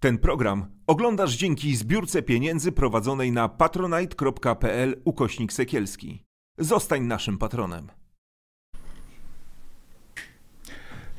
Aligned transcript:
Ten 0.00 0.18
program 0.18 0.66
oglądasz 0.86 1.36
dzięki 1.36 1.76
zbiórce 1.76 2.22
pieniędzy 2.22 2.72
prowadzonej 2.72 3.32
na 3.32 3.48
patronite.pl 3.48 5.00
ukośnik 5.04 5.52
sekielski. 5.52 6.24
Zostań 6.58 7.02
naszym 7.02 7.38
patronem. 7.38 7.88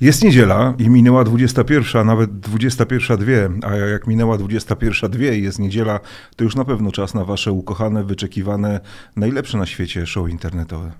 Jest 0.01 0.23
niedziela 0.23 0.73
i 0.77 0.89
minęła 0.89 1.23
21, 1.23 2.07
nawet 2.07 2.31
21.02, 2.31 3.65
a 3.65 3.75
jak 3.75 4.07
minęła 4.07 4.37
21.02 4.37 5.33
i 5.33 5.43
jest 5.43 5.59
niedziela, 5.59 5.99
to 6.35 6.43
już 6.43 6.55
na 6.55 6.65
pewno 6.65 6.91
czas 6.91 7.13
na 7.13 7.25
wasze 7.25 7.51
ukochane, 7.51 8.03
wyczekiwane, 8.03 8.79
najlepsze 9.15 9.57
na 9.57 9.65
świecie 9.65 10.05
show 10.05 10.29
internetowe. 10.29 10.91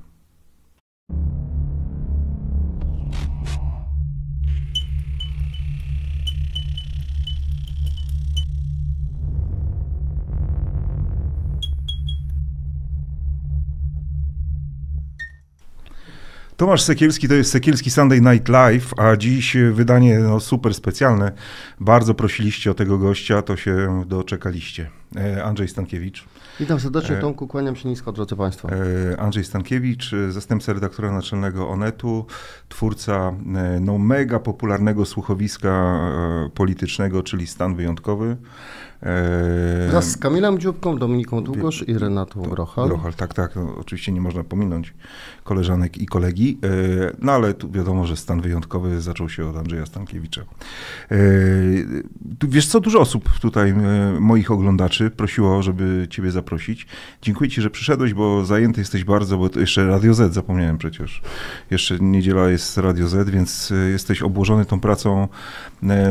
Tomasz 16.59 16.81
Sekielski 16.81 17.27
to 17.27 17.33
jest 17.33 17.51
Sekielski 17.51 17.91
Sunday 17.91 18.21
Night 18.21 18.49
Live, 18.49 18.93
a 18.97 19.15
dziś 19.15 19.57
wydanie 19.71 20.19
no, 20.19 20.39
super 20.39 20.73
specjalne. 20.73 21.31
Bardzo 21.79 22.13
prosiliście 22.13 22.71
o 22.71 22.73
tego 22.73 22.97
gościa, 22.97 23.41
to 23.41 23.57
się 23.57 24.03
doczekaliście. 24.07 24.89
E, 25.15 25.43
Andrzej 25.43 25.67
Stankiewicz. 25.67 26.25
Witam 26.59 26.79
serdecznie, 26.79 27.15
Tomku, 27.15 27.47
kłaniam 27.47 27.75
się 27.75 27.89
nisko, 27.89 28.11
drodzy 28.11 28.35
Państwo. 28.35 28.69
E, 28.71 29.19
Andrzej 29.19 29.43
Stankiewicz, 29.43 30.11
zastępca 30.29 30.73
redaktora 30.73 31.11
naczelnego 31.11 31.69
Onetu, 31.69 32.25
twórca 32.69 33.33
e, 33.55 33.79
no, 33.79 33.97
mega 33.97 34.39
popularnego 34.39 35.05
słuchowiska 35.05 35.99
politycznego, 36.53 37.23
czyli 37.23 37.47
Stan 37.47 37.75
Wyjątkowy. 37.75 38.37
Wraz 39.89 40.11
z 40.11 40.17
Kamilem 40.17 40.59
Dziubką, 40.59 40.97
Dominiką 40.97 41.43
Długosz 41.43 41.87
i 41.87 41.93
Renatą 41.97 42.41
Grochal. 42.41 42.87
Grochal, 42.87 43.13
tak, 43.13 43.33
tak. 43.33 43.55
No, 43.55 43.75
oczywiście 43.77 44.11
nie 44.11 44.21
można 44.21 44.43
pominąć 44.43 44.93
koleżanek 45.43 45.97
i 45.97 46.05
kolegi. 46.05 46.59
No 47.21 47.31
ale 47.31 47.53
tu 47.53 47.71
wiadomo, 47.71 48.05
że 48.05 48.17
stan 48.17 48.41
wyjątkowy 48.41 49.01
zaczął 49.01 49.29
się 49.29 49.49
od 49.49 49.57
Andrzeja 49.57 49.85
Stankiewicza. 49.85 50.41
Wiesz 52.47 52.67
co, 52.67 52.79
dużo 52.79 52.99
osób 52.99 53.29
tutaj, 53.41 53.73
moich 54.19 54.51
oglądaczy, 54.51 55.09
prosiło, 55.09 55.63
żeby 55.63 56.07
ciebie 56.09 56.31
zaprosić. 56.31 56.87
Dziękuję 57.21 57.49
ci, 57.49 57.61
że 57.61 57.69
przyszedłeś, 57.69 58.13
bo 58.13 58.45
zajęty 58.45 58.81
jesteś 58.81 59.03
bardzo, 59.03 59.37
bo 59.37 59.49
to 59.49 59.59
jeszcze 59.59 59.87
Radio 59.87 60.13
Z 60.13 60.33
zapomniałem 60.33 60.77
przecież. 60.77 61.21
Jeszcze 61.71 61.99
niedziela 61.99 62.49
jest 62.49 62.77
Radio 62.77 63.07
Z, 63.07 63.29
więc 63.29 63.73
jesteś 63.91 64.21
obłożony 64.21 64.65
tą 64.65 64.79
pracą 64.79 65.27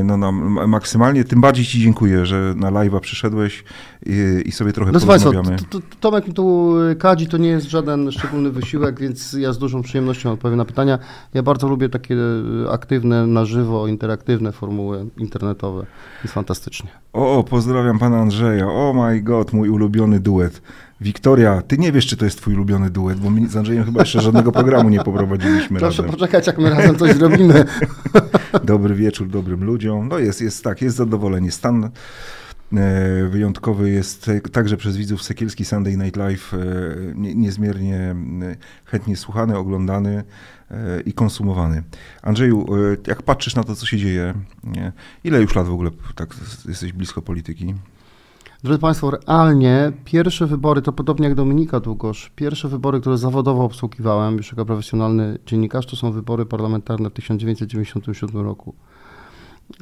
no, 0.05 0.17
no, 0.17 0.33
maksymalnie. 0.67 1.25
Tym 1.25 1.41
bardziej 1.41 1.65
ci 1.65 1.81
dziękuję, 1.81 2.27
że 2.27 2.55
na 2.57 2.71
live'a 2.85 3.01
przyszedłeś 3.01 3.65
i, 4.07 4.43
i, 4.47 4.53
sobie 4.53 4.73
trochę 4.73 4.91
Proszę 4.91 5.07
porozmawiamy. 5.07 5.49
Państwa, 5.49 5.79
Tomek 6.01 6.29
mi 6.29 6.35
tu 6.35 6.75
kadzi, 6.99 7.27
to 7.27 7.37
nie 7.37 7.49
jest 7.49 7.67
żaden 7.67 8.13
szczególny 8.13 8.51
wysiłek, 8.51 9.01
więc 9.03 9.33
ja 9.33 9.53
z 9.53 9.59
dużą 9.59 9.83
przyjemnością 9.83 10.33
odpowiem 10.33 10.57
na 10.57 10.65
pytania. 10.65 10.99
Ja 11.35 11.43
bardzo 11.43 11.69
lubię 11.69 11.89
takie 11.89 12.17
aktywne, 12.71 13.27
na 13.27 13.45
żywo, 13.45 13.87
interaktywne 13.87 14.53
formuły 14.53 15.07
internetowe. 15.17 15.87
Jest 16.23 16.35
fantastycznie. 16.35 16.91
O, 17.13 17.45
pozdrawiam 17.51 17.99
pana 17.99 18.19
Andrzeja. 18.19 18.67
Oh 18.67 19.09
my 19.09 19.21
god, 19.23 19.53
mój 19.53 19.69
ulubiony 19.69 20.21
duet. 20.21 20.63
Wiktoria, 21.01 21.63
ty 21.63 21.79
nie 21.79 21.93
wiesz, 21.93 22.07
czy 22.07 22.17
to 22.17 22.25
jest 22.25 22.39
twój 22.39 22.55
ulubiony 22.55 22.91
duet, 22.91 23.19
bo 23.19 23.31
my 23.31 23.49
z 23.49 23.57
Andrzejem 23.57 23.85
chyba 23.85 24.01
jeszcze 24.01 24.21
żadnego 24.21 24.53
programu 24.53 24.89
nie 24.89 25.05
poprowadziliśmy 25.05 25.79
Proszę 25.81 26.03
razem. 26.03 26.15
poczekać, 26.15 26.47
jak 26.47 26.59
my 26.59 26.71
razem 26.71 26.97
coś 26.97 27.15
zrobimy. 27.15 27.65
Dobry 28.65 28.95
wieczór 28.95 29.29
dobrym 29.29 29.65
ludziom. 29.65 30.09
No 30.09 30.19
jest, 30.19 30.41
jest 30.41 30.65
tak, 30.65 30.83
jest 30.83 30.97
zadowolenie. 30.97 31.51
Stan 31.51 31.91
wyjątkowy 33.29 33.91
jest 33.91 34.31
także 34.53 34.77
przez 34.77 34.97
widzów 34.97 35.23
Sekielski 35.23 35.65
Sunday 35.65 35.97
Night 35.97 36.17
Live 36.17 36.55
e, 36.55 36.59
niezmiernie 37.15 37.97
e, 37.97 38.17
chętnie 38.85 39.17
słuchany, 39.17 39.57
oglądany 39.57 40.25
i 41.07 41.13
konsumowany. 41.13 41.83
Andrzeju, 42.23 42.67
jak 43.07 43.23
patrzysz 43.23 43.55
na 43.55 43.65
to, 43.65 43.75
co 43.75 43.87
się 43.87 43.99
dzieje, 43.99 44.35
ile 45.25 45.41
już 45.41 45.55
lat 45.55 45.67
w 45.67 45.73
ogóle 45.73 45.91
tak 46.15 46.35
jesteś 46.69 46.93
blisko 46.93 47.23
polityki? 47.23 47.75
Drodzy 48.65 48.81
Państwo, 48.81 49.11
realnie 49.11 49.93
pierwsze 50.05 50.47
wybory, 50.47 50.83
to 50.83 50.93
podobnie 50.93 51.29
jak 51.29 51.35
Dominika 51.35 51.81
Długosz, 51.81 52.33
pierwsze 52.37 52.69
wybory, 52.69 53.01
które 53.01 53.19
zawodowo 53.19 53.65
obsługiwałem 53.65 54.37
już 54.37 54.53
jako 54.53 54.65
profesjonalny 54.65 55.39
dziennikarz, 55.47 55.87
to 55.87 55.97
są 55.97 56.13
wybory 56.13 56.47
parlamentarne 56.47 57.11
w 57.11 57.13
1997 57.13 58.41
roku. 58.41 58.75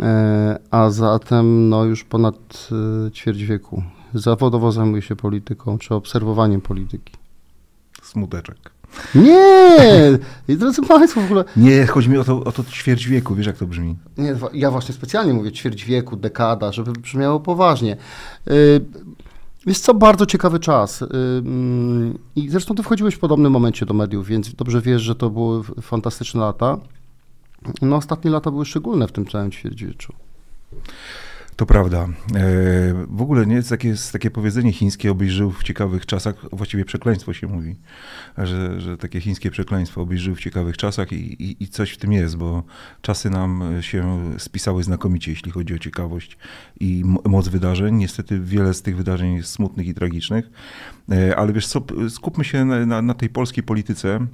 E, 0.01 0.59
a 0.71 0.91
zatem 0.91 1.69
no, 1.69 1.85
już 1.85 2.05
ponad 2.05 2.69
e, 3.07 3.11
ćwierć 3.11 3.43
wieku 3.43 3.83
zawodowo 4.15 4.73
zajmuję 4.73 5.03
się 5.03 5.17
polityką, 5.17 5.79
czy 5.79 5.95
obserwowaniem 5.95 6.61
polityki. 6.61 7.13
Smuteczek. 8.03 8.71
Nie! 9.15 9.79
I 10.49 10.57
drodzy 10.57 10.83
Państwo, 10.83 11.21
w 11.21 11.25
ogóle... 11.25 11.45
Nie, 11.57 11.87
chodzi 11.87 12.11
mi 12.11 12.19
o 12.19 12.25
to, 12.25 12.45
o 12.45 12.53
to 12.53 12.65
ćwierć 12.65 13.07
wieku, 13.07 13.35
wiesz 13.35 13.47
jak 13.47 13.57
to 13.57 13.67
brzmi? 13.67 13.97
Nie, 14.19 14.37
ja 14.53 14.71
właśnie 14.71 14.95
specjalnie 14.95 15.35
mówię 15.35 15.53
ćwierć 15.53 15.85
wieku, 15.85 16.17
dekada, 16.17 16.73
żeby 16.73 16.93
brzmiało 16.93 17.41
poważnie. 17.41 17.97
Yy, 18.47 18.85
jest 19.67 19.85
co, 19.85 19.95
bardzo 19.95 20.27
ciekawy 20.27 20.61
czas. 20.61 21.01
Yy, 21.01 21.09
I 22.37 22.49
zresztą 22.51 22.75
ty 22.75 22.83
wchodziłeś 22.83 23.15
w 23.15 23.19
podobnym 23.19 23.53
momencie 23.53 23.87
do 23.87 23.95
mediów, 23.95 24.27
więc 24.27 24.55
dobrze 24.55 24.81
wiesz, 24.81 25.03
że 25.03 25.15
to 25.15 25.31
były 25.31 25.63
fantastyczne 25.83 26.41
lata. 26.41 26.79
No 27.83 27.97
ostatnie 27.97 28.31
lata 28.31 28.51
były 28.51 28.67
szczególne 28.67 29.09
w 29.09 29.13
tym 29.13 29.27
całym 29.27 29.51
ćwierćwieczu. 29.51 30.13
To 31.57 31.67
prawda. 31.67 32.09
E, 32.35 33.05
w 33.09 33.23
ogóle 33.23 33.47
nie 33.47 33.55
jest 33.55 33.69
takie, 33.69 33.89
jest 33.89 34.13
takie 34.13 34.31
powiedzenie 34.31 34.73
chińskie, 34.73 35.11
obyś 35.11 35.41
w 35.41 35.63
ciekawych 35.63 36.07
czasach, 36.07 36.35
właściwie 36.53 36.85
przekleństwo 36.85 37.33
się 37.33 37.47
mówi, 37.47 37.77
że, 38.39 38.81
że 38.81 38.97
takie 38.97 39.21
chińskie 39.21 39.51
przekleństwo, 39.51 40.01
obyś 40.03 40.29
w 40.29 40.39
ciekawych 40.39 40.77
czasach 40.77 41.13
i, 41.13 41.43
i, 41.43 41.63
i 41.63 41.69
coś 41.69 41.91
w 41.91 41.97
tym 41.97 42.13
jest, 42.13 42.37
bo 42.37 42.63
czasy 43.03 43.31
nam 43.31 43.63
się 43.81 44.21
spisały 44.39 44.83
znakomicie, 44.83 45.31
jeśli 45.31 45.53
chodzi 45.53 45.75
o 45.75 45.79
ciekawość 45.79 46.39
i 46.81 47.03
moc 47.25 47.49
wydarzeń. 47.49 47.95
Niestety 47.97 48.41
wiele 48.41 48.75
z 48.75 48.83
tych 48.83 48.97
wydarzeń 48.97 49.35
jest 49.35 49.51
smutnych 49.51 49.87
i 49.87 49.95
tragicznych, 49.95 50.51
e, 51.11 51.37
ale 51.37 51.53
wiesz 51.53 51.67
co, 51.67 51.83
skupmy 52.09 52.45
się 52.45 52.65
na, 52.65 52.87
na, 52.87 53.03
na 53.03 53.15
tej 53.15 53.29
polskiej 53.29 53.65
polityce, 53.65 54.27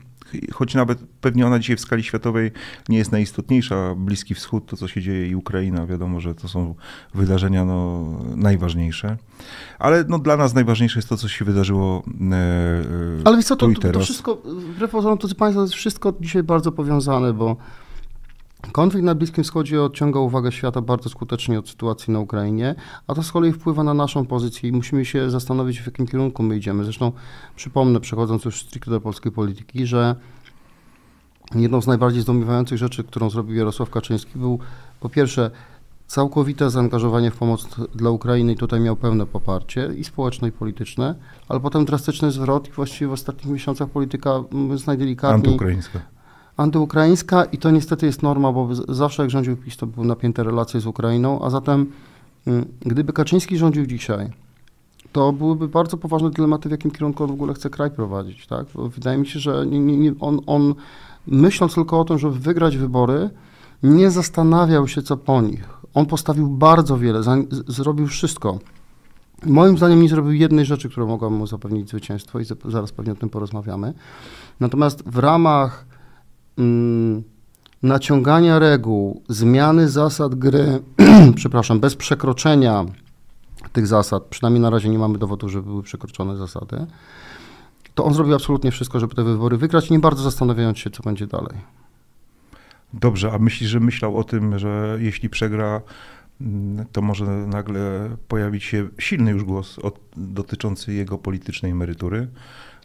choć 0.53 0.75
nawet 0.75 0.99
pewnie 1.21 1.47
ona 1.47 1.59
dzisiaj 1.59 1.77
w 1.77 1.81
skali 1.81 2.03
światowej 2.03 2.51
nie 2.89 2.99
jest 2.99 3.13
najistotniejsza. 3.13 3.95
Bliski 3.95 4.35
Wschód, 4.35 4.67
to 4.67 4.77
co 4.77 4.89
się 4.89 5.03
dzieje 5.03 5.29
i 5.29 5.35
Ukraina, 5.35 5.87
wiadomo, 5.87 6.21
że 6.21 6.35
to 6.35 6.49
są 6.49 6.75
wydarzenia 7.15 7.65
no, 7.65 8.03
najważniejsze. 8.37 9.17
Ale 9.79 10.05
no, 10.09 10.19
dla 10.19 10.37
nas 10.37 10.55
najważniejsze 10.55 10.99
jest 10.99 11.09
to, 11.09 11.17
co 11.17 11.29
się 11.29 11.45
wydarzyło 11.45 12.03
e, 12.33 12.35
e 12.35 12.83
Ale 13.25 13.37
wiesz 13.37 13.47
co, 13.47 13.57
to, 13.57 13.69
to, 13.81 13.93
to 13.93 14.01
wszystko, 14.01 14.35
wbrew 14.75 14.91
pozorom, 14.91 15.19
to 15.19 15.29
Państwo, 15.35 15.61
to 15.61 15.65
jest 15.65 15.75
wszystko 15.75 16.15
dzisiaj 16.21 16.43
bardzo 16.43 16.73
powiązane, 16.73 17.33
bo 17.33 17.57
Konflikt 18.73 19.05
na 19.05 19.15
Bliskim 19.15 19.45
Wschodzie 19.45 19.83
odciąga 19.83 20.21
uwagę 20.21 20.53
świata 20.53 20.81
bardzo 20.81 21.09
skutecznie 21.09 21.59
od 21.59 21.69
sytuacji 21.69 22.13
na 22.13 22.21
Ukrainie, 22.21 22.75
a 23.07 23.15
to 23.15 23.23
z 23.23 23.33
kolei 23.33 23.53
wpływa 23.53 23.85
na 23.85 23.95
naszą 23.95 24.27
pozycję 24.27 24.69
i 24.69 24.73
musimy 24.73 25.05
się 25.05 25.31
zastanowić, 25.31 25.81
w 25.81 25.87
jakim 25.87 26.07
kierunku 26.07 26.43
my 26.43 26.57
idziemy. 26.57 26.85
Zresztą 26.85 27.13
przypomnę, 27.57 28.01
przechodząc 28.01 28.45
już 28.45 28.61
stricte 28.61 28.91
do 28.91 29.01
polskiej 29.01 29.33
polityki, 29.33 29.87
że 29.87 30.17
jedną 31.55 31.83
z 31.83 31.87
najbardziej 31.87 32.23
zdumiewających 32.23 32.79
rzeczy, 32.79 33.05
którą 33.05 33.31
zrobił 33.31 33.57
Jarosław 33.57 33.91
Kaczyński, 33.91 34.39
był 34.39 34.59
po 35.01 35.09
pierwsze 35.09 35.51
całkowite 36.07 36.71
zaangażowanie 36.71 37.31
w 37.31 37.37
pomoc 37.37 37.69
dla 37.95 38.11
Ukrainy 38.11 38.53
i 38.53 38.57
tutaj 38.57 38.81
miał 38.81 38.97
pełne 38.97 39.27
poparcie 39.27 39.91
i 39.97 40.05
społeczne, 40.05 40.49
i 40.49 40.53
polityczne, 40.53 41.15
ale 41.49 41.61
potem 41.61 41.85
drastyczny 41.85 42.31
zwrot 42.31 42.69
i 42.69 42.73
właściwie 42.73 43.09
w 43.09 43.13
ostatnich 43.13 43.53
miesiącach 43.53 43.89
polityka, 43.89 44.45
mówiąc 44.51 44.87
najdelikatniej, 44.87 45.53
antyukraińska 45.53 46.12
antyukraińska 46.57 47.45
i 47.45 47.59
to 47.59 47.71
niestety 47.71 48.07
jest 48.07 48.23
norma, 48.23 48.53
bo 48.53 48.69
zawsze 48.89 49.23
jak 49.23 49.31
rządził 49.31 49.57
PiS, 49.57 49.77
to 49.77 49.87
były 49.87 50.07
napięte 50.07 50.45
relacje 50.45 50.81
z 50.81 50.87
Ukrainą, 50.87 51.43
a 51.43 51.51
zatem 51.51 51.87
mm, 52.47 52.65
gdyby 52.81 53.13
Kaczyński 53.13 53.59
rządził 53.59 53.87
dzisiaj, 53.87 54.31
to 55.13 55.33
byłyby 55.33 55.69
bardzo 55.69 55.97
poważne 55.97 56.31
dylematy, 56.31 56.69
w 56.69 56.73
jakim 56.73 56.91
kierunku 56.91 57.25
on 57.25 57.31
w 57.31 57.33
ogóle 57.33 57.55
chce 57.55 57.71
kraj 57.71 57.91
prowadzić. 57.91 58.47
Tak? 58.47 58.67
Wydaje 58.75 59.19
mi 59.19 59.27
się, 59.27 59.41
że 59.41 59.67
nie, 59.67 59.81
nie, 59.81 60.13
on, 60.21 60.41
on 60.47 60.75
myśląc 61.27 61.75
tylko 61.75 62.01
o 62.01 62.05
tym, 62.05 62.19
żeby 62.19 62.39
wygrać 62.39 62.77
wybory, 62.77 63.31
nie 63.83 64.11
zastanawiał 64.11 64.89
się, 64.89 65.03
co 65.03 65.17
po 65.17 65.43
nich. 65.43 65.69
On 65.95 66.07
postawił 66.07 66.49
bardzo 66.49 66.99
wiele, 66.99 67.23
za, 67.23 67.37
zrobił 67.67 68.07
wszystko. 68.07 68.59
Moim 69.47 69.77
zdaniem 69.77 70.03
nie 70.03 70.09
zrobił 70.09 70.33
jednej 70.33 70.65
rzeczy, 70.65 70.89
która 70.89 71.07
mogła 71.07 71.31
mu 71.31 71.47
zapewnić 71.47 71.89
zwycięstwo 71.89 72.41
i 72.41 72.45
zaraz 72.65 72.93
pewnie 72.93 73.13
o 73.13 73.17
tym 73.17 73.29
porozmawiamy. 73.29 73.95
Natomiast 74.61 75.03
w 75.07 75.19
ramach 75.19 75.87
naciągania 77.83 78.59
reguł, 78.59 79.23
zmiany 79.29 79.89
zasad 79.89 80.35
gry, 80.35 80.83
przepraszam, 81.35 81.81
bez 81.81 81.97
przekroczenia 81.97 82.85
tych 83.73 83.87
zasad, 83.87 84.23
przynajmniej 84.23 84.63
na 84.63 84.71
razie 84.71 84.89
nie 84.89 84.99
mamy 84.99 85.19
dowodu, 85.19 85.49
że 85.49 85.63
były 85.63 85.83
przekroczone 85.83 86.37
zasady, 86.37 86.87
to 87.95 88.05
on 88.05 88.15
zrobił 88.15 88.35
absolutnie 88.35 88.71
wszystko, 88.71 89.01
żeby 89.01 89.15
te 89.15 89.25
wybory 89.25 89.57
wygrać, 89.57 89.91
nie 89.91 89.99
bardzo 89.99 90.23
zastanawiając 90.23 90.79
się, 90.79 90.91
co 90.91 91.03
będzie 91.03 91.27
dalej. 91.27 91.57
Dobrze, 92.95 93.33
a 93.33 93.39
myślisz, 93.39 93.71
że 93.71 93.81
myślał 93.81 94.17
o 94.17 94.25
tym, 94.25 94.59
że 94.59 94.99
jeśli 95.01 95.29
przegra, 95.29 95.81
mm, 96.41 96.87
to 96.93 97.03
może 97.03 97.25
nagle 97.27 98.11
pojawić 98.29 98.65
się 98.65 98.89
silny 98.99 99.31
już 99.31 99.45
głos 99.45 99.79
od, 99.79 100.01
dotyczący 100.17 100.93
jego 100.93 101.19
politycznej 101.19 101.73
emerytury. 101.73 102.29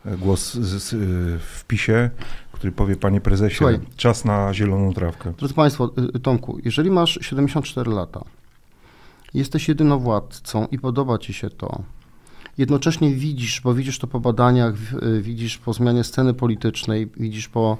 Głos 0.05 0.53
z, 0.53 0.83
z, 0.83 0.93
w 1.41 1.65
PiSie, 1.65 2.09
który 2.57 2.71
powie, 2.71 2.95
panie 2.95 3.21
prezesie, 3.21 3.57
Słuchaj, 3.57 3.79
czas 3.95 4.25
na 4.25 4.53
zieloną 4.53 4.93
trawkę. 4.93 5.33
Drodzy 5.37 5.53
Państwo, 5.53 5.91
y, 6.15 6.19
Tomku, 6.19 6.57
jeżeli 6.65 6.91
masz 6.91 7.19
74 7.21 7.91
lata, 7.91 8.23
jesteś 9.33 9.67
jedynowładcą 9.67 10.67
i 10.71 10.79
podoba 10.79 11.17
ci 11.17 11.33
się 11.33 11.49
to, 11.49 11.81
jednocześnie 12.57 13.15
widzisz, 13.15 13.61
bo 13.61 13.73
widzisz 13.73 13.99
to 13.99 14.07
po 14.07 14.19
badaniach, 14.19 14.73
y, 15.03 15.21
widzisz 15.21 15.57
po 15.57 15.73
zmianie 15.73 16.03
sceny 16.03 16.33
politycznej, 16.33 17.09
widzisz 17.17 17.47
po 17.49 17.77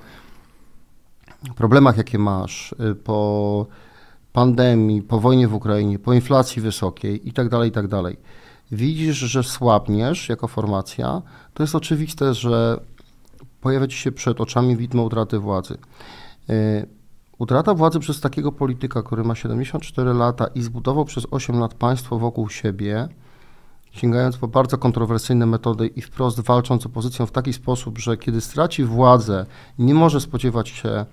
problemach, 1.55 1.97
jakie 1.97 2.19
masz, 2.19 2.75
y, 2.91 2.95
po 2.95 3.65
pandemii, 4.33 5.01
po 5.01 5.19
wojnie 5.19 5.47
w 5.47 5.53
Ukrainie, 5.53 5.99
po 5.99 6.13
inflacji 6.13 6.61
wysokiej 6.61 7.27
itd., 7.27 7.49
tak 7.49 7.65
itd., 7.65 8.03
tak 8.03 8.15
widzisz, 8.71 9.17
że 9.17 9.43
słabniesz 9.43 10.29
jako 10.29 10.47
formacja, 10.47 11.21
to 11.53 11.63
jest 11.63 11.75
oczywiste, 11.75 12.33
że 12.33 12.79
pojawia 13.61 13.87
ci 13.87 13.97
się 13.97 14.11
przed 14.11 14.41
oczami 14.41 14.77
widmo 14.77 15.03
utraty 15.03 15.39
władzy. 15.39 15.77
Y, 16.49 16.87
utrata 17.37 17.73
władzy 17.73 17.99
przez 17.99 18.21
takiego 18.21 18.51
polityka, 18.51 19.03
który 19.03 19.23
ma 19.23 19.35
74 19.35 20.13
lata 20.13 20.47
i 20.47 20.61
zbudował 20.61 21.05
przez 21.05 21.27
8 21.31 21.59
lat 21.59 21.73
państwo 21.73 22.19
wokół 22.19 22.49
siebie, 22.49 23.07
sięgając 23.91 24.37
po 24.37 24.47
bardzo 24.47 24.77
kontrowersyjne 24.77 25.45
metody 25.45 25.87
i 25.87 26.01
wprost 26.01 26.39
walcząc 26.39 26.83
z 26.83 26.85
opozycją 26.85 27.25
w 27.25 27.31
taki 27.31 27.53
sposób, 27.53 27.97
że 27.97 28.17
kiedy 28.17 28.41
straci 28.41 28.83
władzę, 28.83 29.45
nie 29.79 29.93
może 29.93 30.21
spodziewać 30.21 30.69
się 30.69 31.05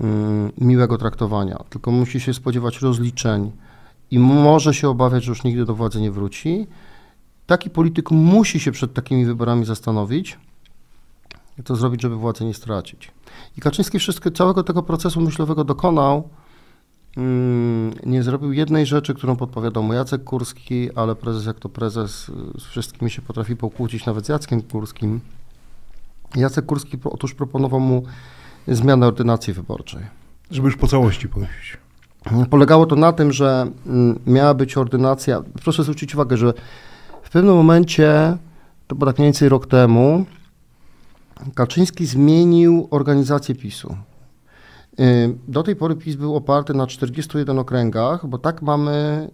um, 0.00 0.52
miłego 0.58 0.98
traktowania, 0.98 1.64
tylko 1.70 1.90
musi 1.90 2.20
się 2.20 2.34
spodziewać 2.34 2.80
rozliczeń 2.80 3.52
i 4.10 4.18
może 4.18 4.74
się 4.74 4.88
obawiać, 4.88 5.24
że 5.24 5.30
już 5.30 5.44
nigdy 5.44 5.64
do 5.64 5.74
władzy 5.74 6.00
nie 6.00 6.10
wróci. 6.10 6.66
Taki 7.46 7.70
polityk 7.70 8.10
musi 8.10 8.60
się 8.60 8.72
przed 8.72 8.94
takimi 8.94 9.24
wyborami 9.24 9.64
zastanowić, 9.64 10.38
co 11.64 11.76
zrobić, 11.76 12.02
żeby 12.02 12.16
władzę 12.16 12.44
nie 12.44 12.54
stracić. 12.54 13.10
I 13.56 13.60
Kaczyński 13.60 13.98
wszystko, 13.98 14.30
całego 14.30 14.62
tego 14.62 14.82
procesu 14.82 15.20
myślowego 15.20 15.64
dokonał, 15.64 16.28
Mm, 17.16 17.92
nie 18.06 18.22
zrobił 18.22 18.52
jednej 18.52 18.86
rzeczy, 18.86 19.14
którą 19.14 19.36
podpowiadał 19.36 19.82
mu 19.82 19.92
Jacek 19.92 20.24
Kurski, 20.24 20.90
ale 20.94 21.14
prezes 21.14 21.46
jak 21.46 21.58
to 21.58 21.68
prezes 21.68 22.30
z 22.58 22.64
wszystkimi 22.64 23.10
się 23.10 23.22
potrafi 23.22 23.56
pokłócić, 23.56 24.06
nawet 24.06 24.26
z 24.26 24.28
Jackiem 24.28 24.62
Kurskim. 24.62 25.20
Jacek 26.34 26.66
Kurski 26.66 26.98
otóż 27.04 27.34
proponował 27.34 27.80
mu 27.80 28.02
zmianę 28.68 29.06
ordynacji 29.06 29.52
wyborczej. 29.52 30.02
Żeby 30.50 30.68
już 30.68 30.76
po 30.76 30.86
całości 30.86 31.28
powiedzieć. 31.28 31.78
Polegało 32.50 32.86
to 32.86 32.96
na 32.96 33.12
tym, 33.12 33.32
że 33.32 33.66
mm, 33.86 34.18
miała 34.26 34.54
być 34.54 34.76
ordynacja. 34.76 35.42
Proszę 35.62 35.82
zwrócić 35.82 36.14
uwagę, 36.14 36.36
że 36.36 36.52
w 37.22 37.30
pewnym 37.30 37.54
momencie, 37.54 38.36
to 38.86 38.94
było 38.94 39.06
tak 39.06 39.18
mniej 39.18 39.26
więcej 39.26 39.48
rok 39.48 39.66
temu, 39.66 40.26
Kaczyński 41.54 42.06
zmienił 42.06 42.88
organizację 42.90 43.54
PiSu. 43.54 43.96
Do 45.48 45.62
tej 45.62 45.76
pory 45.76 45.96
PiS 45.96 46.16
był 46.16 46.36
oparty 46.36 46.74
na 46.74 46.86
41 46.86 47.58
okręgach, 47.58 48.26
bo 48.26 48.38
tak 48.38 48.62
mamy 48.62 49.28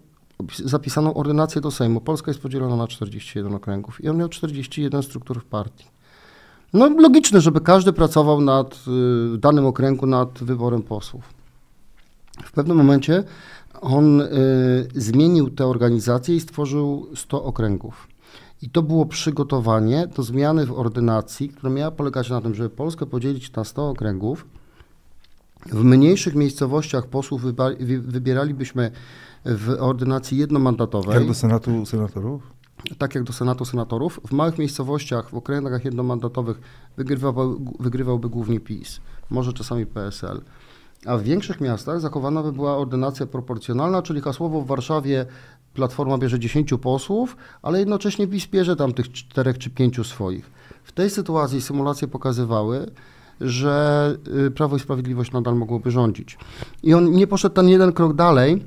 zapisaną 0.65 1.13
ordynację 1.13 1.61
do 1.61 1.71
Sejmu. 1.71 2.01
Polska 2.01 2.31
jest 2.31 2.41
podzielona 2.41 2.75
na 2.75 2.87
41 2.87 3.55
okręgów 3.55 4.03
i 4.03 4.09
on 4.09 4.17
miał 4.17 4.29
41 4.29 5.03
struktur 5.03 5.41
w 5.41 5.45
partii. 5.45 5.85
No 6.73 6.89
logiczne, 6.89 7.41
żeby 7.41 7.61
każdy 7.61 7.93
pracował 7.93 8.41
nad 8.41 8.79
y, 9.35 9.37
danym 9.37 9.65
okręgu 9.65 10.05
nad 10.05 10.43
wyborem 10.43 10.81
posłów. 10.81 11.23
W 12.43 12.51
pewnym 12.51 12.77
momencie 12.77 13.23
on 13.81 14.21
y, 14.21 14.27
zmienił 14.95 15.49
tę 15.49 15.65
organizację 15.65 16.35
i 16.35 16.39
stworzył 16.39 17.07
100 17.15 17.43
okręgów. 17.43 18.07
I 18.63 18.69
to 18.69 18.81
było 18.81 19.05
przygotowanie 19.05 20.07
do 20.15 20.23
zmiany 20.23 20.65
w 20.65 20.71
ordynacji, 20.71 21.49
która 21.49 21.73
miała 21.73 21.91
polegać 21.91 22.29
na 22.29 22.41
tym, 22.41 22.55
żeby 22.55 22.69
Polskę 22.69 23.05
podzielić 23.05 23.53
na 23.53 23.63
100 23.63 23.89
okręgów, 23.89 24.45
w 25.65 25.83
mniejszych 25.83 26.35
miejscowościach 26.35 27.07
posłów 27.07 27.41
wybieralibyśmy 28.01 28.91
w 29.45 29.75
ordynacji 29.79 30.37
jednomandatowej. 30.37 31.15
Jak 31.15 31.27
do 31.27 31.33
Senatu 31.33 31.85
Senatorów? 31.85 32.53
Tak 32.97 33.15
jak 33.15 33.23
do 33.23 33.33
Senatu 33.33 33.65
Senatorów. 33.65 34.19
W 34.27 34.31
małych 34.31 34.57
miejscowościach, 34.57 35.29
w 35.29 35.33
okręgach 35.33 35.85
jednomandatowych 35.85 36.61
wygrywał, 36.97 37.59
wygrywałby 37.79 38.29
głównie 38.29 38.59
PiS, 38.59 38.99
może 39.29 39.53
czasami 39.53 39.85
PSL. 39.85 40.41
A 41.05 41.17
w 41.17 41.23
większych 41.23 41.61
miastach 41.61 41.99
zachowana 41.99 42.43
by 42.43 42.51
była 42.51 42.77
ordynacja 42.77 43.25
proporcjonalna, 43.25 44.01
czyli 44.01 44.21
hasłowo 44.21 44.61
w 44.61 44.67
Warszawie 44.67 45.25
Platforma 45.73 46.17
bierze 46.17 46.39
10 46.39 46.73
posłów, 46.81 47.37
ale 47.61 47.79
jednocześnie 47.79 48.27
PiS 48.27 48.47
bierze 48.47 48.75
tam 48.75 48.93
tych 48.93 49.11
czterech 49.11 49.57
czy 49.57 49.69
pięciu 49.69 50.03
swoich. 50.03 50.51
W 50.83 50.91
tej 50.91 51.09
sytuacji 51.09 51.61
symulacje 51.61 52.07
pokazywały, 52.07 52.91
że 53.41 54.17
y, 54.47 54.51
Prawo 54.51 54.75
i 54.75 54.79
Sprawiedliwość 54.79 55.31
nadal 55.31 55.55
mogłoby 55.55 55.91
rządzić. 55.91 56.37
I 56.83 56.93
on 56.93 57.11
nie 57.11 57.27
poszedł 57.27 57.55
ten 57.55 57.69
jeden 57.69 57.93
krok 57.93 58.13
dalej, 58.13 58.65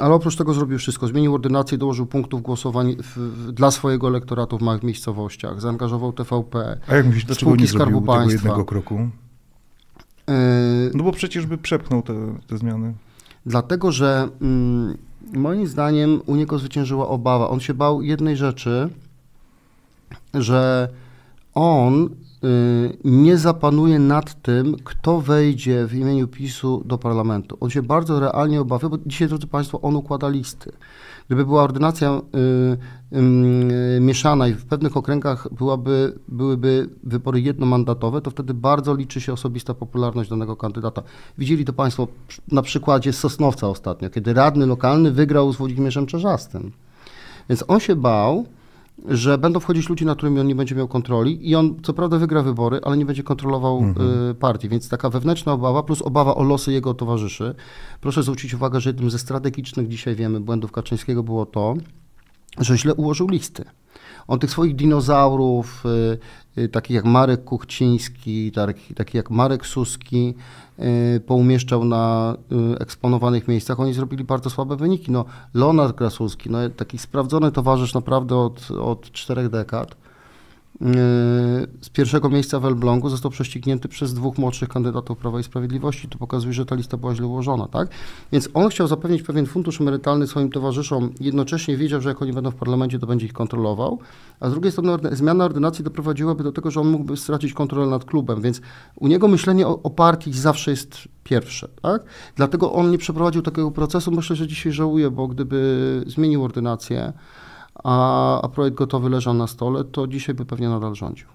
ale 0.00 0.14
oprócz 0.14 0.36
tego 0.36 0.54
zrobił 0.54 0.78
wszystko. 0.78 1.06
Zmienił 1.06 1.34
ordynację, 1.34 1.78
dołożył 1.78 2.06
punktów 2.06 2.42
głosowań 2.42 2.96
w, 3.02 3.16
w, 3.16 3.52
dla 3.52 3.70
swojego 3.70 4.08
elektoratu 4.08 4.58
w 4.58 4.62
małych 4.62 4.82
miejscowościach, 4.82 5.60
zaangażował 5.60 6.12
TVP. 6.12 6.80
A 6.88 6.96
jak 6.96 7.06
myślisz, 7.06 7.24
dlaczego 7.24 7.56
nie 7.56 7.66
zrobił 7.66 8.02
Państwa. 8.02 8.38
tego 8.38 8.48
jednego 8.48 8.64
kroku? 8.64 8.94
Yy, 10.28 10.34
no 10.94 11.04
bo 11.04 11.12
przecież 11.12 11.46
by 11.46 11.58
przepchnął 11.58 12.02
te, 12.02 12.14
te 12.46 12.58
zmiany. 12.58 12.94
Dlatego, 13.46 13.92
że 13.92 14.28
mm, 14.40 14.96
moim 15.34 15.66
zdaniem 15.66 16.20
u 16.26 16.36
niego 16.36 16.58
zwyciężyła 16.58 17.08
obawa. 17.08 17.48
On 17.48 17.60
się 17.60 17.74
bał 17.74 18.02
jednej 18.02 18.36
rzeczy, 18.36 18.88
że 20.34 20.88
on 21.54 22.10
Y, 22.44 22.96
nie 23.04 23.38
zapanuje 23.38 23.98
nad 23.98 24.42
tym, 24.42 24.76
kto 24.84 25.20
wejdzie 25.20 25.86
w 25.86 25.94
imieniu 25.94 26.28
PiSu 26.28 26.82
do 26.84 26.98
parlamentu. 26.98 27.56
On 27.60 27.70
się 27.70 27.82
bardzo 27.82 28.20
realnie 28.20 28.60
obawia, 28.60 28.88
bo 28.88 28.98
dzisiaj, 29.06 29.28
drodzy 29.28 29.46
Państwo, 29.46 29.80
on 29.80 29.96
układa 29.96 30.28
listy. 30.28 30.72
Gdyby 31.26 31.46
była 31.46 31.62
ordynacja 31.62 32.20
y, 33.12 33.16
y, 33.16 34.00
mieszana 34.00 34.48
i 34.48 34.54
w 34.54 34.64
pewnych 34.64 34.96
okręgach 34.96 35.48
byłaby, 35.54 36.18
byłyby 36.28 36.88
wybory 37.04 37.40
jednomandatowe, 37.40 38.20
to 38.20 38.30
wtedy 38.30 38.54
bardzo 38.54 38.94
liczy 38.94 39.20
się 39.20 39.32
osobista 39.32 39.74
popularność 39.74 40.30
danego 40.30 40.56
kandydata. 40.56 41.02
Widzieli 41.38 41.64
to 41.64 41.72
Państwo 41.72 42.08
na 42.52 42.62
przykładzie 42.62 43.12
Sosnowca 43.12 43.68
ostatnio, 43.68 44.10
kiedy 44.10 44.34
radny 44.34 44.66
lokalny 44.66 45.10
wygrał 45.10 45.52
z 45.52 45.56
Włodzimierzem 45.56 46.06
Czerzastym. 46.06 46.72
Więc 47.48 47.64
on 47.68 47.80
się 47.80 47.96
bał, 47.96 48.46
że 49.04 49.38
będą 49.38 49.60
wchodzić 49.60 49.88
ludzie, 49.88 50.04
nad 50.04 50.16
którymi 50.16 50.40
on 50.40 50.46
nie 50.46 50.54
będzie 50.54 50.74
miał 50.74 50.88
kontroli 50.88 51.50
i 51.50 51.54
on 51.54 51.76
co 51.82 51.92
prawda 51.92 52.18
wygra 52.18 52.42
wybory, 52.42 52.80
ale 52.82 52.96
nie 52.96 53.06
będzie 53.06 53.22
kontrolował 53.22 53.78
mhm. 53.78 54.30
Y, 54.30 54.34
partii, 54.34 54.68
więc 54.68 54.88
taka 54.88 55.10
wewnętrzna 55.10 55.52
obawa 55.52 55.82
plus 55.82 56.02
obawa 56.02 56.34
o 56.34 56.42
losy 56.42 56.72
jego 56.72 56.94
towarzyszy. 56.94 57.54
Proszę 58.00 58.22
zwrócić 58.22 58.54
uwagę, 58.54 58.80
że 58.80 58.90
jednym 58.90 59.10
ze 59.10 59.18
strategicznych 59.18 59.88
dzisiaj 59.88 60.14
wiemy 60.14 60.40
błędów 60.40 60.72
Kaczyńskiego 60.72 61.22
było 61.22 61.46
to, 61.46 61.74
że 62.58 62.78
źle 62.78 62.94
ułożył 62.94 63.28
listy. 63.28 63.64
On 64.28 64.38
tych 64.38 64.50
swoich 64.50 64.76
dinozaurów, 64.76 65.84
y, 66.56 66.60
y, 66.60 66.68
takich 66.68 66.94
jak 66.94 67.04
Marek 67.04 67.44
Kuchciński, 67.44 68.52
taki, 68.52 68.94
taki 68.94 69.16
jak 69.16 69.30
Marek 69.30 69.66
Suski, 69.66 70.34
y, 71.16 71.20
poumieszczał 71.20 71.84
na 71.84 72.36
eksponowanych 72.80 73.48
miejscach. 73.48 73.80
Oni 73.80 73.94
zrobili 73.94 74.24
bardzo 74.24 74.50
słabe 74.50 74.76
wyniki. 74.76 75.12
No, 75.12 75.24
Leonard 75.54 75.96
Krasulski, 75.96 76.50
no, 76.50 76.58
taki 76.76 76.98
sprawdzony 76.98 77.52
towarzysz 77.52 77.94
naprawdę 77.94 78.36
od, 78.36 78.70
od 78.70 79.12
czterech 79.12 79.48
dekad, 79.48 79.96
z 81.80 81.88
pierwszego 81.88 82.28
miejsca 82.28 82.60
w 82.60 82.64
Elblągu 82.64 83.08
został 83.08 83.30
prześcignięty 83.30 83.88
przez 83.88 84.14
dwóch 84.14 84.38
młodszych 84.38 84.68
kandydatów 84.68 85.18
Prawa 85.18 85.40
i 85.40 85.42
Sprawiedliwości. 85.42 86.08
To 86.08 86.18
pokazuje, 86.18 86.52
że 86.52 86.66
ta 86.66 86.74
lista 86.74 86.96
była 86.96 87.14
źle 87.14 87.26
ułożona, 87.26 87.68
tak? 87.68 87.88
Więc 88.32 88.48
on 88.54 88.68
chciał 88.68 88.86
zapewnić 88.86 89.22
pewien 89.22 89.46
fundusz 89.46 89.80
emerytalny 89.80 90.26
swoim 90.26 90.50
towarzyszom, 90.50 91.10
jednocześnie 91.20 91.76
wiedział, 91.76 92.00
że 92.00 92.08
jak 92.08 92.22
oni 92.22 92.32
będą 92.32 92.50
w 92.50 92.54
parlamencie, 92.54 92.98
to 92.98 93.06
będzie 93.06 93.26
ich 93.26 93.32
kontrolował, 93.32 93.98
a 94.40 94.48
z 94.48 94.52
drugiej 94.52 94.72
strony 94.72 95.16
zmiana 95.16 95.44
ordynacji 95.44 95.84
doprowadziłaby 95.84 96.44
do 96.44 96.52
tego, 96.52 96.70
że 96.70 96.80
on 96.80 96.88
mógłby 96.88 97.16
stracić 97.16 97.52
kontrolę 97.52 97.90
nad 97.90 98.04
klubem, 98.04 98.40
więc 98.40 98.60
u 98.96 99.08
niego 99.08 99.28
myślenie 99.28 99.66
o, 99.66 99.82
o 99.82 99.90
partii 99.90 100.32
zawsze 100.32 100.70
jest 100.70 101.08
pierwsze, 101.24 101.68
tak? 101.82 102.02
Dlatego 102.36 102.72
on 102.72 102.90
nie 102.90 102.98
przeprowadził 102.98 103.42
takiego 103.42 103.70
procesu. 103.70 104.10
Myślę, 104.10 104.36
że 104.36 104.46
dzisiaj 104.46 104.72
żałuje, 104.72 105.10
bo 105.10 105.28
gdyby 105.28 106.04
zmienił 106.06 106.44
ordynację, 106.44 107.12
a, 107.84 108.40
a 108.42 108.48
projekt 108.48 108.76
gotowy 108.76 109.10
leżał 109.10 109.34
na 109.34 109.46
stole, 109.46 109.84
to 109.84 110.06
dzisiaj 110.06 110.34
by 110.34 110.44
pewnie 110.44 110.68
nadal 110.68 110.94
rządził. 110.94 111.26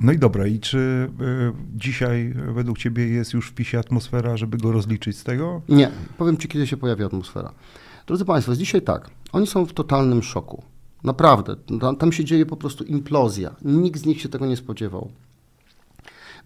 No 0.00 0.12
i 0.12 0.18
dobra, 0.18 0.46
i 0.46 0.60
czy 0.60 0.78
y, 1.20 1.52
dzisiaj 1.76 2.34
według 2.54 2.78
Ciebie 2.78 3.08
jest 3.08 3.32
już 3.32 3.50
w 3.50 3.54
PiSie 3.54 3.78
atmosfera, 3.78 4.36
żeby 4.36 4.58
go 4.58 4.72
rozliczyć 4.72 5.18
z 5.18 5.24
tego? 5.24 5.62
Nie, 5.68 5.90
powiem 6.18 6.36
Ci, 6.36 6.48
kiedy 6.48 6.66
się 6.66 6.76
pojawi 6.76 7.04
atmosfera. 7.04 7.52
Drodzy 8.06 8.24
Państwo, 8.24 8.52
jest 8.52 8.60
dzisiaj 8.60 8.82
tak, 8.82 9.10
oni 9.32 9.46
są 9.46 9.66
w 9.66 9.72
totalnym 9.72 10.22
szoku. 10.22 10.62
Naprawdę, 11.04 11.56
tam, 11.80 11.96
tam 11.96 12.12
się 12.12 12.24
dzieje 12.24 12.46
po 12.46 12.56
prostu 12.56 12.84
implozja. 12.84 13.56
Nikt 13.62 14.00
z 14.00 14.06
nich 14.06 14.20
się 14.20 14.28
tego 14.28 14.46
nie 14.46 14.56
spodziewał. 14.56 15.10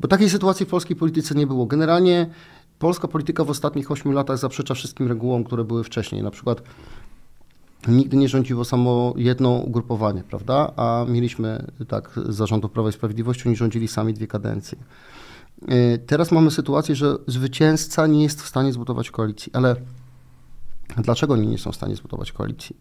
Bo 0.00 0.09
takiej 0.09 0.30
sytuacji 0.30 0.66
w 0.66 0.68
polskiej 0.68 0.97
polityce 0.97 1.35
nie 1.35 1.47
było. 1.47 1.66
Generalnie 1.66 2.30
polska 2.78 3.09
polityka 3.09 3.44
w 3.44 3.50
ostatnich 3.50 3.90
8 3.90 4.12
latach 4.12 4.38
zaprzecza 4.38 4.75
wszystkim 4.75 5.09
regułom, 5.09 5.44
które 5.44 5.64
były 5.64 5.85
wcześniej. 5.85 6.23
Na 6.23 6.30
przykład 6.30 6.62
nigdy 7.88 8.16
nie 8.16 8.28
rządziło 8.28 8.64
samo 8.64 9.14
jedno 9.16 9.50
ugrupowanie, 9.50 10.22
prawda? 10.25 10.72
A 10.76 11.04
mieliśmy 11.08 11.66
tak 11.88 12.20
zarządów 12.28 12.70
Prawa 12.70 12.88
i 12.88 12.92
Sprawiedliwości, 12.92 13.49
oni 13.49 13.56
rządzili 13.56 13.88
sami 13.88 14.14
dwie 14.14 14.26
kadencje. 14.26 14.78
Y, 15.62 15.99
teraz 16.06 16.32
mamy 16.32 16.50
sytuację, 16.50 16.94
że 16.94 17.16
zwycięzca 17.26 18.06
nie 18.06 18.22
jest 18.22 18.42
w 18.42 18.49
stanie 18.49 18.72
zbudować 18.72 19.10
koalicji, 19.10 19.52
ale 19.52 19.76
dlaczego 20.96 21.34
oni 21.34 21.46
nie 21.46 21.58
są 21.58 21.72
w 21.72 21.76
stanie 21.76 21.96
zbudować 21.96 22.32
koalicji? 22.32 22.76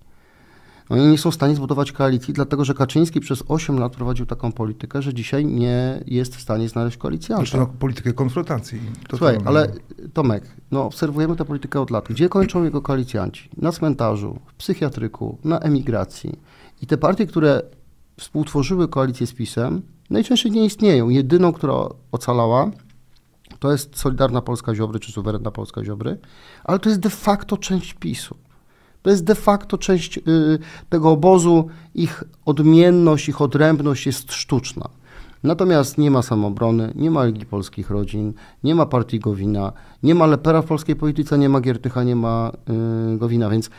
Oni 0.89 1.07
nie 1.07 1.17
są 1.17 1.31
w 1.31 1.35
stanie 1.35 1.55
zbudować 1.55 1.91
koalicji, 1.91 2.33
dlatego 2.33 2.65
że 2.65 2.73
Kaczyński 2.73 3.19
przez 3.19 3.43
8 3.47 3.79
lat 3.79 3.95
prowadził 3.95 4.25
taką 4.25 4.51
politykę, 4.51 5.01
że 5.01 5.13
dzisiaj 5.13 5.45
nie 5.45 6.03
jest 6.05 6.35
w 6.35 6.41
stanie 6.41 6.69
znaleźć 6.69 6.97
koalicjanta. 6.97 7.45
Znaczy, 7.45 7.57
no, 7.57 7.67
politykę 7.79 8.13
konfrontacji. 8.13 8.79
To 9.07 9.17
Słuchaj, 9.17 9.37
to, 9.37 9.47
ale 9.47 9.71
Tomek, 10.13 10.43
no 10.71 10.85
obserwujemy 10.85 11.35
tę 11.35 11.45
politykę 11.45 11.81
od 11.81 11.89
lat. 11.89 12.05
Gdzie 12.09 12.29
kończą 12.29 12.63
jego 12.63 12.81
koalicjanci? 12.81 13.49
Na 13.57 13.71
cmentarzu, 13.71 14.39
w 14.45 14.53
psychiatryku, 14.53 15.37
na 15.43 15.59
emigracji. 15.59 16.39
I 16.81 16.87
te 16.87 16.97
partie, 16.97 17.25
które 17.25 17.61
współtworzyły 18.17 18.87
koalicję 18.87 19.27
z 19.27 19.33
PiSem, 19.33 19.81
najczęściej 20.09 20.51
nie 20.51 20.65
istnieją. 20.65 21.09
Jedyną, 21.09 21.53
która 21.53 21.75
ocalała, 22.11 22.71
to 23.59 23.71
jest 23.71 23.99
Solidarna 23.99 24.41
Polska 24.41 24.75
Ziobry, 24.75 24.99
czy 24.99 25.11
Suwerenna 25.11 25.51
Polska 25.51 25.83
Ziobry, 25.83 26.17
ale 26.63 26.79
to 26.79 26.89
jest 26.89 27.01
de 27.01 27.09
facto 27.09 27.57
część 27.57 27.93
PiSu. 27.93 28.35
To 29.09 29.13
jest 29.13 29.23
de 29.23 29.35
facto 29.35 29.77
część 29.77 30.17
y, 30.17 30.21
tego 30.89 31.09
obozu, 31.09 31.67
ich 31.95 32.23
odmienność, 32.45 33.29
ich 33.29 33.41
odrębność 33.41 34.05
jest 34.05 34.33
sztuczna. 34.33 34.89
Natomiast 35.43 35.97
nie 35.97 36.11
ma 36.11 36.21
samobrony, 36.21 36.93
nie 36.95 37.11
ma 37.11 37.25
Ligi 37.25 37.45
Polskich 37.45 37.89
Rodzin, 37.89 38.33
nie 38.63 38.75
ma 38.75 38.85
partii 38.85 39.19
Gowina, 39.19 39.73
nie 40.03 40.15
ma 40.15 40.25
Lepera 40.25 40.61
w 40.61 40.65
polskiej 40.65 40.95
polityce, 40.95 41.37
nie 41.37 41.49
ma 41.49 41.61
Giertycha, 41.61 42.03
nie 42.03 42.15
ma 42.15 42.51
y, 43.13 43.17
Gowina, 43.17 43.49
więc 43.49 43.69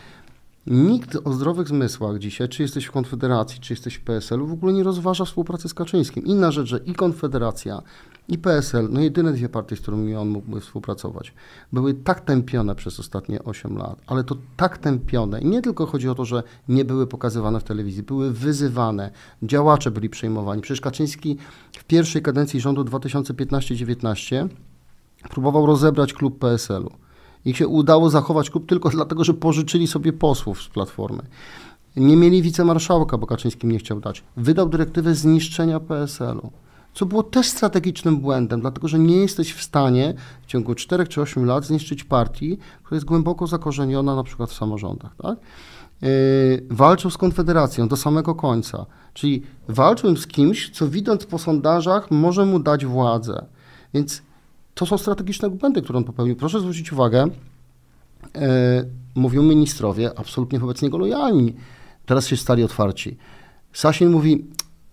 Nikt 0.67 1.17
o 1.25 1.33
zdrowych 1.33 1.69
zmysłach 1.69 2.19
dzisiaj, 2.19 2.49
czy 2.49 2.63
jesteś 2.63 2.85
w 2.85 2.93
Konfederacji, 2.93 3.61
czy 3.61 3.73
jesteś 3.73 3.95
w 3.95 4.01
PSL-u, 4.01 4.47
w 4.47 4.53
ogóle 4.53 4.73
nie 4.73 4.83
rozważa 4.83 5.25
współpracy 5.25 5.69
z 5.69 5.75
Kaczyńskim. 5.75 6.27
Inna 6.27 6.53
rzecz, 6.53 6.69
że 6.69 6.81
i 6.87 6.95
Konfederacja, 6.95 7.83
i 8.31 8.39
PSL, 8.39 8.89
no 8.91 9.01
jedyne 9.01 9.33
dwie 9.33 9.49
partie, 9.49 9.77
z 9.77 9.81
którymi 9.81 10.17
on 10.17 10.29
mógłby 10.29 10.61
współpracować, 10.61 11.35
były 11.73 11.95
tak 11.95 12.21
tępione 12.21 12.75
przez 12.75 13.01
ostatnie 13.01 13.45
8 13.45 13.77
lat, 13.77 14.01
ale 14.07 14.25
to 14.25 14.37
tak 14.57 14.79
tępione. 14.79 15.41
I 15.41 15.47
nie 15.47 15.63
tylko 15.63 15.87
chodzi 15.87 16.09
o 16.09 16.15
to, 16.15 16.25
że 16.25 16.43
nie 16.69 16.85
były 16.85 17.07
pokazywane 17.07 17.61
w 17.61 17.65
telewizji, 17.65 18.03
były 18.03 18.33
wyzywane, 18.33 19.11
działacze 19.43 19.91
byli 19.91 20.09
przejmowani. 20.11 20.63
Przecież 20.63 20.81
Kaczyński 20.81 21.37
w 21.73 21.85
pierwszej 21.85 22.23
kadencji 22.23 22.61
rządu 22.61 22.85
2015-19 22.85 24.49
próbował 25.31 25.67
rozebrać 25.67 26.13
klub 26.13 26.39
PSL-u. 26.39 26.91
Ich 27.45 27.57
się 27.57 27.69
udało 27.69 28.11
zachować 28.11 28.51
klub 28.51 28.69
tylko 28.69 28.89
dlatego, 28.89 29.25
że 29.25 29.35
pożyczyli 29.35 29.87
sobie 29.87 30.13
posłów 30.13 30.63
z 30.63 30.69
Platformy. 30.69 31.23
Nie 31.97 32.17
mieli 32.17 32.43
wicemarszałka, 32.43 33.19
bo 33.19 33.27
Kaczyński 33.27 33.67
nie 33.67 33.79
chciał 33.79 34.01
dać. 34.01 34.25
Wydał 34.37 34.69
dyrektywę 34.69 35.15
zniszczenia 35.15 35.81
PSL-u, 35.81 36.53
co 36.95 37.07
było 37.07 37.23
też 37.23 37.47
strategicznym 37.47 38.17
błędem, 38.17 38.61
dlatego 38.61 38.89
że 38.89 38.99
nie 38.99 39.17
jesteś 39.17 39.53
w 39.53 39.63
stanie 39.63 40.15
w 40.43 40.47
ciągu 40.47 40.75
4 40.75 41.07
czy 41.07 41.21
8 41.21 41.45
lat 41.45 41.65
zniszczyć 41.65 42.05
partii, 42.05 42.59
która 42.83 42.97
jest 42.97 43.07
głęboko 43.07 43.47
zakorzeniona 43.47 44.17
na 44.17 44.23
przykład 44.23 44.51
w 44.51 44.55
samorządach. 44.55 45.17
Tak? 45.23 45.39
Yy, 46.03 46.09
walczył 46.71 47.11
z 47.11 47.19
Konfederacją 47.19 47.89
do 47.89 47.97
samego 47.97 48.35
końca, 48.35 48.87
czyli 49.15 49.43
walczył 49.69 50.17
z 50.17 50.27
kimś, 50.27 50.71
co 50.71 50.89
widząc 50.89 51.27
po 51.27 51.39
sondażach 51.39 52.11
może 52.11 52.47
mu 52.47 52.59
dać 52.59 52.87
władzę. 52.87 53.47
Więc 53.95 54.23
to 54.75 54.87
są 54.87 54.99
strategiczne 54.99 55.51
błędy, 55.51 55.83
które 55.83 55.97
on 55.97 56.05
popełnił. 56.05 56.37
Proszę 56.37 56.61
zwrócić 56.61 56.93
uwagę, 56.93 57.27
e, 58.35 58.85
mówią 59.15 59.43
ministrowie 59.43 60.19
absolutnie 60.19 60.59
wobec 60.59 60.83
niego 60.83 60.99
lojalni. 60.99 61.55
Teraz 62.07 62.27
się 62.27 62.37
stali 62.37 62.65
otwarci. 62.65 63.17
Sasin 63.73 64.11
mówi, 64.11 64.45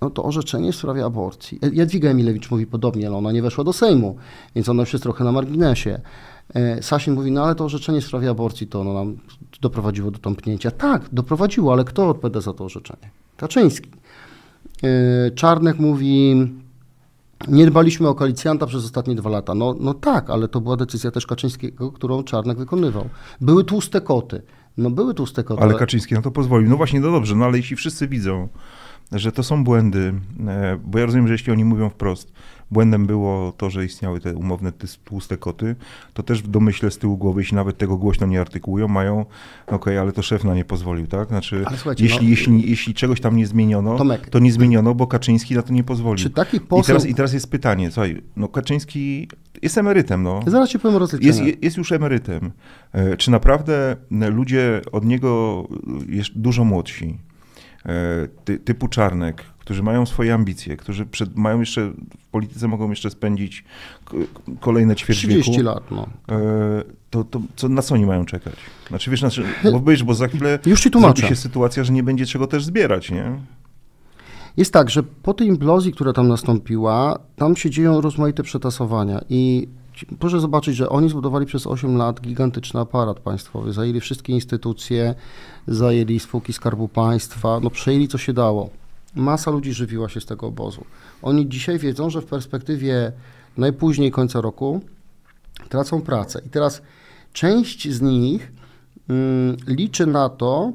no 0.01 0.09
to 0.09 0.23
orzeczenie 0.23 0.71
w 0.71 0.75
sprawie 0.75 1.05
aborcji. 1.05 1.59
E, 1.63 1.69
Jadwiga 1.73 2.09
Emilewicz 2.09 2.51
mówi 2.51 2.67
podobnie, 2.67 3.07
ale 3.07 3.17
ona 3.17 3.31
nie 3.31 3.41
weszła 3.41 3.63
do 3.63 3.73
Sejmu, 3.73 4.17
więc 4.55 4.69
ona 4.69 4.81
już 4.81 4.93
jest 4.93 5.03
trochę 5.03 5.23
na 5.23 5.31
marginesie. 5.31 5.99
E, 6.53 6.83
Sasin 6.83 7.13
mówi, 7.13 7.31
no 7.31 7.43
ale 7.43 7.55
to 7.55 7.65
orzeczenie 7.65 8.01
w 8.01 8.05
sprawie 8.05 8.29
aborcji 8.29 8.67
to 8.67 8.81
ono 8.81 8.93
nam 8.93 9.17
doprowadziło 9.61 10.11
do 10.11 10.19
tąpnięcia. 10.19 10.71
Tak, 10.71 11.01
doprowadziło, 11.11 11.73
ale 11.73 11.83
kto 11.83 12.09
odpowiada 12.09 12.41
za 12.41 12.53
to 12.53 12.65
orzeczenie? 12.65 13.09
Kaczyński. 13.37 13.89
E, 14.83 15.31
Czarnek 15.31 15.79
mówi, 15.79 16.35
nie 17.47 17.65
dbaliśmy 17.65 18.07
o 18.07 18.15
koalicjanta 18.15 18.65
przez 18.65 18.85
ostatnie 18.85 19.15
dwa 19.15 19.29
lata. 19.29 19.55
No, 19.55 19.75
no 19.79 19.93
tak, 19.93 20.29
ale 20.29 20.47
to 20.47 20.61
była 20.61 20.77
decyzja 20.77 21.11
też 21.11 21.27
Kaczyńskiego, 21.27 21.91
którą 21.91 22.23
Czarnek 22.23 22.57
wykonywał. 22.57 23.09
Były 23.41 23.63
tłuste 23.63 24.01
koty. 24.01 24.41
No 24.77 24.89
były 24.89 25.13
tłuste 25.13 25.43
koty. 25.43 25.61
Ale 25.61 25.73
Kaczyński 25.73 26.13
na 26.13 26.21
to 26.21 26.31
pozwolił. 26.31 26.69
No 26.69 26.77
właśnie, 26.77 26.99
no 26.99 27.11
dobrze, 27.11 27.35
no 27.35 27.45
ale 27.45 27.57
jeśli 27.57 27.75
wszyscy 27.75 28.07
widzą, 28.07 28.47
że 29.11 29.31
to 29.31 29.43
są 29.43 29.63
błędy, 29.63 30.13
e, 30.47 30.79
bo 30.85 30.99
ja 30.99 31.05
rozumiem, 31.05 31.27
że 31.27 31.33
jeśli 31.33 31.53
oni 31.53 31.65
mówią 31.65 31.89
wprost, 31.89 32.33
błędem 32.71 33.05
było 33.05 33.53
to, 33.57 33.69
że 33.69 33.85
istniały 33.85 34.19
te 34.19 34.33
umowne 34.33 34.71
tłuste 35.03 35.37
koty, 35.37 35.75
to 36.13 36.23
też 36.23 36.41
w 36.41 36.47
domyśle 36.47 36.91
z 36.91 36.97
tyłu 36.97 37.17
głowy, 37.17 37.41
jeśli 37.41 37.55
nawet 37.55 37.77
tego 37.77 37.97
głośno 37.97 38.27
nie 38.27 38.41
artykułują, 38.41 38.87
mają, 38.87 39.19
okej, 39.19 39.75
okay, 39.75 39.99
ale 39.99 40.11
to 40.11 40.21
szef 40.21 40.43
na 40.43 40.55
nie 40.55 40.65
pozwolił, 40.65 41.07
tak? 41.07 41.27
Znaczy, 41.27 41.65
jeśli, 41.99 42.25
no, 42.25 42.29
jeśli, 42.29 42.69
jeśli 42.69 42.93
czegoś 42.93 43.21
tam 43.21 43.37
nie 43.37 43.47
zmieniono, 43.47 43.97
Tomek, 43.97 44.29
to 44.29 44.39
nie 44.39 44.51
zmieniono, 44.51 44.95
bo 44.95 45.07
Kaczyński 45.07 45.55
na 45.55 45.61
to 45.61 45.73
nie 45.73 45.83
pozwolił. 45.83 46.23
Czy 46.23 46.29
taki 46.29 46.59
poseł... 46.59 46.83
I 46.83 46.87
teraz, 46.87 47.05
I 47.05 47.15
teraz 47.15 47.33
jest 47.33 47.51
pytanie, 47.51 47.91
słuchaj, 47.91 48.21
no 48.35 48.47
Kaczyński 48.47 49.27
jest 49.61 49.77
emerytem, 49.77 50.23
no. 50.23 50.39
Zaraz 50.47 50.69
ci 50.69 50.79
powiem 50.79 51.01
jest, 51.21 51.41
jest 51.61 51.77
już 51.77 51.91
emerytem. 51.91 52.51
E, 52.91 53.17
czy 53.17 53.31
naprawdę 53.31 53.95
ludzie 54.31 54.81
od 54.91 55.05
niego 55.05 55.63
jest 56.09 56.29
dużo 56.35 56.63
młodsi, 56.63 57.05
e, 57.05 57.26
ty, 58.45 58.59
typu 58.59 58.87
Czarnek, 58.87 59.43
którzy 59.59 59.83
mają 59.83 60.05
swoje 60.05 60.33
ambicje, 60.33 60.77
którzy 60.77 61.05
przed, 61.05 61.35
mają 61.35 61.59
jeszcze, 61.59 61.91
w 62.19 62.27
polityce 62.31 62.67
mogą 62.67 62.89
jeszcze 62.89 63.09
spędzić 63.09 63.63
kolejne 64.59 64.95
ćwierć 64.95 65.19
30 65.19 65.51
wieku, 65.51 65.63
lat, 65.63 65.83
no. 65.91 66.07
E, 66.29 66.37
to, 67.09 67.23
to 67.23 67.41
co, 67.55 67.69
na 67.69 67.81
co 67.81 67.95
oni 67.95 68.05
mają 68.05 68.25
czekać? 68.25 68.53
Znaczy, 68.87 69.11
wiesz, 69.11 69.19
znaczy, 69.19 69.43
bo, 69.71 69.81
wiesz, 69.81 70.03
bo 70.03 70.13
za 70.13 70.27
chwilę 70.27 70.59
Już 70.65 70.81
ci 70.81 70.89
zrobi 70.89 71.21
się 71.21 71.35
sytuacja, 71.35 71.83
że 71.83 71.93
nie 71.93 72.03
będzie 72.03 72.25
czego 72.25 72.47
też 72.47 72.65
zbierać, 72.65 73.11
nie? 73.11 73.31
Jest 74.57 74.73
tak, 74.73 74.89
że 74.89 75.03
po 75.03 75.33
tej 75.33 75.47
implozji, 75.47 75.91
która 75.91 76.13
tam 76.13 76.27
nastąpiła, 76.27 77.19
tam 77.35 77.55
się 77.55 77.69
dzieją 77.69 78.01
rozmaite 78.01 78.43
przetasowania 78.43 79.21
i 79.29 79.67
proszę 80.19 80.39
zobaczyć, 80.39 80.75
że 80.75 80.89
oni 80.89 81.09
zbudowali 81.09 81.45
przez 81.45 81.67
8 81.67 81.97
lat 81.97 82.21
gigantyczny 82.21 82.79
aparat 82.79 83.19
państwowy, 83.19 83.73
zajęli 83.73 83.99
wszystkie 83.99 84.33
instytucje, 84.33 85.15
zajęli 85.67 86.19
spółki 86.19 86.53
Skarbu 86.53 86.87
Państwa, 86.87 87.59
no 87.63 87.69
przejęli 87.69 88.07
co 88.07 88.17
się 88.17 88.33
dało. 88.33 88.69
Masa 89.15 89.51
ludzi 89.51 89.73
żywiła 89.73 90.09
się 90.09 90.21
z 90.21 90.25
tego 90.25 90.47
obozu. 90.47 90.85
Oni 91.21 91.49
dzisiaj 91.49 91.79
wiedzą, 91.79 92.09
że 92.09 92.21
w 92.21 92.25
perspektywie 92.25 93.11
najpóźniej 93.57 94.11
końca 94.11 94.41
roku 94.41 94.81
tracą 95.69 96.01
pracę. 96.01 96.41
I 96.45 96.49
teraz 96.49 96.81
część 97.33 97.91
z 97.91 98.01
nich 98.01 98.51
mm, 99.09 99.57
liczy 99.67 100.05
na 100.05 100.29
to, 100.29 100.71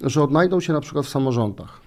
że 0.00 0.22
odnajdą 0.22 0.60
się 0.60 0.72
na 0.72 0.80
przykład 0.80 1.06
w 1.06 1.08
samorządach 1.08 1.83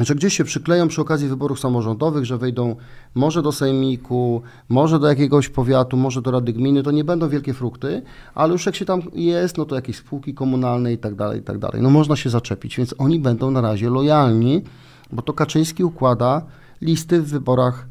że 0.00 0.14
gdzieś 0.14 0.36
się 0.36 0.44
przykleją 0.44 0.88
przy 0.88 1.00
okazji 1.00 1.28
wyborów 1.28 1.60
samorządowych, 1.60 2.24
że 2.24 2.38
wejdą 2.38 2.76
może 3.14 3.42
do 3.42 3.52
sejmiku, 3.52 4.42
może 4.68 4.98
do 4.98 5.06
jakiegoś 5.06 5.48
powiatu, 5.48 5.96
może 5.96 6.22
do 6.22 6.30
rady 6.30 6.52
gminy, 6.52 6.82
to 6.82 6.90
nie 6.90 7.04
będą 7.04 7.28
wielkie 7.28 7.54
frukty, 7.54 8.02
ale 8.34 8.52
już 8.52 8.66
jak 8.66 8.74
się 8.76 8.84
tam 8.84 9.02
jest, 9.14 9.58
no 9.58 9.64
to 9.64 9.74
jakieś 9.74 9.96
spółki 9.96 10.34
komunalne 10.34 10.92
i 10.92 10.98
tak 10.98 11.14
dalej, 11.14 11.40
i 11.40 11.42
tak 11.42 11.58
dalej. 11.58 11.82
No 11.82 11.90
można 11.90 12.16
się 12.16 12.30
zaczepić, 12.30 12.76
więc 12.76 12.94
oni 12.98 13.20
będą 13.20 13.50
na 13.50 13.60
razie 13.60 13.90
lojalni, 13.90 14.62
bo 15.12 15.22
to 15.22 15.32
Kaczyński 15.32 15.84
układa 15.84 16.46
listy 16.80 17.22
w 17.22 17.28
wyborach 17.28 17.86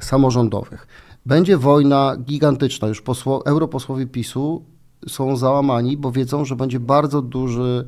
samorządowych. 0.00 0.86
Będzie 1.26 1.56
wojna 1.56 2.16
gigantyczna, 2.16 2.88
już 2.88 3.02
posło, 3.02 3.46
europosłowie 3.46 4.06
PiSu 4.06 4.64
są 5.08 5.36
załamani, 5.36 5.96
bo 5.96 6.12
wiedzą, 6.12 6.44
że 6.44 6.56
będzie 6.56 6.80
bardzo 6.80 7.22
duży 7.22 7.86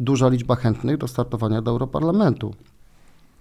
duża 0.00 0.28
liczba 0.28 0.56
chętnych 0.56 0.98
do 0.98 1.08
startowania 1.08 1.62
do 1.62 1.70
Europarlamentu. 1.70 2.54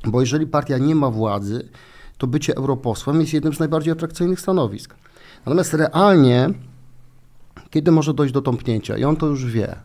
Bo 0.05 0.21
jeżeli 0.21 0.47
partia 0.47 0.77
nie 0.77 0.95
ma 0.95 1.11
władzy, 1.11 1.69
to 2.17 2.27
bycie 2.27 2.55
europosłem 2.55 3.21
jest 3.21 3.33
jednym 3.33 3.53
z 3.53 3.59
najbardziej 3.59 3.93
atrakcyjnych 3.93 4.39
stanowisk. 4.39 4.95
Natomiast 5.45 5.73
realnie, 5.73 6.49
kiedy 7.69 7.91
może 7.91 8.13
dojść 8.13 8.33
do 8.33 8.41
tąpnięcia, 8.41 8.97
i 8.97 9.03
on 9.03 9.15
to 9.15 9.27
już 9.27 9.45
wie, 9.45 9.75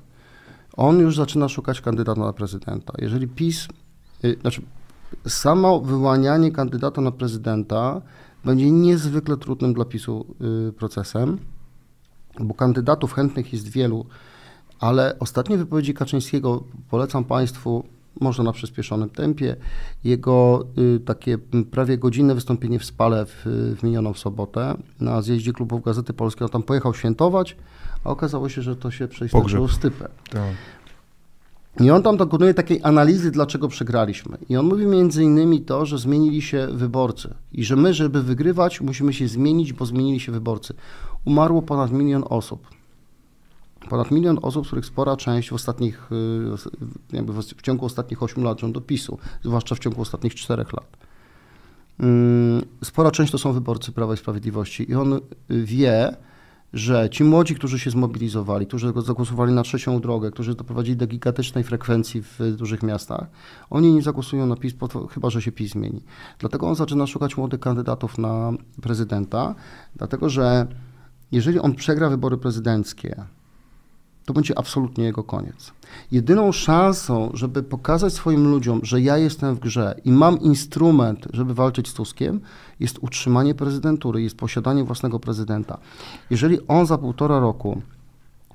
on 0.76 0.99
już 0.99 1.16
zaczyna 1.16 1.49
szukać 1.49 1.80
kandydata 1.80 2.20
na 2.20 2.32
prezydenta. 2.32 2.92
Jeżeli 2.99 3.28
PiS, 3.28 3.68
yy, 4.23 4.37
znaczy 4.40 4.62
samo 5.26 5.80
wyłanianie 5.80 6.52
kandydata 6.52 7.00
na 7.00 7.11
prezydenta 7.11 8.02
będzie 8.44 8.70
niezwykle 8.70 9.37
trudnym 9.37 9.75
dla 9.75 9.85
PiSu 9.85 10.26
yy, 10.40 10.73
procesem, 10.73 11.38
bo 12.40 12.54
kandydatów 12.54 13.12
chętnych 13.12 13.52
jest 13.52 13.68
wielu 13.68 14.06
ale 14.80 15.18
ostatnie 15.18 15.56
wypowiedzi 15.56 15.95
Kaczyńskiego 15.95 16.64
polecam 16.90 17.25
Państwu 17.25 17.85
może 18.21 18.42
na 18.42 18.52
przyspieszonym 18.52 19.11
tempie. 19.11 19.56
Jego 20.04 20.66
y, 20.97 21.00
takie 21.00 21.38
prawie 21.71 21.99
godzinne 21.99 22.35
wystąpienie 22.35 22.78
w 22.78 22.85
Spale 22.85 23.26
w, 23.26 23.42
w 23.78 23.83
minioną 23.83 24.14
sobotę 24.14 24.75
na 25.00 25.23
zjeździe 25.23 25.52
klubów 25.52 25.85
Gazety 25.85 26.12
Polskiej. 26.12 26.45
On 26.45 26.50
tam 26.50 26.62
pojechał 26.62 26.95
świętować, 26.95 27.56
a 28.04 28.11
okazało 28.11 28.49
się, 28.49 28.62
że 28.62 28.76
to 28.76 28.90
się 28.90 29.09
przeistęczyło 29.09 29.66
w 29.66 29.73
stypę. 29.73 30.09
Tak. 30.30 30.42
I 31.80 31.90
on 31.90 32.02
tam 32.02 32.16
dokonuje 32.16 32.54
takiej 32.54 32.80
analizy, 32.83 33.30
dlaczego 33.30 33.68
przegraliśmy. 33.68 34.38
I 34.49 34.56
on 34.56 34.66
mówi 34.66 34.87
między 34.87 35.25
innymi 35.25 35.61
to, 35.61 35.87
że 35.87 35.99
zmienili 35.99 36.42
się 36.42 36.68
wyborcy 36.73 37.35
i 37.52 37.64
że 37.64 37.76
my, 37.76 37.95
żeby 37.95 38.23
wygrywać, 38.23 38.80
musimy 38.80 39.12
się 39.12 39.28
zmienić, 39.28 39.73
bo 39.73 39.87
zmienili 39.87 40.21
się 40.21 40.33
wyborcy. 40.33 40.75
Umarło 41.25 41.62
ponad 41.62 41.92
milion 41.92 42.25
osób. 42.28 42.75
Ponad 43.88 44.11
milion 44.11 44.38
osób, 44.43 44.64
z 44.64 44.66
których 44.66 44.87
spora 44.87 45.16
część 45.16 45.50
w 45.50 45.52
ostatnich, 45.52 46.12
y, 47.12 47.16
jakby 47.16 47.33
w 47.33 47.62
ciągu 47.62 47.87
ostatnich 47.87 48.23
8 48.23 48.45
lat 48.45 48.61
rządopisu, 48.61 49.19
zwłaszcza 49.45 49.75
w 49.75 49.78
ciągu 49.78 50.02
ostatnich 50.02 50.35
4 50.35 50.64
lat. 50.73 50.97
Mm, 52.00 52.62
spora 52.85 53.11
część 53.11 53.33
to 53.33 53.38
są 53.38 53.52
wyborcy 53.52 53.93
Prawa 53.93 54.14
i 54.14 54.16
Sprawiedliwości 54.16 54.90
i 54.90 54.95
on 54.95 55.21
wie, 55.49 56.16
że 56.73 57.11
ci 57.11 57.25
młodzi, 57.25 57.55
którzy 57.55 57.78
się 57.78 57.90
zmobilizowali, 57.90 58.66
którzy 58.66 58.93
zagłosowali 59.07 59.52
na 59.52 59.62
trzecią 59.62 60.00
drogę, 60.00 60.31
którzy 60.31 60.55
doprowadzili 60.55 60.97
do 60.97 61.07
gigantycznej 61.07 61.64
frekwencji 61.64 62.23
w 62.23 62.57
dużych 62.57 62.83
miastach, 62.83 63.26
oni 63.71 63.93
nie 63.93 64.02
zagłosują 64.02 64.47
na 64.47 64.57
PiS, 64.57 64.75
chyba 65.11 65.31
że 65.31 65.43
się 65.43 65.52
PiS 65.52 65.73
zmieni. 65.73 66.02
Dlatego 66.38 66.69
on 66.69 66.75
zaczyna 66.75 67.07
szukać 67.07 67.37
młodych 67.37 67.61
kandydatów 67.61 68.19
na 68.19 68.52
prezydenta, 68.83 69.55
dlatego 69.97 70.28
że 70.28 70.66
jeżeli 71.33 71.59
on 71.59 71.75
przegra 71.75 72.11
wybory 72.11 72.37
prezydenckie, 72.37 73.25
to 74.26 74.35
będzie 74.35 74.59
absolutnie 74.59 75.04
jego 75.04 75.25
koniec. 75.25 75.73
Jedyną 76.12 76.52
szansą, 76.52 77.30
żeby 77.35 77.62
pokazać 77.62 78.12
swoim 78.12 78.50
ludziom, 78.50 78.80
że 78.83 79.00
ja 79.00 79.18
jestem 79.18 79.54
w 79.54 79.59
grze 79.59 80.00
i 80.04 80.12
mam 80.12 80.40
instrument, 80.40 81.26
żeby 81.33 81.54
walczyć 81.54 81.88
z 81.88 81.95
Tuskiem, 81.95 82.40
jest 82.80 82.99
utrzymanie 83.00 83.54
prezydentury, 83.54 84.23
jest 84.23 84.37
posiadanie 84.37 84.85
własnego 84.85 85.21
prezydenta. 85.21 85.78
Jeżeli 86.30 86.59
on 86.68 86.87
za 86.87 86.99
półtora 86.99 87.38
roku 87.40 87.83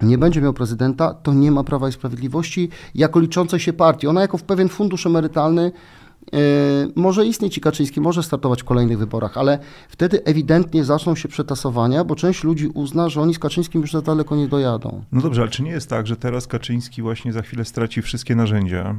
nie 0.02 0.18
będzie 0.18 0.42
miał 0.42 0.54
prezydenta, 0.54 1.14
to 1.14 1.34
nie 1.34 1.52
ma 1.52 1.64
Prawa 1.64 1.90
i 1.90 1.92
Sprawiedliwości 1.92 2.70
jako 2.96 3.20
liczącej 3.20 3.60
się 3.60 3.74
partii. 3.74 4.08
Ona 4.08 4.22
jako 4.22 4.38
w 4.38 4.44
pewien 4.44 4.70
fundusz 4.70 5.06
emerytalny 5.06 5.72
może 6.96 7.26
istnieć 7.26 7.58
i 7.58 7.62
Kaczyński 7.62 8.02
może 8.02 8.24
startować 8.24 8.62
w 8.62 8.66
kolejnych 8.66 8.98
wyborach, 8.98 9.38
ale 9.38 9.60
wtedy 9.90 10.24
ewidentnie 10.24 10.84
zaczną 10.84 11.16
się 11.16 11.28
przetasowania, 11.28 12.04
bo 12.04 12.16
część 12.16 12.44
ludzi 12.44 12.68
uzna, 12.68 13.10
że 13.10 13.22
oni 13.22 13.34
z 13.34 13.40
Kaczyńskim 13.40 13.82
już 13.82 13.92
za 13.92 14.02
daleko 14.02 14.36
nie 14.36 14.48
dojadą. 14.48 15.04
No 15.12 15.22
dobrze, 15.22 15.42
ale 15.42 15.52
czy 15.52 15.64
nie 15.64 15.72
jest 15.72 15.90
tak, 15.90 16.08
że 16.08 16.16
teraz 16.16 16.48
Kaczyński 16.48 17.02
właśnie 17.02 17.34
za 17.34 17.42
chwilę 17.42 17.66
straci 17.66 18.02
wszystkie 18.02 18.36
narzędzia, 18.36 18.96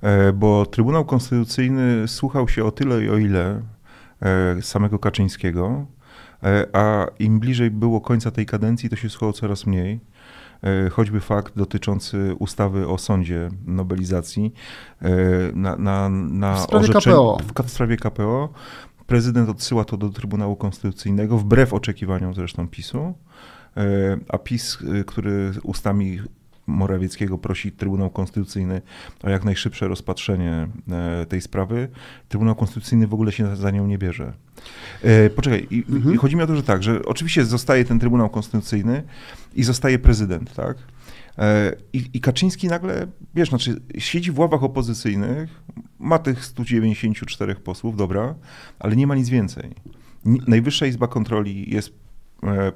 e, 0.00 0.32
bo 0.32 0.66
Trybunał 0.66 1.04
Konstytucyjny 1.04 2.08
słuchał 2.08 2.48
się 2.48 2.64
o 2.64 2.70
tyle 2.70 3.04
i 3.04 3.10
o 3.10 3.18
ile 3.18 3.62
e, 4.22 4.62
samego 4.62 4.98
Kaczyńskiego, 4.98 5.86
e, 6.42 6.66
a 6.72 7.06
im 7.18 7.40
bliżej 7.40 7.70
było 7.70 8.00
końca 8.00 8.30
tej 8.30 8.46
kadencji, 8.46 8.90
to 8.90 8.96
się 8.96 9.08
słuchało 9.08 9.32
coraz 9.32 9.66
mniej. 9.66 10.00
E, 10.62 10.90
choćby 10.90 11.20
fakt 11.20 11.56
dotyczący 11.56 12.34
ustawy 12.38 12.88
o 12.88 12.98
sądzie 12.98 13.48
nobelizacji 13.66 14.52
e, 15.02 15.10
na, 15.54 15.76
na, 15.76 16.08
na 16.08 16.54
w 16.54 16.60
sprawie 16.60 16.88
KPO. 16.88 17.38
W, 17.42 17.62
w 17.62 17.70
sprawie 17.70 17.96
KPO. 17.96 18.48
Prezydent 19.06 19.48
odsyła 19.48 19.84
to 19.84 19.96
do 19.96 20.08
Trybunału 20.08 20.56
Konstytucyjnego, 20.56 21.38
wbrew 21.38 21.74
oczekiwaniom 21.74 22.34
zresztą 22.34 22.68
PiSu, 22.68 23.14
e, 23.76 24.18
a 24.28 24.38
PiS, 24.38 24.78
który 25.06 25.52
ustami 25.62 26.20
Morawieckiego 26.68 27.38
prosi 27.38 27.72
Trybunał 27.72 28.10
Konstytucyjny 28.10 28.82
o 29.22 29.30
jak 29.30 29.44
najszybsze 29.44 29.88
rozpatrzenie 29.88 30.68
tej 31.28 31.40
sprawy. 31.40 31.88
Trybunał 32.28 32.54
Konstytucyjny 32.54 33.06
w 33.06 33.14
ogóle 33.14 33.32
się 33.32 33.56
za 33.56 33.70
nią 33.70 33.86
nie 33.86 33.98
bierze. 33.98 34.32
E, 35.02 35.30
poczekaj, 35.30 35.66
i, 35.70 35.84
mhm. 35.88 36.18
chodzi 36.18 36.36
mi 36.36 36.42
o 36.42 36.46
to, 36.46 36.56
że 36.56 36.62
tak, 36.62 36.82
że 36.82 37.04
oczywiście 37.04 37.44
zostaje 37.44 37.84
ten 37.84 37.98
Trybunał 37.98 38.30
Konstytucyjny 38.30 39.02
i 39.54 39.64
zostaje 39.64 39.98
prezydent, 39.98 40.54
tak? 40.54 40.76
E, 41.38 41.74
I, 41.92 42.04
I, 42.14 42.20
Kaczyński 42.20 42.68
nagle, 42.68 43.06
wiesz, 43.34 43.48
znaczy 43.48 43.80
siedzi 43.98 44.32
w 44.32 44.38
ławach 44.38 44.62
opozycyjnych, 44.62 45.62
ma 45.98 46.18
tych 46.18 46.44
194 46.44 47.54
posłów, 47.54 47.96
dobra, 47.96 48.34
ale 48.78 48.96
nie 48.96 49.06
ma 49.06 49.14
nic 49.14 49.28
więcej. 49.28 49.74
Najwyższa 50.24 50.86
Izba 50.86 51.06
Kontroli 51.06 51.70
jest 51.70 51.90
E, 51.90 52.07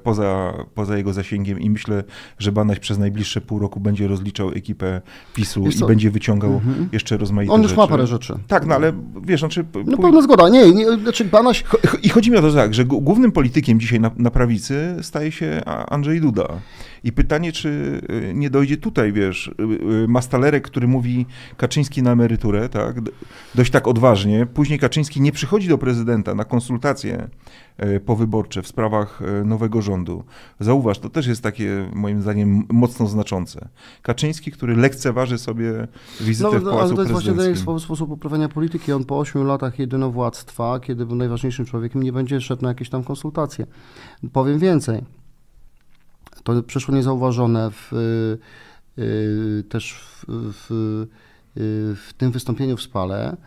poza, 0.03 0.53
poza 0.75 0.97
jego 0.97 1.13
zasięgiem 1.13 1.59
i 1.59 1.69
myślę, 1.69 2.03
że 2.39 2.51
Banaś 2.51 2.79
przez 2.79 2.97
najbliższe 2.97 3.41
pół 3.41 3.59
roku 3.59 3.79
będzie 3.79 4.07
rozliczał 4.07 4.49
ekipę 4.49 5.01
PiSu 5.33 5.67
i 5.67 5.85
będzie 5.87 6.11
wyciągał 6.11 6.51
-hmm. 6.51 6.85
jeszcze 6.91 7.17
rozmaite 7.17 7.53
On 7.53 7.61
już 7.61 7.69
rzeczy. 7.71 7.81
ma 7.81 7.87
parę 7.87 8.07
rzeczy. 8.07 8.33
Tak, 8.47 8.65
no 8.65 8.75
ale 8.75 8.93
wiesz, 9.23 9.39
znaczy... 9.39 9.65
No 9.85 9.97
pełna 9.97 10.21
zgoda. 10.21 10.49
Nie, 10.49 10.71
nie, 10.71 10.91
znaczy 10.91 11.25
Banaś... 11.25 11.63
I 12.03 12.09
chodzi 12.09 12.31
mi 12.31 12.37
o 12.37 12.41
to 12.41 12.53
tak, 12.53 12.73
że 12.73 12.85
głównym 12.85 13.31
politykiem 13.31 13.79
dzisiaj 13.79 13.99
na, 13.99 14.11
na 14.17 14.31
prawicy 14.31 14.95
staje 15.01 15.31
się 15.31 15.61
Andrzej 15.65 16.21
Duda. 16.21 16.47
I 17.03 17.11
pytanie, 17.11 17.51
czy 17.51 18.01
y, 18.29 18.33
nie 18.33 18.49
dojdzie 18.49 18.77
tutaj, 18.77 19.13
wiesz, 19.13 19.47
y, 19.47 20.03
y, 20.03 20.07
Mastalerek, 20.07 20.63
który 20.63 20.87
mówi 20.87 21.25
Kaczyński 21.57 22.03
na 22.03 22.11
emeryturę, 22.11 22.69
tak, 22.69 22.95
dość 23.55 23.71
tak 23.71 23.87
odważnie, 23.87 24.45
później 24.45 24.79
Kaczyński 24.79 25.21
nie 25.21 25.31
przychodzi 25.31 25.67
do 25.67 25.77
prezydenta 25.77 26.35
na 26.35 26.45
konsultacje 26.45 27.29
powyborcze 28.05 28.61
w 28.61 28.67
sprawach 28.67 29.19
nowego 29.45 29.81
rządu. 29.81 30.23
Zauważ, 30.59 30.99
to 30.99 31.09
też 31.09 31.27
jest 31.27 31.43
takie, 31.43 31.89
moim 31.93 32.21
zdaniem, 32.21 32.63
mocno 32.69 33.07
znaczące. 33.07 33.69
Kaczyński, 34.01 34.51
który 34.51 34.75
lekceważy 34.75 35.37
sobie 35.37 35.87
wizytę 36.21 36.49
no, 36.53 36.59
w 36.59 36.63
Pałacu 36.63 36.79
ale 36.79 36.95
to 36.95 37.01
jest 37.01 37.11
właśnie 37.11 37.33
ten 37.33 37.79
sposób 37.79 38.11
uprawiania 38.11 38.49
polityki. 38.49 38.93
On 38.93 39.05
po 39.05 39.19
ośmiu 39.19 39.43
latach 39.43 39.79
jedynowładztwa, 39.79 40.79
kiedy 40.79 41.05
był 41.05 41.15
najważniejszym 41.15 41.65
człowiekiem, 41.65 42.03
nie 42.03 42.13
będzie 42.13 42.41
szedł 42.41 42.61
na 42.61 42.69
jakieś 42.69 42.89
tam 42.89 43.03
konsultacje. 43.03 43.65
Powiem 44.33 44.59
więcej 44.59 45.03
to 46.43 46.63
przeszło 46.63 46.95
niezauważone 46.95 47.71
w, 47.71 47.93
y, 47.93 49.01
y, 49.01 49.63
też 49.69 49.93
w, 49.93 50.25
w, 50.27 50.71
y, 50.71 51.95
w, 51.95 52.13
tym 52.17 52.31
wystąpieniu 52.31 52.77
w 52.77 52.81
Spale. 52.81 53.37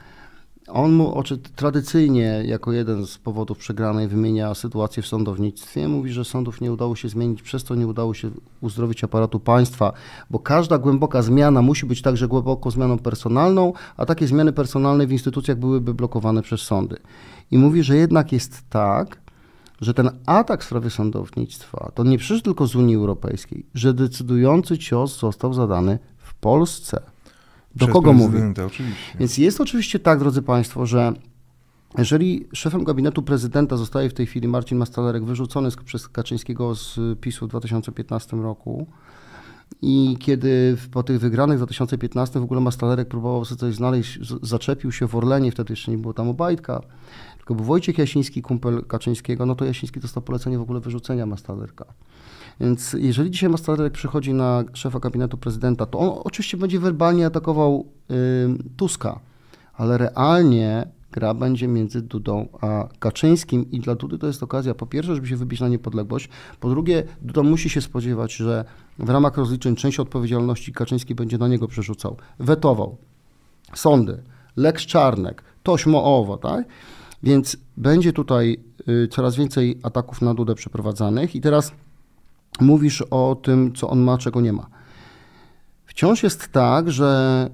On 0.68 0.92
mu 0.92 1.14
oczy, 1.14 1.38
tradycyjnie, 1.38 2.42
jako 2.46 2.72
jeden 2.72 3.06
z 3.06 3.18
powodów 3.18 3.58
przegranej, 3.58 4.08
wymienia 4.08 4.54
sytuację 4.54 5.02
w 5.02 5.06
sądownictwie. 5.06 5.88
Mówi, 5.88 6.12
że 6.12 6.24
sądów 6.24 6.60
nie 6.60 6.72
udało 6.72 6.96
się 6.96 7.08
zmienić, 7.08 7.42
przez 7.42 7.64
to 7.64 7.74
nie 7.74 7.86
udało 7.86 8.14
się 8.14 8.30
uzdrowić 8.60 9.04
aparatu 9.04 9.40
państwa, 9.40 9.92
bo 10.30 10.38
każda 10.38 10.78
głęboka 10.78 11.22
zmiana 11.22 11.62
musi 11.62 11.86
być 11.86 12.02
także 12.02 12.28
głęboko 12.28 12.70
zmianą 12.70 12.98
personalną, 12.98 13.72
a 13.96 14.06
takie 14.06 14.26
zmiany 14.26 14.52
personalne 14.52 15.06
w 15.06 15.12
instytucjach 15.12 15.58
byłyby 15.58 15.94
blokowane 15.94 16.42
przez 16.42 16.60
sądy. 16.60 16.96
I 17.50 17.58
mówi, 17.58 17.82
że 17.82 17.96
jednak 17.96 18.32
jest 18.32 18.62
tak, 18.70 19.25
że 19.80 19.94
ten 19.94 20.10
atak 20.26 20.62
w 20.62 20.64
sprawie 20.64 20.90
sądownictwa 20.90 21.92
to 21.94 22.04
nie 22.04 22.18
przyszedł 22.18 22.42
tylko 22.42 22.66
z 22.66 22.76
Unii 22.76 22.96
Europejskiej, 22.96 23.66
że 23.74 23.94
decydujący 23.94 24.78
cios 24.78 25.18
został 25.18 25.54
zadany 25.54 25.98
w 26.18 26.34
Polsce. 26.34 27.02
Do 27.74 27.86
Przez 27.86 27.92
kogo 27.92 28.12
mówię? 28.12 28.54
Oczywiście. 28.66 29.18
Więc 29.18 29.38
jest 29.38 29.60
oczywiście 29.60 29.98
tak, 29.98 30.18
drodzy 30.18 30.42
Państwo, 30.42 30.86
że 30.86 31.12
jeżeli 31.98 32.48
szefem 32.52 32.84
gabinetu 32.84 33.22
prezydenta 33.22 33.76
zostaje 33.76 34.10
w 34.10 34.14
tej 34.14 34.26
chwili 34.26 34.48
Marcin 34.48 34.78
Mastalerek, 34.78 35.24
wyrzucony 35.24 35.68
przez 35.84 36.08
Kaczyńskiego 36.08 36.74
z 36.74 36.98
PiSu 37.20 37.46
w 37.46 37.48
2015 37.48 38.36
roku, 38.36 38.86
i 39.82 40.16
kiedy 40.20 40.76
po 40.90 41.02
tych 41.02 41.20
wygranych 41.20 41.56
w 41.56 41.60
2015 41.60 42.40
w 42.40 42.42
ogóle 42.42 42.60
Mastalerek 42.60 43.08
próbował 43.08 43.44
sobie 43.44 43.58
coś 43.58 43.74
znaleźć, 43.74 44.18
zaczepił 44.42 44.92
się 44.92 45.08
w 45.08 45.16
Orlenie, 45.16 45.52
wtedy 45.52 45.72
jeszcze 45.72 45.90
nie 45.90 45.98
było 45.98 46.14
tam 46.14 46.28
Obajtka, 46.28 46.82
tylko 47.46 47.54
był 47.54 47.64
Wojciech 47.64 47.98
Jasiński, 47.98 48.42
kumpel 48.42 48.84
Kaczyńskiego, 48.84 49.46
no 49.46 49.54
to 49.54 49.64
Jasiński 49.64 50.00
dostał 50.00 50.22
polecenie 50.22 50.58
w 50.58 50.62
ogóle 50.62 50.80
wyrzucenia 50.80 51.26
Mastalerka. 51.26 51.84
Więc 52.60 52.92
jeżeli 52.98 53.30
dzisiaj 53.30 53.50
Mastalerek 53.50 53.92
przychodzi 53.92 54.34
na 54.34 54.64
szefa 54.72 55.00
gabinetu 55.00 55.36
prezydenta, 55.36 55.86
to 55.86 55.98
on 55.98 56.20
oczywiście 56.24 56.56
będzie 56.56 56.78
werbalnie 56.78 57.26
atakował 57.26 57.86
y, 58.10 58.14
Tuska, 58.76 59.20
ale 59.74 59.98
realnie 59.98 60.86
gra 61.12 61.34
będzie 61.34 61.68
między 61.68 62.02
Dudą 62.02 62.48
a 62.60 62.88
Kaczyńskim 62.98 63.70
i 63.70 63.80
dla 63.80 63.94
Dudy 63.94 64.18
to 64.18 64.26
jest 64.26 64.42
okazja 64.42 64.74
po 64.74 64.86
pierwsze, 64.86 65.14
żeby 65.14 65.26
się 65.26 65.36
wybić 65.36 65.60
na 65.60 65.68
niepodległość, 65.68 66.28
po 66.60 66.68
drugie 66.70 67.02
Duda 67.22 67.42
musi 67.42 67.70
się 67.70 67.80
spodziewać, 67.80 68.34
że 68.34 68.64
w 68.98 69.10
ramach 69.10 69.36
rozliczeń 69.36 69.76
część 69.76 70.00
odpowiedzialności 70.00 70.72
Kaczyński 70.72 71.14
będzie 71.14 71.38
na 71.38 71.48
niego 71.48 71.68
przerzucał, 71.68 72.16
wetował 72.38 72.96
sądy, 73.74 74.22
Lex 74.56 74.86
Czarnek, 74.86 75.42
Tośmo 75.62 76.18
Owo, 76.18 76.36
tak? 76.36 76.64
Więc 77.22 77.56
będzie 77.76 78.12
tutaj 78.12 78.58
y, 78.88 79.08
coraz 79.08 79.36
więcej 79.36 79.78
ataków 79.82 80.22
na 80.22 80.34
Dudę 80.34 80.54
przeprowadzanych 80.54 81.34
i 81.34 81.40
teraz 81.40 81.72
mówisz 82.60 83.02
o 83.02 83.36
tym, 83.42 83.72
co 83.74 83.90
on 83.90 84.00
ma, 84.00 84.18
czego 84.18 84.40
nie 84.40 84.52
ma. 84.52 84.66
Wciąż 85.86 86.22
jest 86.22 86.52
tak, 86.52 86.90
że 86.90 87.50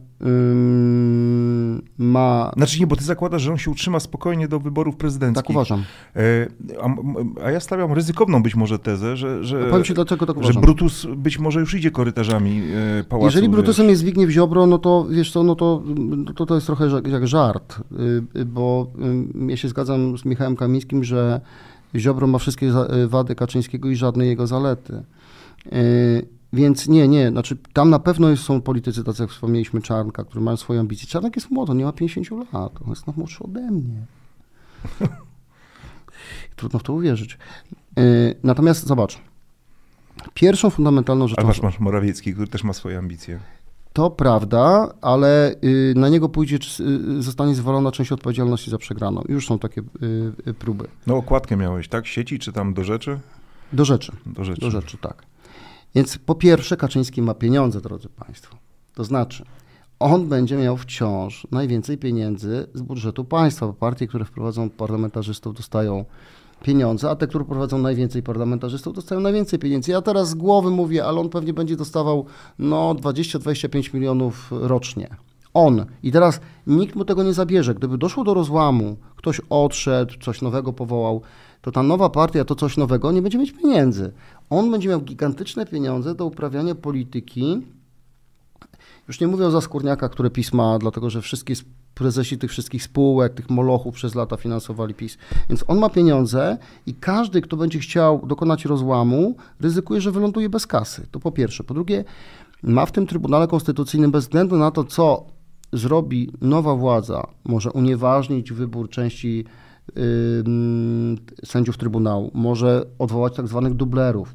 ma... 1.99 2.53
Znaczy 2.57 2.81
nie, 2.81 2.87
bo 2.87 2.97
ty 2.97 3.05
zakładasz, 3.05 3.43
że 3.43 3.51
on 3.53 3.59
się 3.59 3.71
utrzyma 3.71 4.01
spokojnie 4.01 4.49
do 4.49 4.61
wyborów 4.61 4.97
prezydenckich. 4.97 5.43
Tak 5.43 5.51
uważam. 5.51 5.85
E, 6.17 6.47
A, 6.83 6.95
a 7.45 7.51
ja 7.51 7.61
stawiam 7.61 7.93
ryzykowną 7.93 8.43
być 8.43 8.55
może 8.55 8.79
tezę, 8.79 9.17
że, 9.17 9.45
że, 9.45 9.65
Powiem 9.65 9.85
ci 9.85 9.95
dlaczego 9.95 10.27
tak 10.27 10.37
że 10.37 10.41
uważam. 10.41 10.63
Brutus 10.63 11.07
być 11.17 11.39
może 11.39 11.61
już 11.61 11.75
idzie 11.75 11.91
korytarzami 11.91 12.63
e, 13.01 13.05
pałacu. 13.05 13.27
Jeżeli 13.27 13.49
Brutusem 13.49 13.87
wiesz. 13.87 13.91
jest 13.91 14.03
Zbigniew 14.03 14.31
Ziobro, 14.31 14.67
no 14.67 14.79
to 14.79 15.07
wiesz 15.11 15.33
co, 15.33 15.43
no 15.43 15.55
to, 15.55 15.83
to, 16.37 16.47
to 16.47 16.55
jest 16.55 16.67
trochę 16.67 16.89
jak 17.07 17.29
żart, 17.29 17.81
y, 17.93 18.41
y, 18.41 18.45
bo 18.45 18.87
y, 19.45 19.51
ja 19.51 19.57
się 19.57 19.69
zgadzam 19.69 20.19
z 20.19 20.25
Michałem 20.25 20.57
Kamińskim, 20.57 21.05
że 21.05 21.41
Ziobro 21.97 22.27
ma 22.27 22.39
wszystkie 22.39 22.67
y, 22.67 23.09
wady 23.09 23.35
Kaczyńskiego 23.35 23.89
i 23.89 23.97
żadne 23.97 24.27
jego 24.27 24.47
zalety. 24.47 25.03
Więc 26.53 26.89
nie, 26.89 27.09
nie, 27.09 27.31
znaczy 27.31 27.57
tam 27.73 27.91
na 27.91 27.99
pewno 27.99 28.37
są 28.37 28.61
politycy, 28.61 29.05
tacy 29.05 29.23
jak 29.23 29.31
wspomnieliśmy, 29.31 29.83
Czarnka, 29.83 30.25
którzy 30.25 30.41
mają 30.41 30.57
swoje 30.57 30.81
ambicje. 30.81 31.09
Czarnek 31.09 31.37
jest 31.37 31.51
młody, 31.51 31.75
nie 31.75 31.85
ma 31.85 31.93
50 31.93 32.53
lat, 32.53 32.73
on 32.85 32.91
jest 32.91 33.07
młodszy 33.17 33.45
ode 33.45 33.61
mnie. 33.71 34.07
Trudno 36.57 36.79
w 36.79 36.83
to 36.83 36.93
uwierzyć. 36.93 37.39
Y, 37.99 38.35
Natomiast 38.43 38.87
zobacz, 38.87 39.19
pierwszą 40.35 40.71
fundamentalną 40.71 41.29
rzeczą... 41.29 41.41
Ale 41.41 41.49
masz, 41.49 41.63
masz 41.63 41.81
Morawiecki, 41.81 42.33
który 42.33 42.49
też 42.49 42.65
ma 42.65 42.73
swoje 42.73 42.99
ambicje. 42.99 43.41
To 43.93 44.11
prawda, 44.11 44.95
ale 45.01 45.55
y, 45.65 45.95
na 45.97 46.09
niego 46.09 46.29
pójdzie, 46.29 46.59
czy 46.59 46.85
y, 47.19 47.23
zostanie 47.23 47.55
zwalona 47.55 47.93
część 47.93 48.13
odpowiedzialności 48.13 48.71
za 48.71 48.79
przegraną. 48.79 49.23
Już 49.29 49.47
są 49.47 49.59
takie 49.59 49.83
próby. 50.59 50.85
No 51.07 51.17
okładkę 51.17 51.57
miałeś, 51.57 51.89
tak? 51.89 52.07
Sieci 52.07 52.39
czy 52.39 52.53
tam 52.53 52.75
do 52.75 52.85
rzeczy? 52.85 53.21
Do 53.73 53.85
rzeczy, 53.85 54.13
Do 54.27 54.45
rzeczy. 54.45 54.61
do 54.61 54.71
rzeczy, 54.71 54.97
tak. 54.99 55.23
Więc 55.95 56.19
po 56.19 56.35
pierwsze 56.35 56.77
Kaczyński 56.77 57.23
ma 57.23 57.35
pieniądze, 57.35 57.81
drodzy 57.81 58.09
Państwo. 58.09 58.57
To 58.95 59.05
znaczy, 59.05 59.45
on 59.99 60.29
będzie 60.29 60.57
miał 60.57 60.77
wciąż 60.77 61.47
najwięcej 61.51 61.99
pieniędzy 61.99 62.67
z 62.75 62.83
budżetu 62.83 63.25
państwa, 63.25 63.67
bo 63.67 63.73
partie, 63.73 64.07
które 64.07 64.25
wprowadzą 64.25 64.71
parlamentarzystów 64.71 65.55
dostają 65.55 66.05
pieniądze, 66.63 67.11
a 67.11 67.17
te, 67.17 67.27
które 67.27 67.45
prowadzą 67.45 67.79
najwięcej 67.79 68.23
parlamentarzystów 68.23 68.95
dostają 68.95 69.21
najwięcej 69.21 69.59
pieniędzy. 69.59 69.93
Ja 69.93 70.03
teraz 70.03 70.29
z 70.29 70.35
głowy 70.35 70.71
mówię, 70.71 71.05
ale 71.05 71.21
on 71.21 71.29
pewnie 71.29 71.53
będzie 71.53 71.77
dostawał 71.77 72.27
no 72.59 72.95
20-25 72.95 73.95
milionów 73.95 74.51
rocznie. 74.51 75.17
On. 75.55 75.87
I 76.03 76.13
teraz 76.13 76.41
nikt 76.67 76.97
mu 76.97 77.05
tego 77.05 77.23
nie 77.23 77.33
zabierze. 77.33 77.75
Gdyby 77.75 77.99
doszło 77.99 78.25
do 78.25 78.35
rozłamu, 78.35 78.97
ktoś 79.17 79.41
odszedł, 79.51 80.15
coś 80.21 80.43
nowego 80.43 80.73
powołał, 80.73 81.23
to 81.63 81.73
ta 81.73 81.83
nowa 81.83 82.11
partia, 82.11 82.45
to 82.45 82.55
coś 82.55 82.77
nowego, 82.77 83.13
nie 83.13 83.23
będzie 83.23 83.39
mieć 83.39 83.53
pieniędzy. 83.53 84.13
On 84.53 84.71
będzie 84.71 84.89
miał 84.89 85.01
gigantyczne 85.01 85.67
pieniądze 85.67 86.15
do 86.15 86.27
uprawiania 86.27 86.75
polityki. 86.75 87.63
Już 89.09 89.21
nie 89.21 89.27
mówię 89.27 89.47
o 89.47 89.51
Zaskórniaka, 89.51 90.09
które 90.09 90.31
PiS 90.31 90.53
ma, 90.53 90.79
dlatego 90.79 91.11
że 91.11 91.23
wszystkie 91.23 91.55
prezesi 91.95 92.39
tych 92.39 92.51
wszystkich 92.51 92.83
spółek, 92.83 93.35
tych 93.35 93.51
molochów 93.51 93.95
przez 93.95 94.15
lata 94.15 94.37
finansowali 94.37 94.95
PiS. 94.95 95.19
Więc 95.49 95.65
on 95.69 95.79
ma 95.79 95.91
pieniądze 95.91 96.59
i 96.87 96.95
każdy, 96.95 97.41
kto 97.41 97.57
będzie 97.57 97.79
chciał 97.79 98.27
dokonać 98.27 98.65
rozłamu, 98.65 99.37
ryzykuje, 99.61 100.01
że 100.01 100.13
wyląduje 100.13 100.49
bez 100.49 100.67
kasy. 100.67 101.07
To 101.11 101.21
po 101.21 101.33
pierwsze. 101.33 101.65
Po 101.65 101.75
drugie, 101.75 102.05
ma 102.63 102.87
w 102.87 102.93
tym 102.93 103.07
Trybunale 103.07 103.49
Konstytucyjnym 103.49 104.11
bez 104.11 104.25
względu 104.25 104.57
na 104.57 104.71
to, 104.71 104.85
co 104.85 105.27
zrobi 105.73 106.33
nowa 106.41 106.75
władza, 106.75 107.27
może 107.45 107.73
unieważnić 107.73 108.53
wybór 108.53 108.91
części 108.91 109.45
sędziów 111.45 111.77
Trybunału, 111.77 112.31
może 112.35 112.87
odwołać 112.99 113.37
tak 113.37 113.49
zwanych 113.49 113.75
dublerów. 113.75 114.35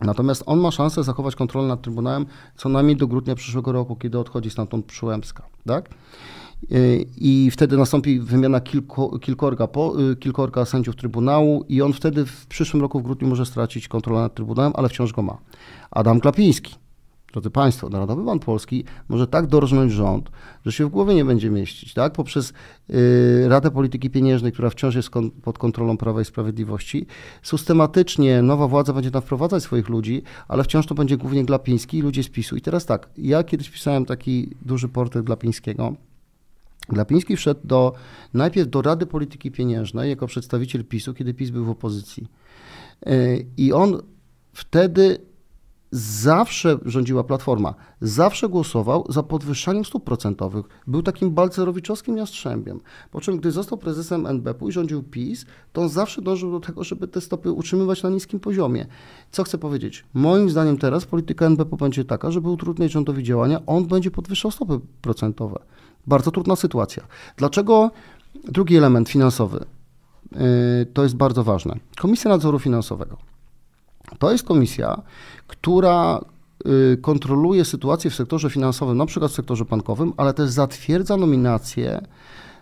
Natomiast 0.00 0.42
on 0.46 0.60
ma 0.60 0.70
szansę 0.70 1.04
zachować 1.04 1.36
kontrolę 1.36 1.68
nad 1.68 1.82
Trybunałem 1.82 2.26
co 2.56 2.68
najmniej 2.68 2.96
do 2.96 3.06
grudnia 3.06 3.34
przyszłego 3.34 3.72
roku, 3.72 3.96
kiedy 3.96 4.18
odchodzi 4.18 4.50
stamtąd 4.50 4.86
Przyłębska. 4.86 5.42
Tak? 5.66 5.88
Y, 6.72 7.06
I 7.16 7.50
wtedy 7.50 7.76
nastąpi 7.76 8.20
wymiana 8.20 8.60
kilku, 8.60 9.18
kilkorga, 9.18 9.66
po, 9.66 10.00
y, 10.12 10.16
kilkorga 10.16 10.64
sędziów 10.64 10.96
Trybunału 10.96 11.64
i 11.68 11.82
on 11.82 11.92
wtedy 11.92 12.26
w 12.26 12.46
przyszłym 12.46 12.82
roku 12.82 13.00
w 13.00 13.02
grudniu 13.02 13.28
może 13.28 13.46
stracić 13.46 13.88
kontrolę 13.88 14.20
nad 14.20 14.34
Trybunałem, 14.34 14.72
ale 14.76 14.88
wciąż 14.88 15.12
go 15.12 15.22
ma. 15.22 15.38
Adam 15.90 16.20
Klapiński, 16.20 16.74
drodzy 17.34 17.50
Państwo, 17.50 17.88
Narodowy 17.88 18.22
Bank 18.22 18.44
Polski 18.44 18.84
może 19.08 19.26
tak 19.26 19.46
dorżnąć 19.46 19.92
rząd, 19.92 20.30
że 20.64 20.72
się 20.72 20.86
w 20.86 20.88
głowie 20.88 21.14
nie 21.14 21.24
będzie 21.24 21.50
mieścić, 21.50 21.94
tak? 21.94 22.12
Poprzez 22.12 22.52
y, 22.90 23.44
Radę 23.48 23.70
Polityki 23.70 24.10
Pieniężnej, 24.10 24.52
która 24.52 24.70
wciąż 24.70 24.94
jest 24.94 25.10
kon, 25.10 25.30
pod 25.30 25.58
kontrolą 25.58 25.96
Prawa 25.96 26.20
i 26.20 26.24
Sprawiedliwości, 26.24 27.06
systematycznie 27.42 28.42
nowa 28.42 28.68
władza 28.68 28.92
będzie 28.92 29.10
tam 29.10 29.22
wprowadzać 29.22 29.62
swoich 29.62 29.88
ludzi, 29.88 30.22
ale 30.48 30.64
wciąż 30.64 30.86
to 30.86 30.94
będzie 30.94 31.16
głównie 31.16 31.44
Glapiński 31.44 31.98
i 31.98 32.02
ludzie 32.02 32.22
z 32.22 32.28
PiSu. 32.28 32.56
I 32.56 32.60
teraz 32.60 32.86
tak, 32.86 33.08
ja 33.18 33.42
kiedyś 33.42 33.70
pisałem 33.70 34.04
taki 34.04 34.50
duży 34.62 34.88
portret 34.88 35.24
Glapińskiego, 35.24 35.94
Glapiński 36.88 37.36
wszedł 37.36 37.60
do, 37.64 37.92
najpierw 38.34 38.70
do 38.70 38.82
Rady 38.82 39.06
Polityki 39.06 39.50
Pieniężnej 39.50 40.10
jako 40.10 40.26
przedstawiciel 40.26 40.84
PiSu, 40.84 41.14
kiedy 41.14 41.34
PiS 41.34 41.50
był 41.50 41.64
w 41.64 41.70
opozycji. 41.70 42.28
Yy, 43.06 43.46
I 43.56 43.72
on 43.72 44.02
wtedy 44.52 45.18
zawsze 45.96 46.78
rządziła 46.84 47.24
Platforma, 47.24 47.74
zawsze 48.00 48.48
głosował 48.48 49.04
za 49.08 49.22
podwyższaniem 49.22 49.84
stóp 49.84 50.04
procentowych. 50.04 50.66
Był 50.86 51.02
takim 51.02 51.30
balcerowiczowskim 51.30 52.16
jastrzębiem. 52.16 52.80
Po 53.10 53.20
czym, 53.20 53.36
gdy 53.36 53.50
został 53.50 53.78
prezesem 53.78 54.26
NBP 54.26 54.66
i 54.68 54.72
rządził 54.72 55.02
PiS, 55.02 55.46
to 55.72 55.82
on 55.82 55.88
zawsze 55.88 56.22
dążył 56.22 56.50
do 56.50 56.60
tego, 56.60 56.84
żeby 56.84 57.08
te 57.08 57.20
stopy 57.20 57.52
utrzymywać 57.52 58.02
na 58.02 58.10
niskim 58.10 58.40
poziomie. 58.40 58.86
Co 59.30 59.44
chcę 59.44 59.58
powiedzieć? 59.58 60.04
Moim 60.14 60.50
zdaniem 60.50 60.78
teraz 60.78 61.04
polityka 61.04 61.46
NBP 61.46 61.76
będzie 61.76 62.04
taka, 62.04 62.30
żeby 62.30 62.48
utrudniać 62.48 62.92
rządowi 62.92 63.22
działania, 63.22 63.66
on 63.66 63.86
będzie 63.86 64.10
podwyższał 64.10 64.50
stopy 64.50 64.80
procentowe. 65.02 65.58
Bardzo 66.06 66.30
trudna 66.30 66.56
sytuacja. 66.56 67.02
Dlaczego 67.36 67.90
drugi 68.44 68.76
element 68.76 69.08
finansowy? 69.08 69.64
Yy, 70.32 70.40
to 70.94 71.02
jest 71.02 71.16
bardzo 71.16 71.44
ważne. 71.44 71.76
Komisja 71.96 72.30
Nadzoru 72.30 72.58
Finansowego. 72.58 73.33
To 74.18 74.32
jest 74.32 74.44
komisja, 74.44 75.02
która 75.46 76.20
y, 76.66 76.96
kontroluje 76.96 77.64
sytuację 77.64 78.10
w 78.10 78.14
sektorze 78.14 78.50
finansowym, 78.50 78.96
na 78.96 79.06
przykład 79.06 79.30
w 79.30 79.34
sektorze 79.34 79.64
bankowym, 79.64 80.12
ale 80.16 80.34
też 80.34 80.50
zatwierdza 80.50 81.16
nominacje 81.16 82.00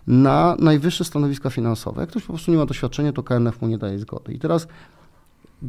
na 0.07 0.55
najwyższe 0.59 1.03
stanowiska 1.03 1.49
finansowe. 1.49 2.01
Jak 2.01 2.09
ktoś 2.09 2.23
po 2.23 2.33
prostu 2.33 2.51
nie 2.51 2.57
ma 2.57 2.65
doświadczenia, 2.65 3.13
to 3.13 3.23
KNF 3.23 3.61
mu 3.61 3.67
nie 3.67 3.77
daje 3.77 3.99
zgody. 3.99 4.33
I 4.33 4.39
teraz, 4.39 4.67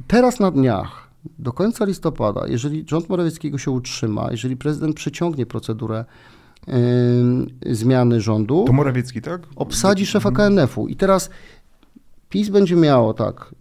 teraz 0.06 0.40
na 0.40 0.50
dniach, 0.50 1.08
do 1.38 1.52
końca 1.52 1.84
listopada, 1.84 2.46
jeżeli 2.48 2.84
rząd 2.88 3.08
Morawieckiego 3.08 3.58
się 3.58 3.70
utrzyma, 3.70 4.28
jeżeli 4.30 4.56
prezydent 4.56 4.96
przeciągnie 4.96 5.46
procedurę 5.46 6.04
y, 7.64 7.74
zmiany 7.74 8.20
rządu, 8.20 8.64
To 8.66 8.72
Morawiecki, 8.72 9.22
tak? 9.22 9.42
obsadzi 9.56 10.06
szefa 10.06 10.30
KNF-u. 10.30 10.88
I 10.88 10.96
teraz 10.96 11.30
PiS 12.28 12.48
będzie 12.48 12.76
miało 12.76 13.14
tak, 13.14 13.54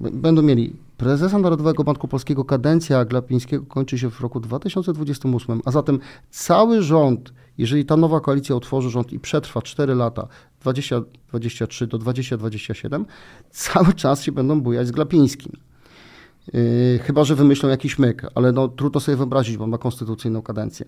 będą 0.00 0.42
mieli 0.42 0.72
prezesa 0.96 1.38
Narodowego 1.38 1.84
Banku 1.84 2.08
Polskiego, 2.08 2.44
kadencja 2.44 3.04
Glapińskiego 3.04 3.66
kończy 3.66 3.98
się 3.98 4.10
w 4.10 4.20
roku 4.20 4.40
2028, 4.40 5.60
a 5.64 5.70
zatem 5.70 5.98
cały 6.30 6.82
rząd, 6.82 7.32
jeżeli 7.58 7.84
ta 7.84 7.96
nowa 7.96 8.20
koalicja 8.20 8.56
utworzy 8.56 8.90
rząd 8.90 9.12
i 9.12 9.20
przetrwa 9.20 9.62
4 9.62 9.94
lata, 9.94 10.28
2023 10.60 11.86
do 11.86 11.98
2027, 11.98 13.06
cały 13.50 13.92
czas 13.92 14.22
się 14.22 14.32
będą 14.32 14.60
bujać 14.60 14.86
z 14.86 14.90
Glapińskim. 14.90 15.52
Yy, 16.52 16.98
chyba, 17.02 17.24
że 17.24 17.34
wymyślą 17.34 17.68
jakiś 17.68 17.98
myk, 17.98 18.26
ale 18.34 18.52
no, 18.52 18.68
trudno 18.68 19.00
sobie 19.00 19.16
wyobrazić, 19.16 19.56
bo 19.56 19.66
ma 19.66 19.78
konstytucyjną 19.78 20.42
kadencję. 20.42 20.86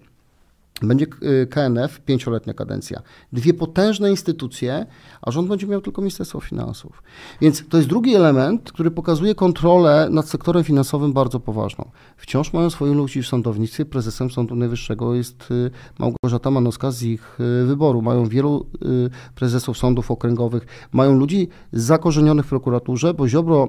Będzie 0.82 1.06
y, 1.22 1.46
KNF, 1.46 2.00
pięcioletnia 2.00 2.54
kadencja. 2.54 3.02
Dwie 3.32 3.54
potężne 3.54 4.10
instytucje, 4.10 4.86
a 5.22 5.30
rząd 5.30 5.48
będzie 5.48 5.66
miał 5.66 5.80
tylko 5.80 6.02
Ministerstwo 6.02 6.40
Finansów. 6.40 7.02
Więc 7.40 7.68
to 7.68 7.76
jest 7.76 7.88
drugi 7.88 8.14
element, 8.14 8.72
który 8.72 8.90
pokazuje 8.90 9.34
kontrolę 9.34 10.08
nad 10.10 10.28
sektorem 10.28 10.64
finansowym 10.64 11.12
bardzo 11.12 11.40
poważną. 11.40 11.90
Wciąż 12.16 12.52
mają 12.52 12.70
swoich 12.70 12.94
ludzi 12.94 13.22
w 13.22 13.26
sądownictwie. 13.26 13.84
Prezesem 13.84 14.30
Sądu 14.30 14.54
Najwyższego 14.54 15.14
jest 15.14 15.50
y, 15.50 15.70
Małgorzata 15.98 16.50
Manowska 16.50 16.90
z 16.90 17.02
ich 17.02 17.38
y, 17.40 17.66
wyboru. 17.66 18.02
Mają 18.02 18.26
wielu 18.26 18.66
y, 19.06 19.10
prezesów 19.34 19.78
sądów 19.78 20.10
okręgowych. 20.10 20.66
Mają 20.92 21.14
ludzi 21.14 21.48
zakorzenionych 21.72 22.46
w 22.46 22.48
prokuraturze, 22.48 23.14
bo 23.14 23.28
Ziobro 23.28 23.68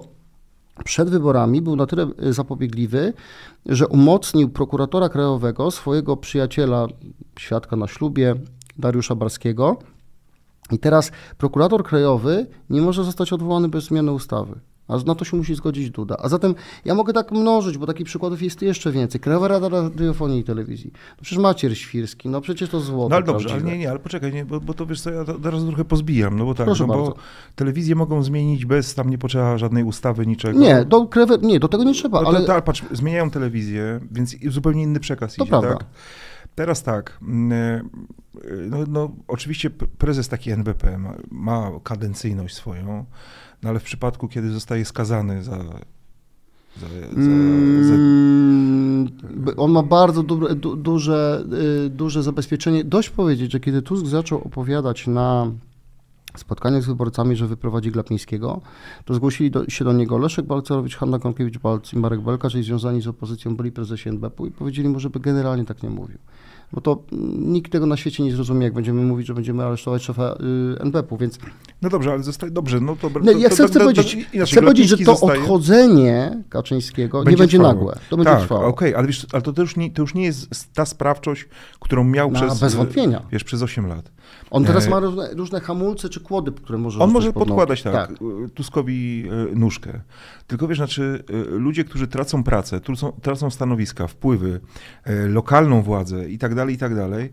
przed 0.83 1.09
wyborami 1.09 1.61
był 1.61 1.75
na 1.75 1.85
tyle 1.85 2.07
y, 2.23 2.33
zapobiegliwy, 2.33 3.13
że 3.65 3.87
umocnił 3.87 4.49
prokuratora 4.49 5.09
krajowego, 5.09 5.71
swojego 5.71 6.17
przyjaciela, 6.17 6.87
świadka 7.39 7.75
na 7.75 7.87
ślubie, 7.87 8.35
Dariusza 8.77 9.15
Barskiego. 9.15 9.77
I 10.71 10.79
teraz 10.79 11.11
prokurator 11.37 11.83
krajowy 11.83 12.47
nie 12.69 12.81
może 12.81 13.03
zostać 13.03 13.33
odwołany 13.33 13.69
bez 13.69 13.83
zmiany 13.83 14.11
ustawy. 14.11 14.59
A 14.89 14.97
na 14.97 15.15
to 15.15 15.25
się 15.25 15.37
musi 15.37 15.55
zgodzić 15.55 15.89
Duda. 15.89 16.15
A 16.19 16.29
zatem 16.29 16.55
ja 16.85 16.95
mogę 16.95 17.13
tak 17.13 17.31
mnożyć, 17.31 17.77
bo 17.77 17.87
takich 17.87 18.05
przykładów 18.05 18.41
jest 18.41 18.61
jeszcze 18.61 18.91
więcej. 18.91 19.21
Krajowa 19.21 19.47
Rada 19.47 19.69
Radiofonii 19.69 20.39
i 20.39 20.43
Telewizji. 20.43 20.91
No 20.93 21.17
przecież 21.21 21.39
Maciej 21.43 21.75
Świrski, 21.75 22.29
no 22.29 22.41
przecież 22.41 22.69
to 22.69 22.79
złoto 22.79 23.09
No 23.09 23.15
ale 23.15 23.25
dobrze, 23.25 23.53
ale 23.53 23.61
nie, 23.61 23.77
nie, 23.77 23.89
ale 23.89 23.99
poczekaj, 23.99 24.33
nie, 24.33 24.45
bo, 24.45 24.59
bo 24.59 24.73
to 24.73 24.85
wiesz 24.85 25.01
co, 25.01 25.11
ja 25.11 25.25
teraz 25.43 25.65
trochę 25.65 25.85
pozbijam, 25.85 26.37
no 26.39 26.45
bo 26.45 26.53
tak, 26.55 26.65
Proszę 26.65 26.87
no 26.87 26.93
bo 26.93 27.03
bardzo. 27.03 27.15
telewizje 27.55 27.95
mogą 27.95 28.23
zmienić 28.23 28.65
bez, 28.65 28.95
tam 28.95 29.09
nie 29.09 29.17
potrzeba 29.17 29.57
żadnej 29.57 29.83
ustawy, 29.83 30.27
niczego. 30.27 30.59
Nie, 30.59 30.85
do, 30.85 31.05
krewe, 31.07 31.37
nie, 31.41 31.59
do 31.59 31.67
tego 31.67 31.83
nie 31.83 31.93
trzeba, 31.93 32.21
No 32.21 32.27
ale 32.27 32.41
to, 32.41 32.53
to, 32.55 32.61
patrz, 32.61 32.83
zmieniają 32.91 33.29
telewizję, 33.31 33.99
więc 34.11 34.35
zupełnie 34.47 34.83
inny 34.83 34.99
przekaz 34.99 35.35
To 35.35 35.43
idzie, 35.43 35.49
prawda. 35.49 35.69
tak? 35.75 35.85
Teraz 36.55 36.83
tak. 36.83 37.17
mm, 37.21 37.89
No, 38.69 38.77
no, 38.87 39.11
oczywiście 39.27 39.69
prezes 39.69 40.27
taki 40.29 40.51
NBP 40.51 40.97
ma, 40.97 41.13
ma 41.31 41.71
kadencyjność 41.83 42.55
swoją, 42.55 43.05
no 43.63 43.69
ale 43.69 43.79
w 43.79 43.83
przypadku, 43.83 44.27
kiedy 44.27 44.49
zostaje 44.49 44.85
skazany 44.85 45.43
za. 45.43 45.57
za, 46.77 46.87
za, 47.15 47.23
za 47.83 47.95
Mm, 48.99 49.07
On 49.57 49.71
ma 49.71 49.83
bardzo 49.83 50.23
du, 50.23 50.55
du, 50.55 50.75
duże, 50.75 51.45
y, 51.85 51.89
duże 51.89 52.23
zabezpieczenie. 52.23 52.83
Dość 52.83 53.09
powiedzieć, 53.09 53.51
że 53.51 53.59
kiedy 53.59 53.81
Tusk 53.81 54.05
zaczął 54.05 54.37
opowiadać 54.37 55.07
na 55.07 55.51
spotkaniach 56.37 56.83
z 56.83 56.85
wyborcami, 56.85 57.35
że 57.35 57.47
wyprowadzi 57.47 57.91
Glapińskiego, 57.91 58.61
to 59.05 59.13
zgłosili 59.13 59.51
do, 59.51 59.69
się 59.69 59.85
do 59.85 59.93
niego 59.93 60.17
Leszek 60.17 60.45
Balcerowicz, 60.45 60.95
Hanna 60.97 61.19
Gronkiewicz-Balc 61.19 61.93
i 61.93 61.99
Marek 61.99 62.21
Belka, 62.21 62.49
czyli 62.49 62.63
związani 62.63 63.01
z 63.01 63.07
opozycją, 63.07 63.55
byli 63.55 63.71
prezesi 63.71 64.09
NBP-u 64.09 64.47
i 64.47 64.51
powiedzieli 64.51 64.89
mu, 64.89 64.99
żeby 64.99 65.19
generalnie 65.19 65.65
tak 65.65 65.83
nie 65.83 65.89
mówił. 65.89 66.17
Bo 66.73 66.81
to 66.81 67.03
nikt 67.39 67.71
tego 67.71 67.85
na 67.85 67.97
świecie 67.97 68.23
nie 68.23 68.31
zrozumie, 68.31 68.63
jak 68.65 68.73
będziemy 68.73 69.01
mówić, 69.03 69.27
że 69.27 69.33
będziemy 69.33 69.63
aresztować 69.63 70.03
szefa 70.03 70.33
y, 70.77 70.81
NBP-u, 70.81 71.17
więc 71.17 71.39
no 71.81 71.89
dobrze, 71.89 72.11
ale 72.11 72.23
zostaje. 72.23 72.51
Dobrze, 72.51 72.79
no 72.79 72.95
to. 72.95 73.09
to, 73.09 73.31
ja 73.31 73.49
to, 73.49 73.55
chcę, 73.55 73.67
to, 73.67 73.73
to, 73.73 73.79
powiedzieć, 73.79 74.17
chcę 74.45 74.61
powiedzieć, 74.61 74.87
że 74.89 74.97
to 74.97 75.03
zostaje- 75.03 75.39
odchodzenie 75.41 76.43
Kaczyńskiego 76.49 77.19
nie 77.19 77.25
Będzie 77.25 77.37
będzie 77.37 77.57
trwało. 77.57 77.73
nagłe, 77.73 77.95
to 78.09 78.17
będzie 78.17 78.31
tak, 78.31 78.39
trwało. 78.41 78.65
okej, 78.65 78.95
ale 78.95 79.07
wiesz, 79.07 79.27
ale 79.31 79.41
to, 79.41 79.61
już 79.61 79.75
nie, 79.75 79.91
to 79.91 80.01
już 80.01 80.13
nie 80.13 80.23
jest 80.23 80.73
ta 80.73 80.85
sprawczość, 80.85 81.47
którą 81.79 82.03
miał 82.03 82.31
No, 82.31 82.39
przez. 82.41 82.59
bez 82.59 82.75
wątpienia. 82.75 83.21
Wiesz, 83.31 83.43
przez 83.43 83.61
8 83.61 83.87
lat. 83.87 84.11
On 84.51 84.65
teraz 84.65 84.87
E, 84.87 84.89
ma 84.89 84.99
różne, 84.99 85.33
różne 85.33 85.59
hamulce 85.59 86.09
czy 86.09 86.19
kłody, 86.19 86.51
które 86.51 86.77
może 86.79 86.99
On 86.99 87.11
może 87.11 87.33
pod 87.33 87.43
podkładać 87.43 87.83
tak, 87.83 88.11
y, 88.11 88.49
Tuskowi 88.53 89.23
y, 89.51 89.55
nóżkę. 89.55 89.99
Tylko 90.47 90.67
wiesz, 90.67 90.77
znaczy 90.77 91.23
y, 91.29 91.33
ludzie, 91.59 91.83
którzy 91.83 92.07
tracą 92.07 92.43
pracę, 92.43 92.79
tracą, 92.81 93.11
tracą 93.21 93.49
stanowiska, 93.49 94.07
wpływy, 94.07 94.59
lokalną 95.27 95.81
władzę 95.81 96.29
i 96.29 96.37
tak 96.37 96.55
dalej, 96.55 96.58
i 96.67 96.77
tak 96.77 96.95
dalej, 96.95 97.29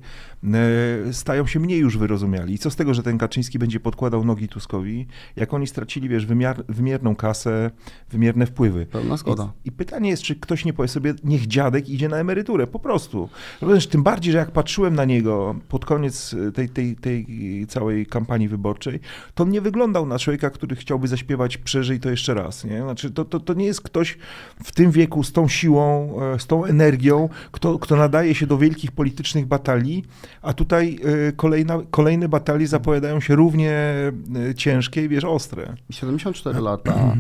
stają 1.13 1.47
się 1.47 1.61
mniej 1.61 1.81
już 1.81 1.99
wyrozumiali. 1.99 2.55
I 2.55 2.59
co 2.59 2.71
z 2.71 2.77
tego, 2.77 2.95
że 2.95 3.03
ten 3.03 3.19
Kaczyński 3.19 3.59
będzie 3.59 3.81
podkładał 3.81 4.25
nogi 4.25 4.49
Tuskowi, 4.49 5.07
jak 5.37 5.55
oni 5.55 5.67
stracili, 5.67 6.09
wiesz, 6.09 6.27
wymiar, 6.27 6.65
wymierną 6.69 7.17
kasę, 7.17 7.71
wymierne 8.11 8.47
wpływy. 8.47 8.87
Pełna 8.87 9.17
zgoda. 9.17 9.53
I, 9.65 9.69
I 9.69 9.73
pytanie 9.73 10.11
jest, 10.11 10.23
czy 10.23 10.37
ktoś 10.37 10.65
nie 10.65 10.73
powie 10.73 10.89
sobie, 10.89 11.15
niech 11.25 11.47
dziadek 11.47 11.89
idzie 11.89 12.09
na 12.09 12.17
emeryturę, 12.17 12.67
po 12.67 12.79
prostu. 12.79 13.29
Rozumiesz, 13.61 13.87
tym 13.87 14.03
bardziej, 14.03 14.33
że 14.33 14.39
jak 14.39 14.51
patrzyłem 14.51 14.95
na 14.95 15.05
niego 15.05 15.55
pod 15.69 15.85
koniec 15.85 16.33
y, 16.33 16.53
tej, 16.53 16.69
tej, 16.69 16.97
tej 16.97 17.27
całej 17.69 18.07
kampanii 18.07 18.49
wyborczej, 18.49 19.01
to 19.35 19.45
on 19.45 19.51
nie 19.51 19.61
wyglądał 19.61 20.07
na 20.07 20.19
człowieka, 20.19 20.51
który 20.51 20.77
chciałby 20.77 21.09
zaśpiewać 21.09 21.59
przeżyj 21.59 22.01
to 22.01 22.11
jeszcze 22.11 22.35
raz. 22.35 22.65
Nie? 22.65 22.83
Znaczy, 22.83 23.11
to, 23.11 23.25
to, 23.25 23.41
to 23.41 23.55
nie 23.55 23.67
jest 23.67 23.81
ktoś 23.81 24.19
w 24.65 24.73
tym 24.73 24.91
wieku 24.91 25.23
z 25.23 25.33
tą 25.33 25.49
siłą, 25.49 26.17
e, 26.35 26.39
z 26.39 26.47
tą 26.47 26.65
energią, 26.65 27.29
kto, 27.53 27.79
kto 27.79 27.97
nadaje 27.97 28.35
się 28.35 28.47
do 28.47 28.59
wielkich 28.59 28.93
politycznych 28.93 29.47
batalii, 29.47 30.05
a 30.43 30.53
tutaj 30.53 30.99
e, 31.29 31.33
kolejna, 31.33 31.79
kolejne 31.91 32.29
batalie 32.29 32.67
zapowiadają 32.67 33.21
się 33.21 33.37
równie 33.37 33.73
e, 33.73 34.55
ciężkie 34.55 35.05
i 35.05 35.09
wiesz, 35.09 35.25
ostre. 35.25 35.75
74 35.91 36.61
lata, 36.61 37.17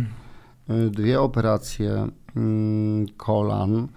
y, 0.71 0.91
dwie 0.91 1.21
operacje 1.21 2.09
mm, 2.37 3.07
kolan, 3.17 3.89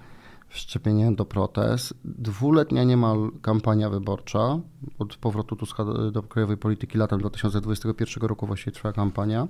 wszczepienie 0.50 1.12
do 1.12 1.26
protez, 1.26 1.94
dwuletnia 2.06 2.84
niemal 2.84 3.32
kampania 3.42 3.90
wyborcza, 3.90 4.60
od 5.00 5.16
powrotu 5.16 5.56
Tuska 5.56 5.86
do, 5.86 6.12
do 6.12 6.24
krajowej 6.24 6.58
polityki 6.58 6.98
latem 6.98 7.20
2021 7.20 8.28
roku 8.28 8.48
właściwie 8.48 8.72
trwa 8.72 8.94
kampania, 8.94 9.48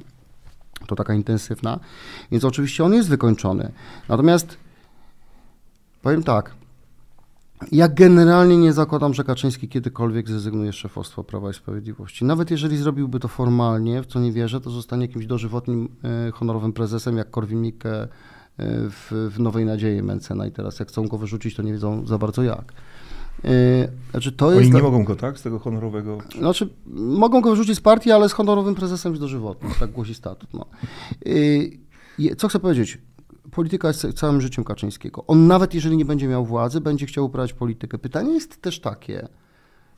to 0.88 0.96
taka 0.96 1.14
intensywna, 1.14 1.80
więc 2.32 2.44
oczywiście 2.46 2.84
on 2.84 2.94
jest 2.94 3.10
wykończony. 3.10 3.72
Natomiast 4.10 4.58
powiem 6.02 6.24
tak, 6.24 6.56
ja 7.72 7.88
generalnie 7.88 8.58
nie 8.58 8.74
zakładam, 8.74 9.14
że 9.14 9.24
Kaczyński 9.24 9.68
kiedykolwiek 9.68 10.30
zrezygnuje 10.30 10.72
z 10.72 10.76
szefostwa 10.76 11.24
Prawa 11.24 11.50
i 11.50 11.54
Sprawiedliwości. 11.54 12.26
Nawet 12.26 12.52
jeżeli 12.52 12.78
zrobiłby 12.78 13.20
to 13.20 13.28
formalnie, 13.28 14.04
w 14.04 14.06
co 14.06 14.20
nie 14.20 14.32
wierzę, 14.32 14.62
to 14.62 14.70
zostanie 14.70 15.06
jakimś 15.06 15.26
dożywotnim, 15.26 15.90
e, 16.28 16.32
honorowym 16.32 16.74
prezesem, 16.74 17.18
jak 17.18 17.32
Korwin-Mikke 17.32 17.88
e, 17.88 18.08
w, 18.90 19.30
w 19.36 19.40
Nowej 19.40 19.66
Nadziei 19.66 20.04
Mencena 20.04 20.48
i 20.48 20.52
teraz 20.52 20.80
jak 20.80 20.88
chcą 20.88 21.08
go 21.08 21.18
wyrzucić, 21.18 21.56
to 21.56 21.64
nie 21.64 21.72
wiedzą 21.72 22.08
za 22.08 22.18
bardzo 22.18 22.44
jak. 22.44 22.74
E, 23.44 23.50
Znaczy, 24.12 24.32
to 24.32 24.48
Oni 24.48 24.58
jest... 24.58 24.74
nie 24.74 24.82
mogą 24.82 25.04
go, 25.04 25.16
tak, 25.16 25.40
z 25.40 25.42
tego 25.42 25.60
honorowego... 25.60 26.18
Znaczy, 26.38 26.70
mogą 26.96 27.42
go 27.42 27.50
wyrzucić 27.50 27.76
z 27.76 27.82
partii, 27.82 28.12
ale 28.12 28.30
z 28.30 28.34
honorowym 28.34 28.76
prezesem 28.76 29.12
już 29.12 29.20
dożywotnim, 29.20 29.72
tak 29.80 29.92
głosi 29.92 30.14
statut. 30.14 30.50
No. 30.54 30.66
Co 32.38 32.48
chcę 32.48 32.60
powiedzieć? 32.60 32.98
Polityka 33.52 33.88
jest 33.88 34.14
całym 34.14 34.42
życiem 34.42 34.64
Kaczyńskiego. 34.64 35.26
On 35.28 35.48
nawet 35.48 35.74
jeżeli 35.74 35.98
nie 35.98 36.06
będzie 36.06 36.28
miał 36.28 36.46
władzy, 36.46 36.82
będzie 36.82 37.06
chciał 37.06 37.26
uprawiać 37.26 37.54
politykę. 37.54 37.98
Pytanie 37.98 38.34
jest 38.34 38.62
też 38.62 38.80
takie, 38.80 39.28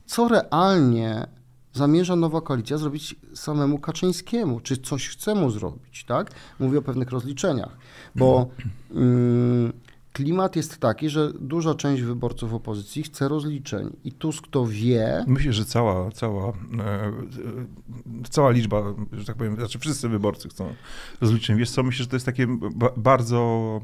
co 0.06 0.28
realnie 0.28 1.26
zamierza 1.72 2.16
nowa 2.16 2.40
koalicja 2.40 2.78
zrobić 2.78 3.16
samemu 3.34 3.78
Kaczyńskiemu? 3.78 4.60
Czy 4.60 4.76
coś 4.76 5.08
chce 5.08 5.34
mu 5.34 5.50
zrobić, 5.50 6.04
tak? 6.04 6.30
Mówię 6.60 6.78
o 6.78 6.82
pewnych 6.82 7.10
rozliczeniach, 7.10 7.76
bo 8.14 8.48
mm, 8.90 9.72
klimat 10.12 10.56
jest 10.56 10.78
taki, 10.78 11.08
że 11.08 11.32
duża 11.40 11.74
część 11.74 12.02
wyborców 12.02 12.54
opozycji 12.54 13.02
chce 13.02 13.28
rozliczeń 13.28 13.96
i 14.04 14.12
Tusk 14.12 14.46
to 14.50 14.66
wie, 14.66 15.24
Myślę, 15.26 15.52
że 15.52 15.64
cała, 15.64 16.10
cała, 16.10 16.48
e, 16.48 16.52
e, 16.52 17.12
cała 18.30 18.50
liczba, 18.50 18.82
że 19.12 19.24
tak 19.24 19.36
powiem, 19.36 19.56
znaczy 19.56 19.78
wszyscy 19.78 20.08
wyborcy 20.08 20.48
chcą 20.48 20.74
rozliczeń. 21.20 21.58
Wiesz 21.58 21.70
co, 21.70 21.82
myślę, 21.82 22.02
że 22.02 22.10
to 22.10 22.16
jest 22.16 22.26
takie 22.26 22.46
ba 22.74 22.90
bardzo... 22.96 23.80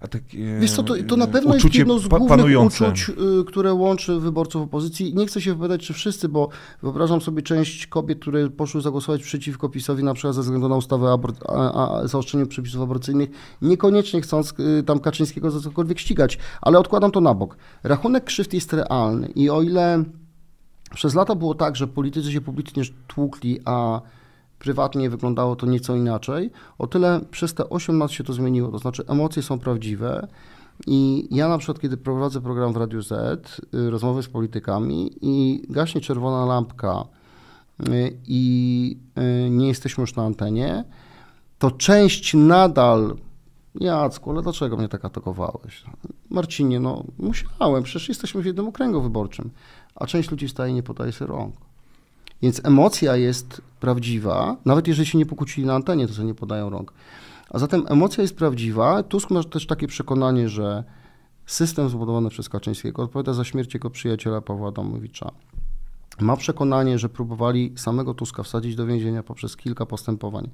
A 0.00 0.08
takie, 0.08 0.58
Wiesz 0.60 0.70
co, 0.72 0.82
to, 0.82 0.94
to 1.08 1.16
na 1.16 1.26
pewno 1.26 1.54
jest 1.54 1.74
jedno 1.74 1.98
z 1.98 2.08
głównych 2.08 2.28
panujące. 2.28 2.84
uczuć, 2.88 3.10
y, 3.40 3.44
które 3.44 3.74
łączy 3.74 4.20
wyborców 4.20 4.62
opozycji. 4.62 5.14
Nie 5.14 5.26
chcę 5.26 5.40
się 5.40 5.50
wypowiadać, 5.50 5.86
czy 5.86 5.92
wszyscy, 5.92 6.28
bo 6.28 6.48
wyobrażam 6.82 7.20
sobie 7.20 7.42
część 7.42 7.86
kobiet, 7.86 8.18
które 8.20 8.50
poszły 8.50 8.80
zagłosować 8.80 9.22
przeciwko 9.22 9.68
PiSowi, 9.68 10.04
na 10.04 10.14
przykład 10.14 10.34
ze 10.34 10.42
względu 10.42 10.68
na 10.68 10.76
ustawę 10.76 11.06
abor- 11.06 11.44
a, 11.48 11.98
a, 12.00 12.06
zaostrzeniu 12.06 12.46
przepisów 12.46 12.82
aborcyjnych, 12.82 13.30
niekoniecznie 13.62 14.20
chcąc 14.20 14.54
y, 14.60 14.82
tam 14.82 14.98
Kaczyńskiego 15.00 15.50
za 15.50 15.60
cokolwiek 15.60 15.98
ścigać, 15.98 16.38
ale 16.62 16.78
odkładam 16.78 17.10
to 17.10 17.20
na 17.20 17.34
bok. 17.34 17.56
Rachunek 17.82 18.24
krzywd 18.24 18.54
jest 18.54 18.72
realny 18.72 19.28
i 19.34 19.50
o 19.50 19.62
ile 19.62 20.04
przez 20.94 21.14
lata 21.14 21.34
było 21.34 21.54
tak, 21.54 21.76
że 21.76 21.86
politycy 21.86 22.32
się 22.32 22.40
publicznie 22.40 22.82
tłukli, 23.06 23.60
a 23.64 24.00
prywatnie 24.58 25.10
wyglądało 25.10 25.56
to 25.56 25.66
nieco 25.66 25.96
inaczej, 25.96 26.50
o 26.78 26.86
tyle 26.86 27.20
przez 27.30 27.54
te 27.54 27.70
8 27.70 27.98
lat 27.98 28.10
się 28.10 28.24
to 28.24 28.32
zmieniło. 28.32 28.70
To 28.70 28.78
znaczy 28.78 29.04
emocje 29.06 29.42
są 29.42 29.58
prawdziwe 29.58 30.28
i 30.86 31.28
ja 31.30 31.48
na 31.48 31.58
przykład, 31.58 31.80
kiedy 31.80 31.96
prowadzę 31.96 32.40
program 32.40 32.72
w 32.72 32.76
Radiu 32.76 33.02
Z, 33.02 33.12
y, 33.74 33.90
rozmowy 33.90 34.22
z 34.22 34.28
politykami 34.28 35.10
i 35.20 35.62
gaśnie 35.70 36.00
czerwona 36.00 36.46
lampka 36.46 37.04
y, 37.88 38.18
i 38.26 38.96
y, 39.46 39.50
nie 39.50 39.68
jesteśmy 39.68 40.02
już 40.02 40.16
na 40.16 40.24
antenie, 40.24 40.84
to 41.58 41.70
część 41.70 42.34
nadal 42.34 43.16
Jacku, 43.74 44.30
ale 44.30 44.42
dlaczego 44.42 44.76
mnie 44.76 44.88
tak 44.88 45.04
atakowałeś? 45.04 45.84
Marcinie, 46.30 46.80
no 46.80 47.04
musiałem, 47.18 47.82
przecież 47.82 48.08
jesteśmy 48.08 48.42
w 48.42 48.46
jednym 48.46 48.68
okręgu 48.68 49.02
wyborczym. 49.02 49.50
A 49.94 50.06
część 50.06 50.30
ludzi 50.30 50.48
wstaje 50.48 50.72
i 50.72 50.74
nie 50.74 50.82
podaje 50.82 51.12
sobie 51.12 51.28
rąk. 51.28 51.67
Więc 52.42 52.60
emocja 52.64 53.16
jest 53.16 53.62
prawdziwa, 53.80 54.56
nawet 54.64 54.88
jeżeli 54.88 55.08
się 55.08 55.18
nie 55.18 55.26
pokłócili 55.26 55.66
na 55.66 55.74
antenie, 55.74 56.08
to 56.08 56.14
sobie 56.14 56.26
nie 56.26 56.34
podają 56.34 56.70
rąk. 56.70 56.92
A 57.50 57.58
zatem 57.58 57.84
emocja 57.88 58.22
jest 58.22 58.36
prawdziwa. 58.36 59.02
Tusk 59.02 59.30
ma 59.30 59.42
też 59.42 59.66
takie 59.66 59.86
przekonanie, 59.86 60.48
że 60.48 60.84
system 61.46 61.88
zbudowany 61.88 62.30
przez 62.30 62.48
Kaczyńskiego 62.48 63.02
odpowiada 63.02 63.32
za 63.32 63.44
śmierć 63.44 63.74
jego 63.74 63.90
przyjaciela 63.90 64.40
Pawła 64.40 64.68
Adamowicza. 64.68 65.30
Ma 66.20 66.36
przekonanie, 66.36 66.98
że 66.98 67.08
próbowali 67.08 67.72
samego 67.76 68.14
Tuska 68.14 68.42
wsadzić 68.42 68.76
do 68.76 68.86
więzienia 68.86 69.22
poprzez 69.22 69.56
kilka 69.56 69.86
postępowań. 69.86 70.50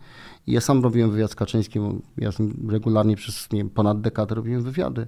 I 0.47 0.53
ja 0.53 0.61
sam 0.61 0.83
robiłem 0.83 1.11
wywiad 1.11 1.31
z 1.31 1.35
Kaczyńskim, 1.35 2.03
ja 2.17 2.33
z 2.33 2.37
regularnie 2.69 3.17
przez 3.17 3.49
wiem, 3.53 3.71
ponad 3.71 4.01
dekadę 4.01 4.35
robiłem 4.35 4.63
wywiady. 4.63 5.07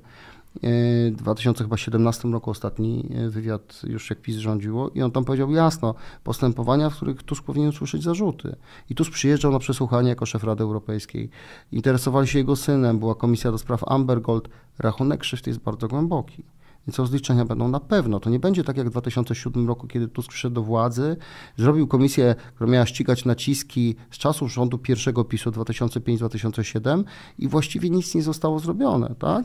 W 0.62 1.16
2017 1.16 2.28
roku 2.28 2.50
ostatni 2.50 3.08
e, 3.14 3.28
wywiad 3.28 3.82
już 3.84 4.10
jak 4.10 4.20
PiS 4.20 4.36
rządziło 4.36 4.90
i 4.90 5.02
on 5.02 5.10
tam 5.10 5.24
powiedział 5.24 5.50
jasno, 5.50 5.94
postępowania, 6.24 6.90
w 6.90 6.96
których 6.96 7.22
Tusk 7.22 7.44
powinien 7.44 7.68
usłyszeć 7.68 8.02
zarzuty. 8.02 8.56
I 8.90 8.94
Tusk 8.94 9.12
przyjeżdżał 9.12 9.52
na 9.52 9.58
przesłuchanie 9.58 10.08
jako 10.08 10.26
szef 10.26 10.44
Rady 10.44 10.62
Europejskiej. 10.62 11.30
Interesowali 11.72 12.28
się 12.28 12.38
jego 12.38 12.56
synem, 12.56 12.98
była 12.98 13.14
komisja 13.14 13.50
do 13.50 13.58
spraw 13.58 13.84
Amber 13.88 14.22
Gold. 14.22 14.48
Rachunek 14.78 15.20
krzywd 15.20 15.46
jest 15.46 15.58
bardzo 15.58 15.88
głęboki. 15.88 16.44
Więc 16.86 16.98
rozliczenia 16.98 17.44
będą 17.44 17.68
na 17.68 17.80
pewno. 17.80 18.20
To 18.20 18.30
nie 18.30 18.38
będzie 18.38 18.64
tak 18.64 18.76
jak 18.76 18.86
w 18.86 18.90
2007 18.90 19.68
roku, 19.68 19.86
kiedy 19.86 20.08
Tusk 20.08 20.28
przyszedł 20.28 20.54
do 20.54 20.62
władzy, 20.62 21.16
zrobił 21.56 21.86
komisję, 21.86 22.34
która 22.54 22.70
miała 22.70 22.86
ścigać 22.86 23.24
naciski 23.24 23.96
z 24.10 24.18
czasów 24.18 24.52
rządu 24.52 24.78
pierwszego 24.78 25.24
PiSu 25.24 25.50
2005-2007 25.50 27.04
i 27.38 27.48
właściwie 27.48 27.90
nic 27.90 28.14
nie 28.14 28.22
zostało 28.22 28.58
zrobione, 28.58 29.14
tak? 29.18 29.44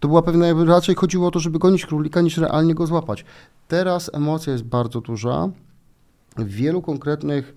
To 0.00 0.08
była 0.08 0.22
pewna, 0.22 0.46
raczej 0.64 0.94
chodziło 0.94 1.28
o 1.28 1.30
to, 1.30 1.38
żeby 1.38 1.58
gonić 1.58 1.86
królika, 1.86 2.20
niż 2.20 2.36
realnie 2.36 2.74
go 2.74 2.86
złapać. 2.86 3.24
Teraz 3.68 4.10
emocja 4.14 4.52
jest 4.52 4.64
bardzo 4.64 5.00
duża. 5.00 5.48
W 6.36 6.48
wielu 6.48 6.82
konkretnych 6.82 7.54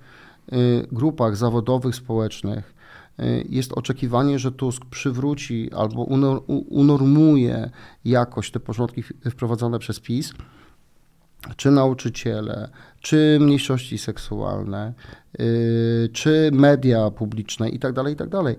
y, 0.53 0.87
grupach 0.91 1.35
zawodowych, 1.35 1.95
społecznych 1.95 2.73
y, 3.19 3.45
jest 3.49 3.73
oczekiwanie, 3.73 4.39
że 4.39 4.51
Tusk 4.51 4.85
przywróci 4.85 5.71
albo 5.73 6.03
unor, 6.03 6.43
unormuje 6.69 7.69
jakoś 8.05 8.51
te 8.51 8.59
porządki 8.59 9.03
wprowadzone 9.03 9.79
przez 9.79 9.99
PiS. 9.99 10.33
Czy 11.55 11.71
nauczyciele, 11.71 12.69
czy 12.99 13.37
mniejszości 13.41 13.97
seksualne, 13.97 14.93
yy, 15.39 15.45
czy 16.13 16.49
media 16.53 17.11
publiczne 17.11 17.69
i 17.69 17.79
tak 17.79 17.93
dalej, 17.93 18.13
i 18.13 18.17
tak 18.17 18.29
dalej. 18.29 18.55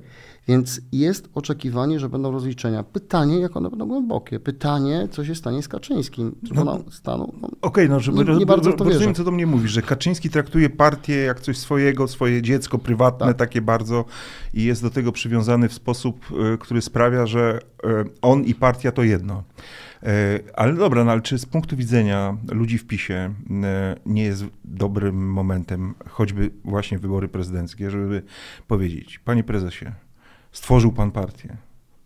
Więc 0.48 0.80
jest 0.92 1.28
oczekiwanie, 1.34 2.00
że 2.00 2.08
będą 2.08 2.30
rozliczenia. 2.30 2.82
Pytanie, 2.82 3.40
jak 3.40 3.56
one 3.56 3.70
będą 3.70 3.86
głębokie. 3.86 4.40
Pytanie, 4.40 5.08
co 5.10 5.24
się 5.24 5.34
stanie 5.34 5.62
z 5.62 5.68
Kaczyńskim. 5.68 6.36
No, 6.54 6.78
stanu, 6.90 7.32
no, 7.40 7.48
Okej, 7.48 7.58
okay, 7.60 7.88
no, 7.88 8.00
żeby 8.00 8.24
nie, 8.24 8.36
nie 8.36 8.46
bardzo 8.46 8.72
to 8.72 8.84
rozumiem, 8.84 9.00
wierzę. 9.00 9.14
co 9.14 9.24
do 9.24 9.30
mnie 9.30 9.46
mówisz, 9.46 9.70
że 9.70 9.82
Kaczyński 9.82 10.30
traktuje 10.30 10.70
partię 10.70 11.16
jak 11.16 11.40
coś 11.40 11.58
swojego, 11.58 12.08
swoje 12.08 12.42
dziecko 12.42 12.78
prywatne, 12.78 13.26
tak. 13.26 13.36
takie 13.36 13.60
bardzo 13.60 14.04
i 14.54 14.64
jest 14.64 14.82
do 14.82 14.90
tego 14.90 15.12
przywiązany 15.12 15.68
w 15.68 15.72
sposób, 15.72 16.20
y, 16.54 16.58
który 16.58 16.82
sprawia, 16.82 17.26
że 17.26 17.58
y, 17.84 17.88
on 18.22 18.44
i 18.44 18.54
partia 18.54 18.92
to 18.92 19.02
jedno. 19.02 19.42
Y, 20.06 20.52
ale 20.54 20.72
dobra, 20.74 21.04
no, 21.04 21.12
ale 21.12 21.20
czy 21.20 21.38
z 21.38 21.46
punktu 21.46 21.76
widzenia 21.76 22.36
ludzi 22.52 22.78
w 22.78 22.86
PiSie 22.86 23.34
nie 24.06 24.22
jest 24.22 24.44
dobrym 24.64 25.30
momentem 25.32 25.94
choćby 26.08 26.50
właśnie 26.64 26.98
wybory 26.98 27.28
prezydenckie, 27.28 27.90
żeby 27.90 28.22
powiedzieć, 28.68 29.18
panie 29.18 29.44
prezesie, 29.44 29.92
stworzył 30.52 30.92
pan 30.92 31.10
partię. 31.10 31.56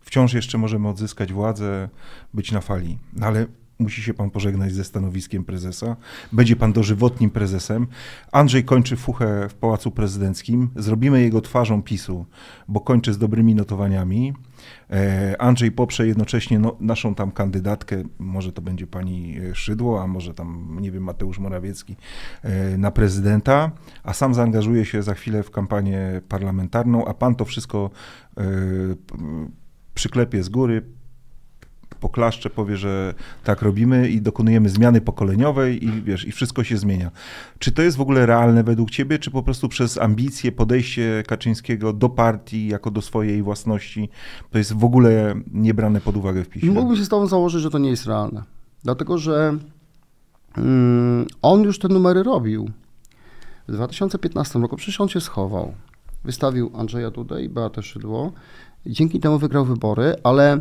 Wciąż 0.01 0.33
jeszcze 0.33 0.57
możemy 0.57 0.87
odzyskać 0.87 1.33
władzę, 1.33 1.89
być 2.33 2.51
na 2.51 2.61
fali, 2.61 2.97
no 3.13 3.27
ale 3.27 3.45
musi 3.79 4.03
się 4.03 4.13
pan 4.13 4.29
pożegnać 4.29 4.73
ze 4.73 4.83
stanowiskiem 4.83 5.45
prezesa. 5.45 5.95
Będzie 6.31 6.55
pan 6.55 6.73
dożywotnim 6.73 7.29
prezesem. 7.29 7.87
Andrzej 8.31 8.63
kończy 8.63 8.95
fuchę 8.95 9.49
w 9.49 9.53
Pałacu 9.53 9.91
Prezydenckim. 9.91 10.69
Zrobimy 10.75 11.21
jego 11.21 11.41
twarzą 11.41 11.83
PiSu, 11.83 12.25
bo 12.67 12.79
kończy 12.79 13.13
z 13.13 13.17
dobrymi 13.17 13.55
notowaniami. 13.55 14.33
E, 14.89 15.41
Andrzej 15.41 15.71
poprze 15.71 16.07
jednocześnie 16.07 16.59
no, 16.59 16.77
naszą 16.79 17.15
tam 17.15 17.31
kandydatkę, 17.31 18.03
może 18.19 18.51
to 18.51 18.61
będzie 18.61 18.87
pani 18.87 19.35
Szydło, 19.53 20.03
a 20.03 20.07
może 20.07 20.33
tam, 20.33 20.77
nie 20.81 20.91
wiem, 20.91 21.03
Mateusz 21.03 21.39
Morawiecki 21.39 21.95
e, 22.43 22.77
na 22.77 22.91
prezydenta, 22.91 23.71
a 24.03 24.13
sam 24.13 24.33
zaangażuje 24.33 24.85
się 24.85 25.03
za 25.03 25.13
chwilę 25.13 25.43
w 25.43 25.51
kampanię 25.51 26.21
parlamentarną, 26.27 27.05
a 27.05 27.13
pan 27.13 27.35
to 27.35 27.45
wszystko 27.45 27.89
e, 28.37 28.43
przyklepie 29.93 30.43
z 30.43 30.49
góry, 30.49 30.98
poklaszcze, 31.99 32.49
powie, 32.49 32.77
że 32.77 33.13
tak 33.43 33.61
robimy 33.61 34.09
i 34.09 34.21
dokonujemy 34.21 34.69
zmiany 34.69 35.01
pokoleniowej 35.01 35.85
i 35.85 36.01
wiesz, 36.01 36.27
i 36.27 36.31
wszystko 36.31 36.63
się 36.63 36.77
zmienia. 36.77 37.11
Czy 37.59 37.71
to 37.71 37.81
jest 37.81 37.97
w 37.97 38.01
ogóle 38.01 38.25
realne 38.25 38.63
według 38.63 38.91
ciebie, 38.91 39.19
czy 39.19 39.31
po 39.31 39.43
prostu 39.43 39.69
przez 39.69 39.97
ambicje, 39.97 40.51
podejście 40.51 41.23
Kaczyńskiego 41.27 41.93
do 41.93 42.09
partii 42.09 42.67
jako 42.67 42.91
do 42.91 43.01
swojej 43.01 43.43
własności, 43.43 44.09
to 44.51 44.57
jest 44.57 44.73
w 44.73 44.83
ogóle 44.83 45.35
niebrane 45.51 46.01
pod 46.01 46.17
uwagę 46.17 46.43
w 46.43 46.49
PiSie? 46.49 46.67
Mógłbym 46.67 46.97
się 46.97 47.05
z 47.05 47.09
tobą 47.09 47.27
założyć, 47.27 47.61
że 47.61 47.69
to 47.69 47.77
nie 47.77 47.89
jest 47.89 48.05
realne. 48.05 48.43
Dlatego, 48.83 49.17
że 49.17 49.57
mm, 50.57 51.25
on 51.41 51.61
już 51.61 51.79
te 51.79 51.87
numery 51.87 52.23
robił. 52.23 52.69
W 53.67 53.71
2015 53.71 54.59
roku 54.59 54.75
przecież 54.75 55.01
on 55.01 55.09
się 55.09 55.21
schował. 55.21 55.73
Wystawił 56.23 56.71
Andrzeja 56.75 57.11
Dudę 57.11 57.43
i 57.43 57.49
Beatę 57.49 57.83
Szydło. 57.83 58.31
Dzięki 58.85 59.19
temu 59.19 59.39
wygrał 59.39 59.65
wybory, 59.65 60.15
ale 60.23 60.59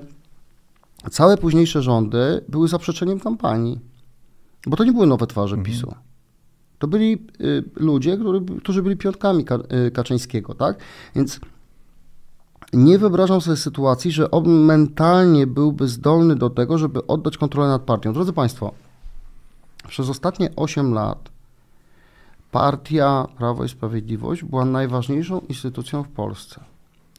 całe 1.11 1.37
późniejsze 1.37 1.83
rządy 1.83 2.45
były 2.49 2.69
zaprzeczeniem 2.69 3.21
kampanii, 3.21 3.81
bo 4.67 4.77
to 4.77 4.85
nie 4.85 4.93
były 4.93 5.07
nowe 5.07 5.27
twarze 5.27 5.57
mhm. 5.57 5.75
PiSu. 5.75 5.95
To 6.79 6.89
byli 6.89 7.27
y, 7.41 7.65
ludzie, 7.77 8.17
który, 8.17 8.41
którzy 8.63 8.83
byli 8.83 8.97
piątkami 8.97 9.45
Ka 9.45 9.59
y, 9.87 9.91
Kaczyńskiego, 9.91 10.55
tak? 10.55 10.79
Więc 11.15 11.41
nie 12.73 12.99
wyobrażam 12.99 13.41
sobie 13.41 13.57
sytuacji, 13.57 14.11
że 14.11 14.31
on 14.31 14.49
mentalnie 14.49 15.47
byłby 15.47 15.89
zdolny 15.89 16.37
do 16.37 16.51
tego, 16.51 16.79
żeby 16.79 17.07
oddać 17.07 17.39
kontrolę 17.39 17.69
nad 17.69 17.83
partią. 17.83 18.13
Drodzy 18.13 18.33
Państwo, 18.33 18.73
przez 19.89 20.09
ostatnie 20.09 20.51
8 20.57 20.95
lat 20.95 21.31
partia 22.51 23.27
Prawo 23.39 23.65
i 23.65 23.69
Sprawiedliwość 23.69 24.45
była 24.45 24.65
najważniejszą 24.65 25.41
instytucją 25.41 26.03
w 26.03 26.09
Polsce 26.09 26.61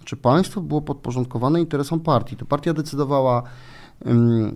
czy 0.05 0.17
państwo 0.17 0.61
było 0.61 0.81
podporządkowane 0.81 1.59
interesom 1.59 1.99
partii. 1.99 2.35
To 2.35 2.45
partia 2.45 2.73
decydowała, 2.73 3.43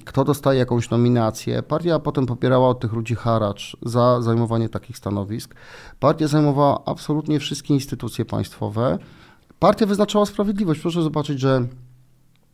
kto 0.06 0.24
dostaje 0.24 0.60
jakąś 0.60 0.90
nominację. 0.90 1.64
Partia 1.64 2.00
potem 2.00 2.26
popierała 2.26 2.70
od 2.70 2.80
tych 2.80 2.94
ludzi 2.94 3.16
haracz 3.16 3.78
za 3.82 4.22
zajmowanie 4.22 4.70
takich 4.70 4.98
stanowisk. 4.98 5.56
Partia 6.00 6.28
zajmowała 6.28 6.86
absolutnie 6.86 7.40
wszystkie 7.40 7.74
instytucje 7.74 8.26
państwowe. 8.26 8.98
Partia 9.60 9.86
wyznaczała 9.86 10.26
sprawiedliwość. 10.26 10.82
Proszę 10.82 11.04
zobaczyć, 11.04 11.40
że 11.40 11.68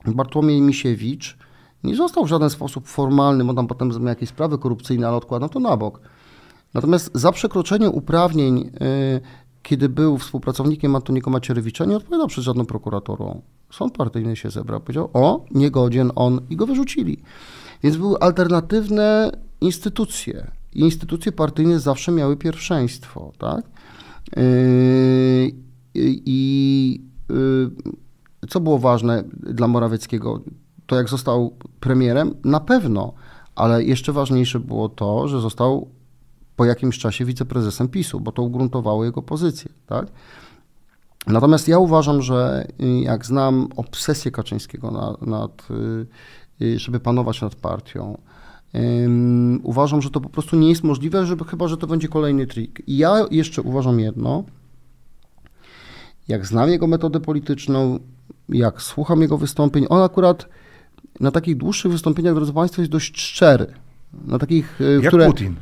Bartłomiej 0.06 0.62
Misiewicz 0.62 1.38
nie 1.84 1.96
został 1.96 2.26
w 2.26 2.28
żaden 2.28 2.50
sposób 2.50 2.88
formalny, 2.88 3.44
bo 3.46 3.54
tam 3.54 3.68
potem 3.68 4.08
jakieś 4.08 4.30
sprawy 4.30 4.58
korupcyjne, 4.58 5.08
ale 5.08 5.18
odkładam 5.18 5.50
to 5.50 5.60
na 5.60 5.78
bok. 5.78 6.02
Natomiast 6.74 7.12
za 7.14 7.32
przekroczenie 7.32 7.90
uprawnień 7.90 8.58
y, 8.60 9.22
kiedy 9.64 9.90
był 9.90 10.18
współpracownikiem 10.18 10.96
Antoniego 10.96 11.30
Macierewicza, 11.30 11.86
nie 11.86 11.98
odpowiadał 11.98 12.28
przed 12.28 12.44
żadną 12.44 12.66
prokuraturą. 12.66 13.42
Sąd 13.72 13.94
partyjny 13.94 14.36
się 14.36 14.50
zebrał, 14.50 14.82
powiedział, 14.82 15.10
o, 15.14 15.46
niegodzien 15.52 16.12
on 16.16 16.42
i 16.50 16.56
go 16.56 16.66
wyrzucili. 16.66 17.18
Więc 17.84 17.98
były 17.98 18.20
alternatywne 18.20 19.32
instytucje. 19.62 20.52
I 20.74 20.80
instytucje 20.80 21.32
partyjne 21.32 21.80
zawsze 21.80 22.12
miały 22.12 22.38
pierwszeństwo, 22.38 23.32
tak? 23.38 23.66
Yy, 24.36 25.52
I 25.96 27.02
yy, 27.30 27.72
co 28.50 28.60
było 28.60 28.80
ważne 28.80 29.24
dla 29.34 29.68
Morawieckiego? 29.68 30.42
To 30.86 30.96
jak 30.96 31.10
został 31.10 31.58
premierem? 31.80 32.36
Na 32.44 32.60
pewno, 32.60 33.14
ale 33.56 33.84
jeszcze 33.84 34.14
ważniejsze 34.14 34.60
było 34.60 34.90
to, 34.90 35.28
że 35.28 35.42
został 35.42 35.88
po 36.60 36.66
jakimś 36.66 36.98
czasie 36.98 37.26
wiceprezesem 37.26 37.88
PiSu, 37.88 38.20
bo 38.20 38.32
to 38.32 38.44
ugruntowało 38.44 39.06
jego 39.06 39.22
pozycję. 39.22 39.72
Tak? 39.88 40.08
Natomiast 41.28 41.68
ja 41.68 41.80
uważam, 41.80 42.22
że 42.22 42.68
y, 42.82 43.00
jak 43.00 43.26
znam 43.26 43.68
obsesję 43.76 44.32
Kaczyńskiego 44.32 44.92
nad, 44.92 45.22
nad 45.22 45.68
y, 46.62 46.66
y, 46.66 46.80
żeby 46.80 47.00
panować 47.00 47.42
nad 47.42 47.56
partią, 47.56 48.18
um, 48.74 49.60
uważam, 49.64 50.02
że 50.02 50.10
to 50.10 50.22
po 50.22 50.30
prostu 50.30 50.56
nie 50.56 50.70
jest 50.70 50.84
możliwe, 50.84 51.26
żeby, 51.26 51.46
chyba 51.46 51.68
że 51.68 51.78
to 51.78 51.88
będzie 51.88 52.08
kolejny 52.08 52.48
trik. 52.48 52.82
I 52.88 52.98
ja 52.98 53.26
jeszcze 53.32 53.62
uważam 53.62 54.00
jedno, 54.00 54.44
jak 56.28 56.46
znam 56.46 56.70
jego 56.70 56.88
metodę 56.88 57.20
polityczną, 57.20 58.00
jak 58.50 58.82
słucham 58.82 59.22
jego 59.22 59.38
wystąpień, 59.38 59.86
on 59.90 60.04
akurat 60.04 60.50
na 61.20 61.32
takich 61.32 61.58
dłuższych 61.58 61.92
wystąpieniach, 61.92 62.36
drodzy 62.36 62.54
Państwo, 62.54 62.82
jest 62.82 62.92
dość 62.92 63.22
szczery. 63.22 63.74
Na 64.28 64.40
takich, 64.40 64.80
jak 65.02 65.08
które, 65.08 65.26
Putin. 65.26 65.56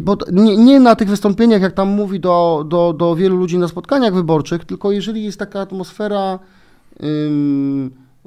Bo 0.00 0.16
nie, 0.32 0.56
nie, 0.56 0.80
na 0.80 0.96
tych 0.96 1.08
wystąpieniach, 1.08 1.62
jak 1.62 1.72
tam 1.72 1.88
mówi 1.88 2.20
do, 2.20 2.64
do, 2.68 2.92
do 2.92 3.16
wielu 3.16 3.36
ludzi 3.36 3.58
na 3.58 3.68
spotkaniach 3.68 4.14
wyborczych, 4.14 4.64
tylko 4.64 4.92
jeżeli 4.92 5.24
jest 5.24 5.38
taka 5.38 5.60
atmosfera, 5.60 6.38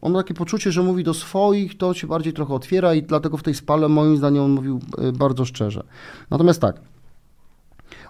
on 0.01 0.11
ma 0.13 0.19
takie 0.19 0.33
poczucie, 0.33 0.71
że 0.71 0.83
mówi 0.83 1.03
do 1.03 1.13
swoich, 1.13 1.77
to 1.77 1.93
się 1.93 2.07
bardziej 2.07 2.33
trochę 2.33 2.53
otwiera 2.53 2.93
i 2.93 3.03
dlatego 3.03 3.37
w 3.37 3.43
tej 3.43 3.55
spale 3.55 3.89
moim 3.89 4.17
zdaniem 4.17 4.43
on 4.43 4.51
mówił 4.51 4.79
y, 5.09 5.11
bardzo 5.11 5.45
szczerze. 5.45 5.83
Natomiast 6.29 6.61
tak, 6.61 6.81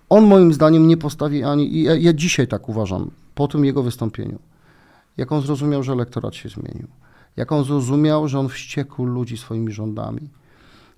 on 0.09 0.27
moim 0.27 0.53
zdaniem 0.53 0.87
nie 0.87 0.97
postawi 0.97 1.43
ani, 1.43 1.83
ja, 1.83 1.95
ja 1.95 2.13
dzisiaj 2.13 2.47
tak 2.47 2.69
uważam, 2.69 3.11
po 3.35 3.47
tym 3.47 3.65
jego 3.65 3.83
wystąpieniu, 3.83 4.39
jak 5.17 5.31
on 5.31 5.41
zrozumiał, 5.41 5.83
że 5.83 5.91
elektorat 5.91 6.35
się 6.35 6.49
zmienił, 6.49 6.87
jak 7.37 7.51
on 7.51 7.63
zrozumiał, 7.63 8.27
że 8.27 8.39
on 8.39 8.49
wściekł 8.49 9.05
ludzi 9.05 9.37
swoimi 9.37 9.71
rządami, 9.71 10.29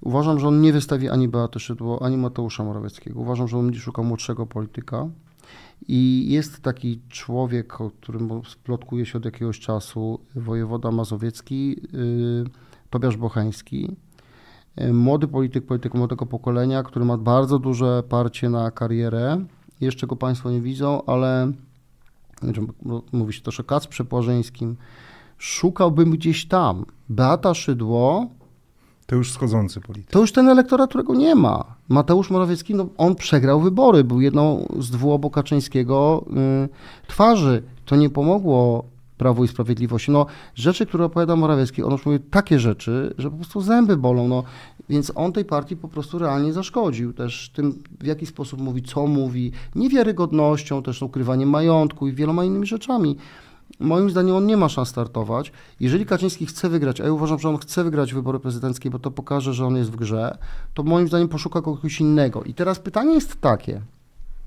Uważam, 0.01 0.39
że 0.39 0.47
on 0.47 0.61
nie 0.61 0.73
wystawi 0.73 1.09
ani 1.09 1.27
Beaty 1.27 1.59
Szydło, 1.59 2.01
ani 2.01 2.17
Mateusza 2.17 2.63
Morawieckiego. 2.63 3.19
Uważam, 3.19 3.47
że 3.47 3.57
on 3.57 3.65
będzie 3.65 3.79
szukał 3.79 4.05
młodszego 4.05 4.45
polityka. 4.45 5.09
I 5.87 6.25
jest 6.29 6.61
taki 6.61 7.01
człowiek, 7.09 7.81
o 7.81 7.89
którym 7.89 8.41
splotkuje 8.45 9.05
się 9.05 9.17
od 9.17 9.25
jakiegoś 9.25 9.59
czasu, 9.59 10.19
wojewoda 10.35 10.91
mazowiecki, 10.91 11.69
yy, 11.69 12.43
Tobiasz 12.89 13.17
Bocheński. 13.17 13.95
Yy, 14.77 14.93
młody 14.93 15.27
polityk, 15.27 15.65
polityk 15.65 15.93
młodego 15.93 16.25
pokolenia, 16.25 16.83
który 16.83 17.05
ma 17.05 17.17
bardzo 17.17 17.59
duże 17.59 18.03
parcie 18.09 18.49
na 18.49 18.71
karierę. 18.71 19.45
Jeszcze 19.81 20.07
go 20.07 20.15
Państwo 20.15 20.51
nie 20.51 20.61
widzą, 20.61 21.05
ale 21.05 21.51
mówi 23.11 23.33
się 23.33 23.41
też 23.41 23.59
o 23.59 23.63
Kacprze 23.63 24.05
Płażeńskim. 24.05 24.77
Szukałbym 25.37 26.11
gdzieś 26.11 26.47
tam. 26.47 26.85
Beata 27.09 27.53
Szydło 27.53 28.27
to 29.11 29.15
już 29.15 29.31
schodzący 29.31 29.81
polityk. 29.81 30.11
To 30.11 30.19
już 30.19 30.31
ten 30.31 30.49
elektorat, 30.49 30.89
którego 30.89 31.15
nie 31.15 31.35
ma. 31.35 31.65
Mateusz 31.89 32.29
Morawiecki, 32.29 32.75
no, 32.75 32.87
on 32.97 33.15
przegrał 33.15 33.61
wybory, 33.61 34.03
był 34.03 34.21
jedną 34.21 34.67
z 34.79 34.89
dwóch 34.89 35.13
obok 35.13 35.33
Kaczyńskiego 35.33 36.25
y, 36.65 37.07
twarzy. 37.07 37.63
To 37.85 37.95
nie 37.95 38.09
pomogło 38.09 38.83
Prawu 39.17 39.43
i 39.43 39.47
Sprawiedliwości. 39.47 40.11
No, 40.11 40.25
rzeczy, 40.55 40.85
które 40.85 41.05
opowiada 41.05 41.35
Morawiecki, 41.35 41.83
on 41.83 41.91
już 41.91 42.05
mówi 42.05 42.19
takie 42.19 42.59
rzeczy, 42.59 43.13
że 43.17 43.31
po 43.31 43.35
prostu 43.35 43.61
zęby 43.61 43.97
bolą. 43.97 44.27
No, 44.27 44.43
więc 44.89 45.11
on 45.15 45.33
tej 45.33 45.45
partii 45.45 45.75
po 45.75 45.87
prostu 45.87 46.19
realnie 46.19 46.53
zaszkodził. 46.53 47.13
Też 47.13 47.51
tym, 47.55 47.83
w 47.99 48.05
jaki 48.05 48.25
sposób 48.25 48.61
mówi, 48.61 48.81
co 48.81 49.07
mówi, 49.07 49.51
niewiarygodnością, 49.75 50.83
też 50.83 51.01
ukrywaniem 51.01 51.49
majątku 51.49 52.07
i 52.07 52.13
wieloma 52.13 52.45
innymi 52.45 52.67
rzeczami. 52.67 53.17
Moim 53.81 54.09
zdaniem 54.09 54.35
on 54.35 54.45
nie 54.45 54.57
ma 54.57 54.69
szans 54.69 54.89
startować. 54.89 55.51
Jeżeli 55.79 56.05
Kaczyński 56.05 56.45
chce 56.45 56.69
wygrać, 56.69 57.01
a 57.01 57.03
ja 57.03 57.11
uważam, 57.11 57.39
że 57.39 57.49
on 57.49 57.57
chce 57.57 57.83
wygrać 57.83 58.13
wybory 58.13 58.39
prezydenckie, 58.39 58.89
bo 58.89 58.99
to 58.99 59.11
pokaże, 59.11 59.53
że 59.53 59.65
on 59.65 59.75
jest 59.75 59.91
w 59.91 59.95
grze, 59.95 60.37
to 60.73 60.83
moim 60.83 61.07
zdaniem 61.07 61.27
poszuka 61.27 61.61
kogoś 61.61 61.99
innego. 61.99 62.43
I 62.43 62.53
teraz 62.53 62.79
pytanie 62.79 63.13
jest 63.13 63.41
takie, 63.41 63.81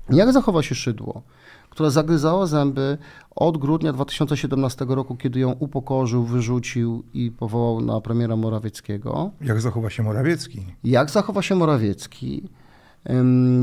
jak 0.09 0.33
zachowa 0.33 0.63
się 0.63 0.75
Szydło, 0.75 1.21
która 1.69 1.89
zagryzała 1.89 2.45
zęby 2.45 2.97
od 3.35 3.57
grudnia 3.57 3.93
2017 3.93 4.85
roku, 4.89 5.15
kiedy 5.15 5.39
ją 5.39 5.51
upokorzył, 5.51 6.23
wyrzucił 6.23 7.03
i 7.13 7.31
powołał 7.31 7.81
na 7.81 8.01
premiera 8.01 8.35
Morawieckiego. 8.35 9.31
Jak 9.41 9.61
zachowa 9.61 9.89
się 9.89 10.03
Morawiecki? 10.03 10.65
Jak 10.83 11.09
zachowa 11.09 11.41
się 11.41 11.55
Morawiecki? 11.55 12.49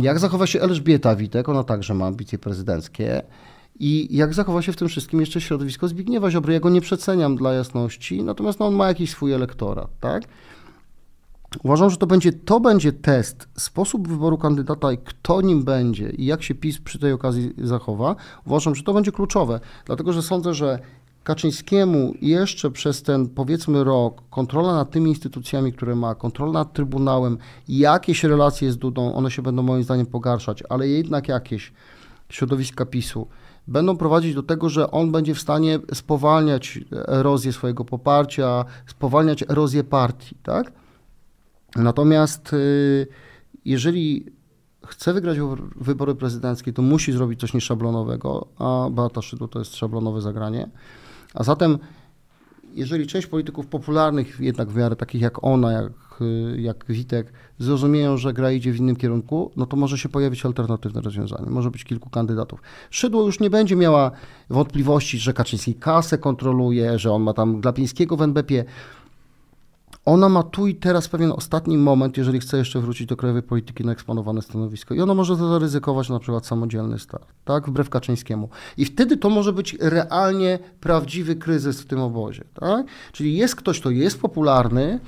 Jak 0.01 0.19
zachowa 0.19 0.47
się 0.47 0.61
Elżbieta 0.61 1.17
Witek, 1.17 1.49
ona 1.49 1.65
także 1.65 1.95
ma 1.95 2.07
ambicje 2.07 2.39
prezydenckie. 2.39 3.23
I 3.81 4.17
jak 4.17 4.35
zachowa 4.35 4.63
się 4.63 4.73
w 4.73 4.77
tym 4.77 4.89
wszystkim 4.89 5.21
jeszcze 5.21 5.41
środowisko 5.41 5.89
Zbigniewa 5.89 6.31
Ziobry? 6.31 6.53
Ja 6.53 6.61
go 6.61 6.71
nie 6.71 6.81
przeceniam 6.81 7.37
dla 7.37 7.53
jasności, 7.53 8.23
natomiast 8.23 8.61
no, 8.61 8.67
on 8.67 8.75
ma 8.75 8.89
jakiś 8.89 9.11
swój 9.11 9.33
elektorat, 9.33 9.89
tak? 10.01 10.23
Uważam, 11.63 11.91
że 11.91 11.97
to 11.97 12.07
będzie, 12.07 12.33
to 12.33 12.61
będzie 12.61 12.93
test, 12.93 13.49
sposób 13.57 14.09
wyboru 14.09 14.39
kandydata 14.39 14.93
i 14.93 14.99
kto 14.99 15.41
nim 15.41 15.65
będzie 15.65 16.11
i 16.11 16.25
jak 16.25 16.43
się 16.43 16.55
PiS 16.55 16.79
przy 16.79 16.99
tej 16.99 17.13
okazji 17.13 17.55
zachowa. 17.59 18.17
Uważam, 18.47 18.75
że 18.75 18.83
to 18.83 18.95
będzie 18.95 19.13
kluczowe, 19.13 19.61
dlatego 19.87 20.13
że 20.13 20.23
sądzę, 20.23 20.55
że 20.55 20.79
Kaczyńskiemu 21.25 22.15
jeszcze 22.21 22.71
przez 22.71 23.03
ten 23.03 23.29
powiedzmy 23.29 23.85
rok 23.85 24.23
kontrola 24.31 24.75
nad 24.75 24.91
tymi 24.91 25.11
instytucjami, 25.11 25.73
które 25.73 25.95
ma, 25.95 26.15
kontrola 26.15 26.53
nad 26.53 26.73
Trybunałem, 26.73 27.39
jakieś 27.69 28.25
relacje 28.25 28.73
z 28.73 28.77
Dudą, 28.77 29.15
one 29.15 29.31
się 29.31 29.43
będą 29.43 29.63
moim 29.63 29.83
zdaniem 29.83 30.07
pogarszać, 30.07 30.63
ale 30.69 30.89
jednak 30.89 31.29
jakieś 31.29 31.73
środowiska 32.29 32.87
PiSu 32.87 33.27
będą 33.69 33.97
prowadzić 33.97 34.35
do 34.35 34.43
tego, 34.43 34.69
że 34.69 34.91
on 34.91 35.13
będzie 35.13 35.35
w 35.35 35.41
stanie 35.41 35.79
spowalniać 35.95 36.81
erozję 37.09 37.53
swojego 37.53 37.85
poparcia, 37.85 38.65
spowalniać 38.87 39.43
erozję 39.43 39.85
partii, 39.85 40.37
tak? 40.43 40.73
Natomiast 41.77 42.53
y, 42.53 43.07
jeżeli 43.65 44.27
chce 44.87 45.13
wygrać 45.13 45.39
wybory 45.77 46.15
prezydenckie, 46.15 46.73
to 46.73 46.83
musi 46.83 47.13
zrobić 47.13 47.41
coś 47.41 47.55
nieszablonowego, 47.55 48.47
a 48.59 48.91
Beata 48.91 49.23
Szydło 49.23 49.49
to 49.49 49.59
jest 49.59 49.77
szablonowe 49.77 50.21
zagranie. 50.21 50.69
A 51.35 51.45
zatem, 51.45 51.79
jeżeli 52.75 53.07
część 53.07 53.27
polityków 53.27 53.67
popularnych, 53.67 54.41
jednak 54.41 54.69
w 54.71 54.77
miarę 54.77 54.97
takich 54.97 55.23
jak 55.23 55.45
ona, 55.45 55.73
jak, 55.73 55.93
y, 56.21 56.61
jak 56.61 56.85
Witek, 56.89 57.33
zrozumieją, 57.59 58.17
że 58.17 58.33
gra 58.33 58.53
idzie 58.53 58.73
w 58.73 58.77
innym 58.77 58.97
kierunku, 58.97 59.51
no 59.57 59.67
to 59.67 59.77
może 59.77 59.99
się 59.99 60.09
pojawić 60.09 60.47
alternatywne 60.47 61.01
rozwiązanie. 61.01 61.51
Może 61.51 61.71
być 61.71 61.85
kilku 61.85 62.11
kandydatów. 62.11 62.63
Szydło 62.91 63.27
już 63.27 63.41
nie 63.41 63.51
będzie 63.51 63.77
miała 63.77 64.11
wątpliwości, 64.51 65.19
że 65.19 65.33
Kaczyński 65.33 65.75
kasę 65.75 66.19
kontroluje, 66.19 66.99
że 66.99 67.13
on 67.13 67.23
ma 67.23 67.33
tam 67.33 67.61
Glapińskiego 67.61 68.17
w 68.17 68.23
NBP. 68.23 68.65
Ona 70.05 70.29
ma 70.29 70.43
tu 70.43 70.67
i 70.67 70.75
teraz 70.75 71.09
pewien 71.09 71.33
ostatni 71.33 71.79
moment, 71.79 72.17
jeżeli 72.17 72.41
chce 72.41 72.59
jeszcze 72.59 72.81
wrócić 72.81 73.07
do 73.07 73.17
krajowej 73.17 73.43
polityki 73.43 73.85
na 73.85 73.93
eksponowane 73.93 74.43
stanowisko. 74.43 74.95
I 74.95 75.01
ona 75.01 75.15
może 75.15 75.37
to 75.37 75.49
zaryzykować 75.49 76.09
na 76.09 76.19
przykład 76.19 76.47
samodzielny 76.47 76.99
start, 76.99 77.33
tak, 77.45 77.69
wbrew 77.69 77.91
Kaczyńskiemu. 77.91 78.49
I 78.77 78.85
wtedy 78.85 79.17
to 79.17 79.31
może 79.31 79.53
być 79.53 79.77
realnie 79.81 80.59
prawdziwy 80.81 81.37
kryzys 81.37 81.81
w 81.81 81.87
tym 81.87 82.01
obozie, 82.01 82.45
tak? 82.55 82.87
Czyli 83.13 83.37
jest 83.37 83.57
ktoś, 83.57 83.81
kto 83.81 83.91
jest 83.91 84.21
popularny, 84.21 85.01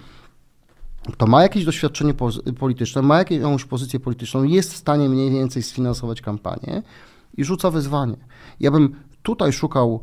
kto 1.12 1.26
ma 1.26 1.42
jakieś 1.42 1.64
doświadczenie 1.64 2.14
polityczne, 2.58 3.02
ma 3.02 3.18
jakąś 3.18 3.64
pozycję 3.64 4.00
polityczną, 4.00 4.42
jest 4.42 4.74
w 4.74 4.76
stanie 4.76 5.08
mniej 5.08 5.30
więcej 5.30 5.62
sfinansować 5.62 6.20
kampanię 6.20 6.82
i 7.36 7.44
rzuca 7.44 7.70
wyzwanie. 7.70 8.16
Ja 8.60 8.70
bym 8.70 8.96
tutaj 9.22 9.52
szukał 9.52 10.00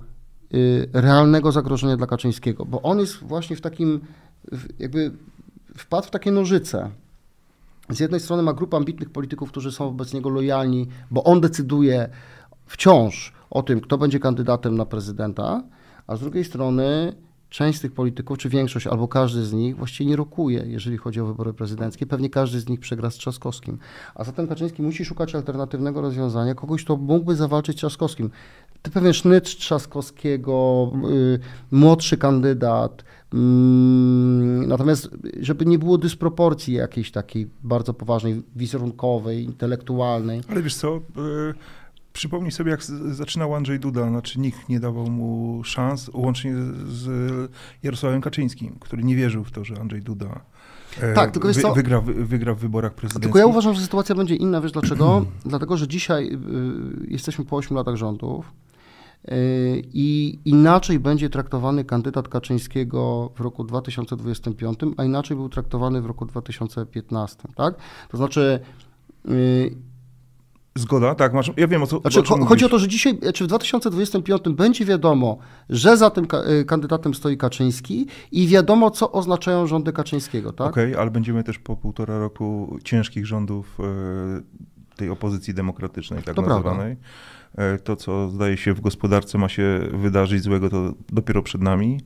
realnego 0.93 1.51
zagrożenia 1.51 1.97
dla 1.97 2.07
Kaczyńskiego, 2.07 2.65
bo 2.65 2.81
on 2.81 2.99
jest 2.99 3.15
właśnie 3.15 3.55
w 3.55 3.61
takim 3.61 3.99
jakby 4.79 5.11
wpadł 5.77 6.07
w 6.07 6.11
takie 6.11 6.31
nożyce. 6.31 6.91
Z 7.89 7.99
jednej 7.99 8.19
strony 8.19 8.43
ma 8.43 8.53
grupę 8.53 8.77
ambitnych 8.77 9.09
polityków, 9.09 9.49
którzy 9.49 9.71
są 9.71 9.85
wobec 9.85 10.13
niego 10.13 10.29
lojalni, 10.29 10.87
bo 11.11 11.23
on 11.23 11.41
decyduje 11.41 12.09
wciąż 12.65 13.33
o 13.49 13.63
tym, 13.63 13.81
kto 13.81 13.97
będzie 13.97 14.19
kandydatem 14.19 14.77
na 14.77 14.85
prezydenta, 14.85 15.63
a 16.07 16.15
z 16.15 16.19
drugiej 16.19 16.43
strony 16.45 17.15
część 17.49 17.79
z 17.79 17.81
tych 17.81 17.91
polityków, 17.91 18.37
czy 18.37 18.49
większość, 18.49 18.87
albo 18.87 19.07
każdy 19.07 19.45
z 19.45 19.53
nich 19.53 19.77
właściwie 19.77 20.09
nie 20.09 20.15
rokuje, 20.15 20.63
jeżeli 20.67 20.97
chodzi 20.97 21.21
o 21.21 21.25
wybory 21.25 21.53
prezydenckie. 21.53 22.05
Pewnie 22.05 22.29
każdy 22.29 22.59
z 22.59 22.69
nich 22.69 22.79
przegra 22.79 23.09
z 23.09 23.15
Trzaskowskim. 23.15 23.77
A 24.15 24.23
zatem 24.23 24.47
Kaczyński 24.47 24.81
musi 24.81 25.05
szukać 25.05 25.35
alternatywnego 25.35 26.01
rozwiązania, 26.01 26.55
kogoś, 26.55 26.83
kto 26.83 26.97
mógłby 26.97 27.35
zawalczyć 27.35 27.75
z 27.75 27.77
Trzaskowskim. 27.77 28.29
Ty 28.81 28.91
pewien 28.91 29.13
sznyt 29.13 29.43
Trzaskowskiego, 29.43 30.91
yy, 31.03 31.39
młodszy 31.71 32.17
kandydat, 32.17 33.03
Mm, 33.33 34.67
natomiast, 34.67 35.09
żeby 35.39 35.65
nie 35.65 35.79
było 35.79 35.97
dysproporcji 35.97 36.73
jakiejś 36.73 37.11
takiej 37.11 37.49
bardzo 37.63 37.93
poważnej, 37.93 38.41
wizerunkowej, 38.55 39.43
intelektualnej. 39.43 40.41
Ale 40.49 40.61
wiesz 40.61 40.75
co, 40.75 40.95
e, 40.95 40.99
przypomnij 42.13 42.51
sobie, 42.51 42.71
jak 42.71 42.83
zaczynał 43.11 43.55
Andrzej 43.55 43.79
Duda, 43.79 44.09
znaczy 44.09 44.39
nikt 44.39 44.69
nie 44.69 44.79
dawał 44.79 45.09
mu 45.09 45.61
szans, 45.63 46.09
łącznie 46.13 46.53
z 46.87 47.09
Jarosławem 47.83 48.21
Kaczyńskim, 48.21 48.75
który 48.79 49.03
nie 49.03 49.15
wierzył 49.15 49.43
w 49.43 49.51
to, 49.51 49.63
że 49.63 49.75
Andrzej 49.79 50.01
Duda 50.01 50.39
e, 51.01 51.13
tak, 51.13 51.31
tylko 51.31 51.47
wy, 51.47 51.61
wygra, 51.75 52.01
wygra 52.01 52.53
w 52.53 52.59
wyborach 52.59 52.93
prezydenckich. 52.93 53.23
Tylko 53.23 53.39
ja 53.39 53.45
uważam, 53.45 53.73
że 53.73 53.81
sytuacja 53.81 54.15
będzie 54.15 54.35
inna, 54.35 54.61
wiesz 54.61 54.71
dlaczego? 54.71 55.25
Dlatego, 55.45 55.77
że 55.77 55.87
dzisiaj 55.87 56.33
y, 56.33 56.37
jesteśmy 57.07 57.45
po 57.45 57.55
8 57.55 57.77
latach 57.77 57.95
rządów, 57.95 58.45
Y, 58.45 58.70
I 59.93 60.39
inaczej 60.45 60.99
będzie 60.99 61.29
traktowany 61.29 61.85
kandydat 61.85 62.27
Kaczyńskiego 62.27 63.31
w 63.35 63.39
roku 63.39 63.63
2025, 63.63 64.79
a 64.97 65.03
inaczej 65.03 65.37
był 65.37 65.49
traktowany 65.49 66.01
w 66.01 66.05
roku 66.05 66.25
2015, 66.25 67.37
tak? 67.55 67.75
To 68.09 68.17
znaczy. 68.17 68.59
Y, 69.29 69.75
Zgoda, 70.75 71.15
tak, 71.15 71.33
masz, 71.33 71.51
ja 71.57 71.67
wiem 71.67 71.83
o 71.83 71.87
co, 71.87 71.99
znaczy, 71.99 72.19
o 72.19 72.23
Chodzi 72.23 72.43
mówisz. 72.43 72.63
o 72.63 72.69
to, 72.69 72.79
że 72.79 72.87
dzisiaj, 72.87 73.19
czy 73.33 73.43
w 73.43 73.47
2025 73.47 74.41
będzie 74.49 74.85
wiadomo, 74.85 75.37
że 75.69 75.97
za 75.97 76.09
tym 76.09 76.27
kandydatem 76.67 77.13
stoi 77.13 77.37
Kaczyński 77.37 78.07
i 78.31 78.47
wiadomo, 78.47 78.91
co 78.91 79.11
oznaczają 79.11 79.67
rządy 79.67 79.93
Kaczyńskiego, 79.93 80.53
tak? 80.53 80.67
Okej, 80.67 80.91
okay, 80.91 81.01
ale 81.01 81.11
będziemy 81.11 81.43
też 81.43 81.59
po 81.59 81.77
półtora 81.77 82.19
roku 82.19 82.77
ciężkich 82.83 83.25
rządów 83.25 83.77
tej 84.95 85.09
opozycji 85.09 85.53
demokratycznej, 85.53 86.23
tak 86.23 86.35
to 86.35 86.41
nazywanej. 86.41 86.95
Prawda. 86.95 87.40
E, 87.57 87.77
to, 87.77 87.95
co 87.95 88.29
zdaje 88.29 88.57
się 88.57 88.73
w 88.73 88.81
gospodarce 88.81 89.37
ma 89.37 89.49
się 89.49 89.79
wydarzyć 89.93 90.43
złego, 90.43 90.69
to 90.69 90.93
dopiero 91.09 91.43
przed 91.43 91.61
nami. 91.61 91.99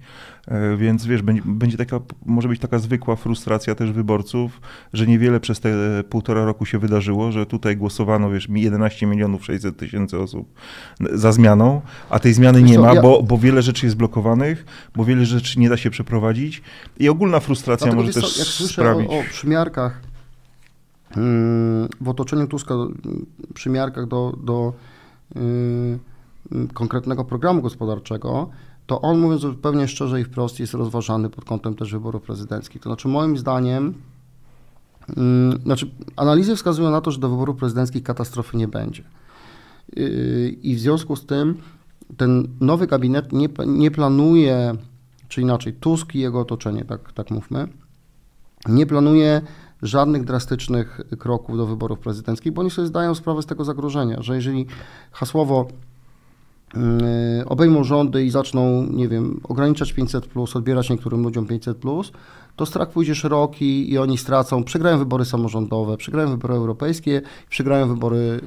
E, 0.47 0.77
więc 0.77 1.05
wiesz, 1.05 1.21
będzie 1.45 1.77
taka, 1.77 1.99
może 2.25 2.47
być 2.47 2.59
taka 2.59 2.79
zwykła 2.79 3.15
frustracja 3.15 3.75
też 3.75 3.91
wyborców, 3.91 4.61
że 4.93 5.07
niewiele 5.07 5.39
przez 5.39 5.59
te 5.59 5.69
półtora 6.09 6.45
roku 6.45 6.65
się 6.65 6.79
wydarzyło, 6.79 7.31
że 7.31 7.45
tutaj 7.45 7.77
głosowano, 7.77 8.29
wiesz, 8.29 8.47
11 8.49 9.05
milionów 9.05 9.45
600 9.45 9.77
tysięcy 9.77 10.19
osób 10.19 10.53
za 11.13 11.31
zmianą, 11.31 11.81
a 12.09 12.19
tej 12.19 12.33
zmiany 12.33 12.61
nie 12.61 12.79
ma, 12.79 13.01
bo, 13.01 13.23
bo 13.23 13.37
wiele 13.37 13.61
rzeczy 13.61 13.85
jest 13.85 13.97
blokowanych, 13.97 14.65
bo 14.95 15.05
wiele 15.05 15.25
rzeczy 15.25 15.59
nie 15.59 15.69
da 15.69 15.77
się 15.77 15.89
przeprowadzić 15.89 16.61
i 16.99 17.09
ogólna 17.09 17.39
frustracja 17.39 17.87
Dlatego 17.87 18.03
może 18.03 18.21
też 18.21 18.33
co, 18.33 18.39
jak 18.39 18.71
sprawić. 18.71 19.07
Słyszę 19.07 19.17
o, 19.17 19.19
o 19.19 19.23
przymiarkach 19.31 20.01
mm, 21.17 21.89
w 22.01 22.09
otoczeniu 22.09 22.47
Tuska, 22.47 22.75
przymiarkach 23.53 24.07
do, 24.07 24.37
do 24.43 24.73
konkretnego 26.73 27.25
programu 27.25 27.61
gospodarczego, 27.61 28.49
to 28.87 29.01
on, 29.01 29.19
mówiąc 29.19 29.41
zupełnie 29.41 29.87
szczerze 29.87 30.21
i 30.21 30.23
wprost, 30.23 30.59
jest 30.59 30.73
rozważany 30.73 31.29
pod 31.29 31.45
kątem 31.45 31.75
też 31.75 31.91
wyborów 31.91 32.23
prezydenckich. 32.23 32.81
To 32.81 32.89
znaczy, 32.89 33.07
moim 33.07 33.37
zdaniem, 33.37 33.93
y, 35.09 35.13
znaczy, 35.63 35.91
analizy 36.15 36.55
wskazują 36.55 36.91
na 36.91 37.01
to, 37.01 37.11
że 37.11 37.19
do 37.19 37.29
wyborów 37.29 37.57
prezydenckich 37.57 38.03
katastrofy 38.03 38.57
nie 38.57 38.67
będzie. 38.67 39.03
Y, 39.97 40.57
I 40.61 40.75
w 40.75 40.79
związku 40.79 41.15
z 41.15 41.25
tym 41.25 41.57
ten 42.17 42.47
nowy 42.61 42.87
gabinet 42.87 43.33
nie, 43.33 43.49
nie 43.67 43.91
planuje, 43.91 44.75
czy 45.27 45.41
inaczej, 45.41 45.73
Tusk 45.73 46.15
i 46.15 46.19
jego 46.19 46.39
otoczenie, 46.39 46.85
tak, 46.85 47.13
tak 47.13 47.31
mówmy, 47.31 47.67
nie 48.67 48.85
planuje 48.85 49.41
żadnych 49.81 50.23
drastycznych 50.23 51.01
kroków 51.19 51.57
do 51.57 51.65
wyborów 51.65 51.99
prezydenckich, 51.99 52.53
bo 52.53 52.61
oni 52.61 52.71
sobie 52.71 52.87
zdają 52.87 53.15
sprawę 53.15 53.41
z 53.41 53.45
tego 53.45 53.65
zagrożenia, 53.65 54.21
że 54.21 54.35
jeżeli 54.35 54.65
hasłowo 55.11 55.67
yy, 56.73 56.81
obejmą 57.45 57.83
rządy 57.83 58.25
i 58.25 58.29
zaczną, 58.29 58.87
nie 58.91 59.07
wiem, 59.07 59.39
ograniczać 59.43 59.93
500, 59.93 60.27
plus, 60.27 60.55
odbierać 60.55 60.89
niektórym 60.89 61.23
ludziom 61.23 61.47
500, 61.47 61.77
plus, 61.77 62.11
to 62.55 62.65
strach 62.65 62.89
pójdzie 62.89 63.15
szeroki 63.15 63.91
i 63.91 63.97
oni 63.97 64.17
stracą, 64.17 64.63
przegrają 64.63 64.97
wybory 64.97 65.25
samorządowe, 65.25 65.97
przegrają 65.97 66.29
wybory 66.29 66.53
europejskie, 66.53 67.21
przegrają 67.49 67.87
wybory 67.87 68.41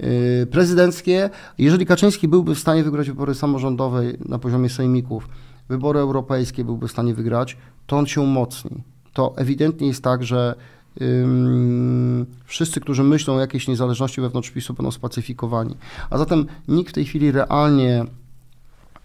yy, 0.00 0.46
prezydenckie. 0.46 1.30
Jeżeli 1.58 1.86
Kaczyński 1.86 2.28
byłby 2.28 2.54
w 2.54 2.58
stanie 2.58 2.84
wygrać 2.84 3.08
wybory 3.08 3.34
samorządowe 3.34 4.02
na 4.28 4.38
poziomie 4.38 4.68
sejmików, 4.68 5.28
wybory 5.68 6.00
europejskie 6.00 6.64
byłby 6.64 6.88
w 6.88 6.90
stanie 6.90 7.14
wygrać, 7.14 7.56
to 7.86 7.96
on 7.96 8.06
się 8.06 8.20
umocni 8.20 8.95
to 9.16 9.32
ewidentnie 9.36 9.86
jest 9.86 10.02
tak, 10.02 10.24
że 10.24 10.54
ym, 11.00 12.26
wszyscy, 12.44 12.80
którzy 12.80 13.02
myślą 13.02 13.34
o 13.34 13.40
jakiejś 13.40 13.68
niezależności 13.68 14.20
wewnątrz 14.20 14.50
PiSu 14.50 14.74
będą 14.74 14.90
spacyfikowani. 14.90 15.76
A 16.10 16.18
zatem 16.18 16.46
nikt 16.68 16.90
w 16.90 16.94
tej 16.94 17.04
chwili 17.04 17.32
realnie 17.32 18.04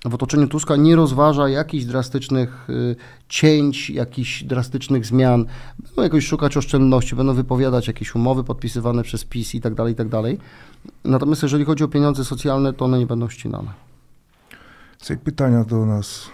w 0.06 0.14
otoczeniu 0.14 0.48
Tuska 0.48 0.76
nie 0.76 0.96
rozważa 0.96 1.50
jakichś 1.50 1.86
drastycznych 1.86 2.70
y, 2.70 2.96
cięć, 3.30 3.90
jakichś 3.90 4.44
drastycznych 4.44 5.06
zmian. 5.06 5.46
Będą 5.80 6.02
jakoś 6.02 6.26
szukać 6.26 6.58
oszczędności, 6.58 7.16
będą 7.16 7.34
wypowiadać 7.34 7.88
jakieś 7.88 8.16
umowy 8.16 8.44
podpisywane 8.44 9.04
przez 9.04 9.26
PiS 9.26 9.56
i 9.56 9.62
tak 9.62 9.76
dalej, 9.76 9.94
i 9.94 9.96
tak 9.96 10.10
dalej. 10.10 10.38
Natomiast 11.04 11.44
jeżeli 11.44 11.66
chodzi 11.66 11.84
o 11.84 11.88
pieniądze 11.88 12.26
socjalne, 12.26 12.74
to 12.74 12.86
one 12.86 13.00
nie 13.00 13.06
będą 13.06 13.30
ścinane. 13.30 13.91
Są 15.02 15.18
pytania 15.18 15.64
do 15.64 15.86
nas. 15.86 16.30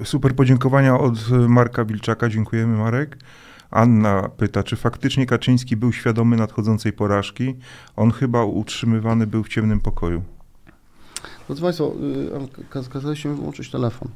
E, 0.00 0.04
Super 0.04 0.34
podziękowania 0.36 0.98
od 0.98 1.30
Marka 1.48 1.84
Wilczaka. 1.84 2.28
Dziękujemy, 2.28 2.76
Marek. 2.78 3.18
Anna 3.70 4.28
pyta, 4.28 4.62
czy 4.62 4.76
faktycznie 4.76 5.26
Kaczyński 5.26 5.76
był 5.76 5.92
świadomy 5.92 6.36
nadchodzącej 6.36 6.92
porażki? 6.92 7.54
On 7.96 8.10
chyba 8.10 8.44
utrzymywany 8.44 9.26
był 9.26 9.44
w 9.44 9.48
ciemnym 9.48 9.80
pokoju. 9.80 10.22
Drodzy 11.46 11.62
Państwo, 11.62 11.92
y, 12.62 12.64
kaz- 12.70 12.88
kazaliście 12.88 13.28
mi 13.28 13.36
wyłączyć 13.36 13.70
telefon. 13.70 14.08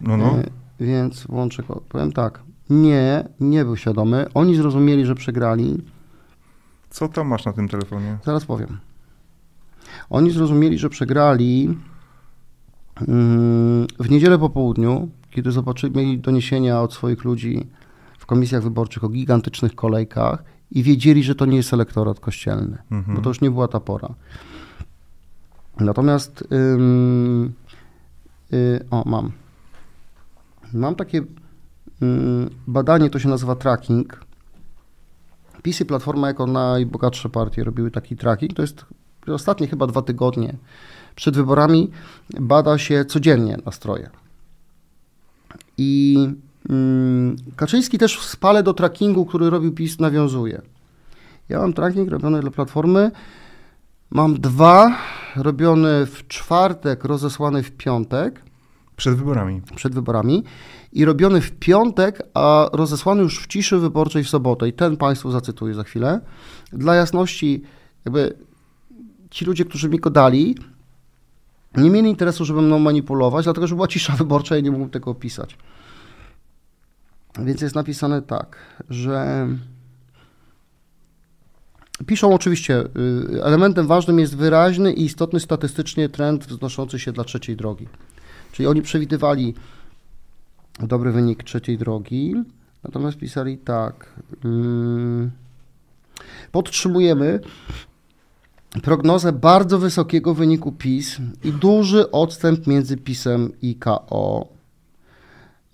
No, 0.00 0.16
no. 0.16 0.38
E, 0.38 0.44
Więc 0.80 1.26
włączę 1.26 1.62
go. 1.62 1.82
Powiem 1.88 2.12
tak. 2.12 2.40
Nie, 2.70 3.28
nie 3.40 3.64
był 3.64 3.76
świadomy. 3.76 4.26
Oni 4.34 4.56
zrozumieli, 4.56 5.06
że 5.06 5.14
przegrali. 5.14 5.82
Co 6.90 7.08
tam 7.08 7.26
masz 7.28 7.44
na 7.44 7.52
tym 7.52 7.68
telefonie? 7.68 8.18
Zaraz 8.24 8.44
powiem. 8.44 8.78
Oni 10.10 10.30
zrozumieli, 10.30 10.78
że 10.78 10.88
przegrali 10.88 11.78
w 14.00 14.10
niedzielę 14.10 14.38
po 14.38 14.50
południu, 14.50 15.08
kiedy 15.30 15.52
zobaczyli 15.52 15.96
mieli 15.96 16.18
doniesienia 16.18 16.80
od 16.80 16.94
swoich 16.94 17.24
ludzi 17.24 17.66
w 18.18 18.26
komisjach 18.26 18.62
wyborczych 18.62 19.04
o 19.04 19.08
gigantycznych 19.08 19.74
kolejkach 19.74 20.44
i 20.70 20.82
wiedzieli, 20.82 21.22
że 21.22 21.34
to 21.34 21.46
nie 21.46 21.56
jest 21.56 21.72
elektorat 21.72 22.20
kościelny, 22.20 22.78
Mhm. 22.90 23.16
bo 23.16 23.22
to 23.22 23.30
już 23.30 23.40
nie 23.40 23.50
była 23.50 23.68
ta 23.68 23.80
pora. 23.80 24.08
Natomiast 25.80 26.44
ym, 26.52 27.52
y, 28.52 28.84
o, 28.90 29.02
mam. 29.06 29.32
Mam 30.74 30.94
takie 30.94 31.18
ym, 32.02 32.50
badanie, 32.66 33.10
to 33.10 33.18
się 33.18 33.28
nazywa 33.28 33.54
tracking. 33.56 34.20
PiS 35.62 35.80
i 35.80 35.84
Platforma 35.84 36.26
jako 36.28 36.46
najbogatsze 36.46 37.28
partie 37.28 37.64
robiły 37.64 37.90
taki 37.90 38.16
tracking. 38.16 38.52
To 38.54 38.62
jest 38.62 38.84
ostatnie 39.26 39.66
chyba 39.66 39.86
dwa 39.86 40.02
tygodnie 40.02 40.56
przed 41.14 41.36
wyborami 41.36 41.90
bada 42.40 42.78
się 42.78 43.04
codziennie 43.04 43.58
nastroje. 43.66 44.10
I 45.78 46.16
mm, 46.70 47.36
Kaczyński 47.56 47.98
też 47.98 48.18
w 48.18 48.24
spale 48.24 48.62
do 48.62 48.74
trackingu, 48.74 49.26
który 49.26 49.50
robił 49.50 49.72
PiS, 49.72 49.98
nawiązuje. 49.98 50.62
Ja 51.48 51.58
mam 51.58 51.72
tracking 51.72 52.10
robiony 52.10 52.40
dla 52.40 52.50
Platformy. 52.50 53.10
Mam 54.10 54.40
dwa 54.40 54.96
robione 55.36 56.06
w 56.06 56.28
czwartek, 56.28 57.04
rozesłane 57.04 57.62
w 57.62 57.70
piątek 57.70 58.42
Przed 58.96 59.14
wyborami. 59.14 59.62
przed 59.76 59.94
wyborami 59.94 60.44
i 60.92 61.04
robiony 61.04 61.40
w 61.40 61.50
piątek, 61.50 62.22
a 62.34 62.70
rozesłany 62.72 63.22
już 63.22 63.40
w 63.40 63.46
ciszy 63.46 63.78
wyborczej 63.78 64.24
w 64.24 64.28
sobotę. 64.28 64.68
I 64.68 64.72
ten 64.72 64.96
Państwu 64.96 65.30
zacytuję 65.30 65.74
za 65.74 65.84
chwilę. 65.84 66.20
Dla 66.72 66.94
jasności, 66.94 67.62
jakby 68.04 68.36
ci 69.30 69.44
ludzie, 69.44 69.64
którzy 69.64 69.88
mi 69.88 69.98
go 69.98 70.10
dali, 70.10 70.56
nie 71.76 71.90
mieli 71.90 72.10
interesu, 72.10 72.44
żeby 72.44 72.62
mną 72.62 72.78
manipulować, 72.78 73.44
dlatego 73.44 73.66
że 73.66 73.74
była 73.74 73.88
cisza 73.88 74.12
wyborcza 74.16 74.56
i 74.56 74.62
nie 74.62 74.70
mógł 74.70 74.88
tego 74.88 75.10
opisać. 75.10 75.56
Więc 77.38 77.60
jest 77.60 77.74
napisane 77.74 78.22
tak, 78.22 78.56
że 78.90 79.48
piszą 82.06 82.34
oczywiście, 82.34 82.84
y, 83.34 83.44
elementem 83.44 83.86
ważnym 83.86 84.18
jest 84.18 84.36
wyraźny 84.36 84.92
i 84.92 85.04
istotny 85.04 85.40
statystycznie 85.40 86.08
trend 86.08 86.46
wznoszący 86.46 86.98
się 86.98 87.12
dla 87.12 87.24
trzeciej 87.24 87.56
drogi. 87.56 87.88
Czyli 88.52 88.66
oni 88.66 88.82
przewidywali 88.82 89.54
dobry 90.80 91.12
wynik 91.12 91.42
trzeciej 91.42 91.78
drogi, 91.78 92.34
natomiast 92.84 93.18
pisali 93.18 93.58
tak. 93.58 94.12
mm, 94.44 95.30
Podtrzymujemy 96.52 97.40
prognozę 98.82 99.32
bardzo 99.32 99.78
wysokiego 99.78 100.34
wyniku 100.34 100.72
PiS 100.72 101.16
i 101.44 101.52
duży 101.52 102.10
odstęp 102.10 102.66
między 102.66 102.96
PiSem 102.96 103.52
i 103.62 103.76
KO. 103.76 104.48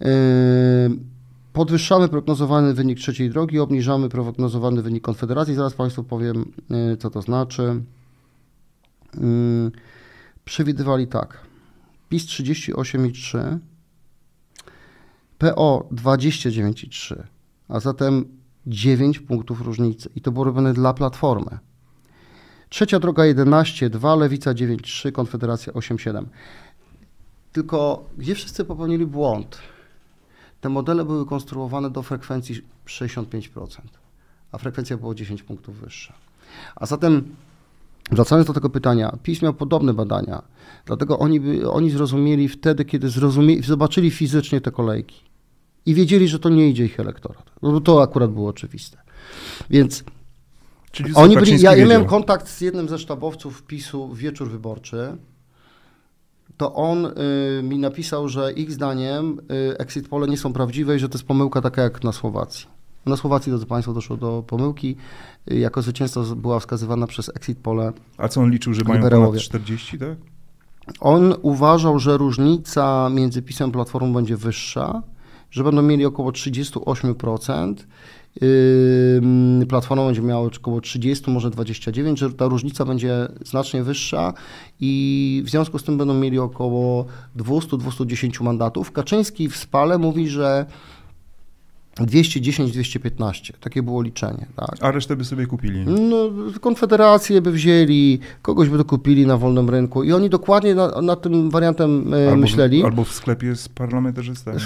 Yy, 0.00 0.06
Podwyższamy 1.52 2.08
prognozowany 2.08 2.74
wynik 2.74 2.98
trzeciej 2.98 3.30
drogi, 3.30 3.58
obniżamy 3.58 4.08
prognozowany 4.08 4.82
wynik 4.82 5.04
Konfederacji. 5.04 5.54
Zaraz 5.54 5.74
Państwu 5.74 6.04
powiem, 6.04 6.52
yy, 6.70 6.96
co 6.96 7.10
to 7.10 7.22
znaczy. 7.22 7.82
Yy, 9.20 9.70
Przewidywali 10.44 11.06
tak. 11.06 11.40
PiS 12.08 12.24
38,3, 12.24 13.58
PO 15.38 15.88
29,3, 15.92 17.22
a 17.68 17.80
zatem 17.80 18.24
9 18.66 19.18
punktów 19.18 19.60
różnicy. 19.60 20.10
I 20.16 20.20
to 20.20 20.32
było 20.32 20.44
robione 20.44 20.72
dla 20.72 20.94
Platformy. 20.94 21.58
Trzecia 22.68 22.98
droga 22.98 23.22
11,2, 23.22 24.18
Lewica 24.18 24.54
9,3, 24.54 25.12
Konfederacja 25.12 25.72
8,7. 25.72 26.24
Tylko 27.52 28.04
gdzie 28.18 28.34
wszyscy 28.34 28.64
popełnili 28.64 29.06
błąd? 29.06 29.58
Te 30.60 30.68
modele 30.68 31.04
były 31.04 31.26
konstruowane 31.26 31.90
do 31.90 32.02
frekwencji 32.02 32.62
65%, 32.86 33.66
a 34.52 34.58
frekwencja 34.58 34.96
była 34.96 35.14
10 35.14 35.42
punktów 35.42 35.80
wyższa. 35.80 36.12
A 36.76 36.86
zatem 36.86 37.34
Wracając 38.10 38.46
do 38.46 38.52
tego 38.52 38.70
pytania, 38.70 39.18
PiS 39.22 39.42
miał 39.42 39.54
podobne 39.54 39.94
badania, 39.94 40.42
dlatego 40.86 41.18
oni, 41.18 41.64
oni 41.64 41.90
zrozumieli 41.90 42.48
wtedy, 42.48 42.84
kiedy 42.84 43.08
zrozumieli, 43.08 43.62
zobaczyli 43.62 44.10
fizycznie 44.10 44.60
te 44.60 44.70
kolejki 44.70 45.20
i 45.86 45.94
wiedzieli, 45.94 46.28
że 46.28 46.38
to 46.38 46.48
nie 46.48 46.68
idzie 46.68 46.84
ich 46.84 47.00
elektorat. 47.00 47.50
No 47.62 47.80
to 47.80 48.02
akurat 48.02 48.30
było 48.30 48.48
oczywiste. 48.48 48.98
Więc 49.70 50.04
Czyli 50.94 51.14
oni 51.14 51.36
byli, 51.36 51.60
ja, 51.60 51.76
ja 51.76 51.86
miałem 51.86 52.04
kontakt 52.06 52.48
z 52.48 52.60
jednym 52.60 52.88
ze 52.88 52.98
sztabowców 52.98 53.62
PiSu 53.62 54.08
w 54.08 54.18
wieczór 54.18 54.50
wyborczy, 54.50 55.16
to 56.56 56.74
on 56.74 57.06
y, 57.06 57.62
mi 57.62 57.78
napisał, 57.78 58.28
że 58.28 58.52
ich 58.52 58.72
zdaniem 58.72 59.38
y, 59.72 59.78
exit 59.78 60.08
pole 60.08 60.28
nie 60.28 60.36
są 60.38 60.52
prawdziwe 60.52 60.96
i 60.96 60.98
że 60.98 61.08
to 61.08 61.18
jest 61.18 61.26
pomyłka 61.26 61.60
taka 61.60 61.82
jak 61.82 62.04
na 62.04 62.12
Słowacji. 62.12 62.66
Na 63.06 63.16
Słowacji, 63.16 63.50
drodzy 63.50 63.66
Państwo, 63.66 63.92
doszło 63.92 64.16
do 64.16 64.44
pomyłki. 64.46 64.96
Y, 65.52 65.58
Jako 65.58 65.82
zwycięstwo 65.82 66.24
z- 66.24 66.34
była 66.34 66.60
wskazywana 66.60 67.06
przez 67.06 67.30
exit 67.36 67.58
pole 67.58 67.92
A 68.18 68.28
co 68.28 68.40
on 68.40 68.50
liczył, 68.50 68.74
że 68.74 68.82
mają 68.84 69.02
ponad 69.10 69.40
40, 69.40 69.98
tak? 69.98 70.18
On 71.00 71.34
uważał, 71.42 71.98
że 71.98 72.16
różnica 72.16 73.08
między 73.12 73.42
PiSem 73.42 73.70
a 73.70 73.72
Platformą 73.72 74.12
będzie 74.12 74.36
wyższa, 74.36 75.02
że 75.50 75.64
będą 75.64 75.82
mieli 75.82 76.04
około 76.06 76.30
38%. 76.32 77.74
Platforma 79.68 80.06
będzie 80.06 80.22
miała 80.22 80.46
około 80.46 80.80
30, 80.80 81.30
może 81.30 81.50
29, 81.50 82.18
że 82.18 82.32
ta 82.32 82.48
różnica 82.48 82.84
będzie 82.84 83.28
znacznie 83.44 83.82
wyższa 83.82 84.32
i 84.80 85.42
w 85.46 85.50
związku 85.50 85.78
z 85.78 85.84
tym 85.84 85.98
będą 85.98 86.14
mieli 86.14 86.38
około 86.38 87.04
200-210 87.36 88.42
mandatów. 88.42 88.92
Kaczyński 88.92 89.48
w 89.48 89.56
spale 89.56 89.98
mówi, 89.98 90.28
że 90.28 90.66
210-215. 92.00 93.52
Takie 93.60 93.82
było 93.82 94.02
liczenie. 94.02 94.46
Tak? 94.56 94.76
A 94.80 94.90
resztę 94.90 95.16
by 95.16 95.24
sobie 95.24 95.46
kupili. 95.46 95.84
No, 95.86 96.16
konfederację 96.60 97.40
by 97.42 97.52
wzięli, 97.52 98.18
kogoś 98.42 98.68
by 98.68 98.78
to 98.78 98.84
kupili 98.84 99.26
na 99.26 99.36
wolnym 99.36 99.70
rynku 99.70 100.02
i 100.02 100.12
oni 100.12 100.30
dokładnie 100.30 100.74
na- 100.74 101.00
nad 101.02 101.22
tym 101.22 101.50
wariantem 101.50 102.14
e, 102.14 102.24
Albo, 102.28 102.36
myśleli. 102.40 102.82
W, 102.82 102.84
albo 102.84 103.04
w 103.04 103.12
sklepie 103.12 103.56
z 103.56 103.68
parlamentarzystami. 103.68 104.58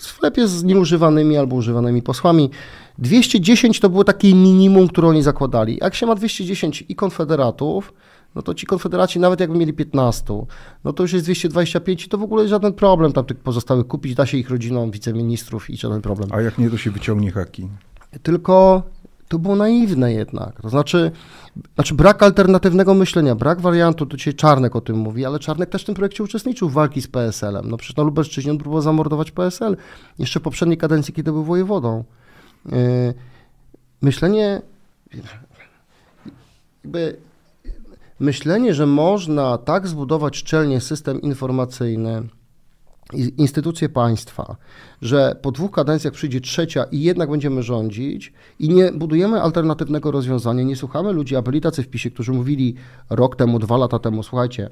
W 0.00 0.06
sklepie 0.06 0.48
z 0.48 0.64
nieużywanymi 0.64 1.36
albo 1.36 1.56
używanymi 1.56 2.02
posłami. 2.02 2.50
210 2.98 3.80
to 3.80 3.88
było 3.88 4.04
takie 4.04 4.34
minimum, 4.34 4.88
które 4.88 5.08
oni 5.08 5.22
zakładali. 5.22 5.78
Jak 5.80 5.94
się 5.94 6.06
ma 6.06 6.14
210 6.14 6.84
i 6.88 6.94
konfederatów, 6.94 7.92
no 8.34 8.42
to 8.42 8.54
ci 8.54 8.66
konfederaci, 8.66 9.20
nawet 9.20 9.40
jakby 9.40 9.58
mieli 9.58 9.72
15, 9.72 10.46
no 10.84 10.92
to 10.92 11.02
już 11.02 11.12
jest 11.12 11.26
225 11.26 12.04
i 12.04 12.08
to 12.08 12.18
w 12.18 12.22
ogóle 12.22 12.48
żaden 12.48 12.72
problem 12.72 13.12
tam 13.12 13.24
tych 13.24 13.38
pozostałych 13.38 13.86
kupić, 13.86 14.14
da 14.14 14.26
się 14.26 14.38
ich 14.38 14.50
rodzinom, 14.50 14.90
wiceministrów 14.90 15.70
i 15.70 15.76
żaden 15.76 16.02
problem. 16.02 16.28
A 16.32 16.40
jak 16.40 16.58
nie, 16.58 16.70
to 16.70 16.76
się 16.76 16.90
wyciągnie 16.90 17.30
haki. 17.30 17.68
Tylko 18.22 18.82
to 19.28 19.38
było 19.38 19.56
naiwne 19.56 20.12
jednak. 20.12 20.62
To 20.62 20.68
znaczy, 20.68 21.10
znaczy 21.74 21.94
brak 21.94 22.22
alternatywnego 22.22 22.94
myślenia, 22.94 23.34
brak 23.34 23.60
wariantu, 23.60 24.06
to 24.06 24.16
dzisiaj 24.16 24.34
Czarnek 24.34 24.76
o 24.76 24.80
tym 24.80 24.96
mówi, 24.96 25.24
ale 25.24 25.38
Czarnek 25.38 25.70
też 25.70 25.82
w 25.82 25.86
tym 25.86 25.94
projekcie 25.94 26.24
uczestniczył 26.24 26.68
w 26.68 26.72
walki 26.72 27.02
z 27.02 27.08
PSL-em. 27.08 27.70
No 27.70 27.76
przecież 27.76 27.96
na 27.96 28.02
Lubelszczyźnie 28.02 28.52
on 28.52 28.58
próbował 28.58 28.82
zamordować 28.82 29.30
PSL 29.30 29.76
jeszcze 30.18 30.40
w 30.40 30.42
poprzedniej 30.42 30.78
kadencji, 30.78 31.14
kiedy 31.14 31.32
był 31.32 31.44
wojewodą. 31.44 32.04
Yy, 32.66 33.14
Myślenie, 34.04 34.62
jakby 36.84 37.16
myślenie, 38.20 38.74
że 38.74 38.86
można 38.86 39.58
tak 39.58 39.88
zbudować 39.88 40.36
szczelnie 40.36 40.80
system 40.80 41.20
informacyjny, 41.20 42.22
instytucje 43.36 43.88
państwa, 43.88 44.56
że 45.02 45.36
po 45.42 45.52
dwóch 45.52 45.70
kadencjach 45.70 46.12
przyjdzie 46.12 46.40
trzecia 46.40 46.84
i 46.84 47.00
jednak 47.00 47.30
będziemy 47.30 47.62
rządzić 47.62 48.32
i 48.58 48.68
nie 48.68 48.92
budujemy 48.92 49.42
alternatywnego 49.42 50.10
rozwiązania, 50.10 50.62
nie 50.62 50.76
słuchamy 50.76 51.12
ludzi, 51.12 51.36
a 51.36 51.42
byli 51.42 51.60
tacy 51.60 51.82
w 51.82 51.88
PiSie, 51.88 52.10
którzy 52.10 52.32
mówili 52.32 52.74
rok 53.10 53.36
temu, 53.36 53.58
dwa 53.58 53.76
lata 53.76 53.98
temu, 53.98 54.22
słuchajcie, 54.22 54.70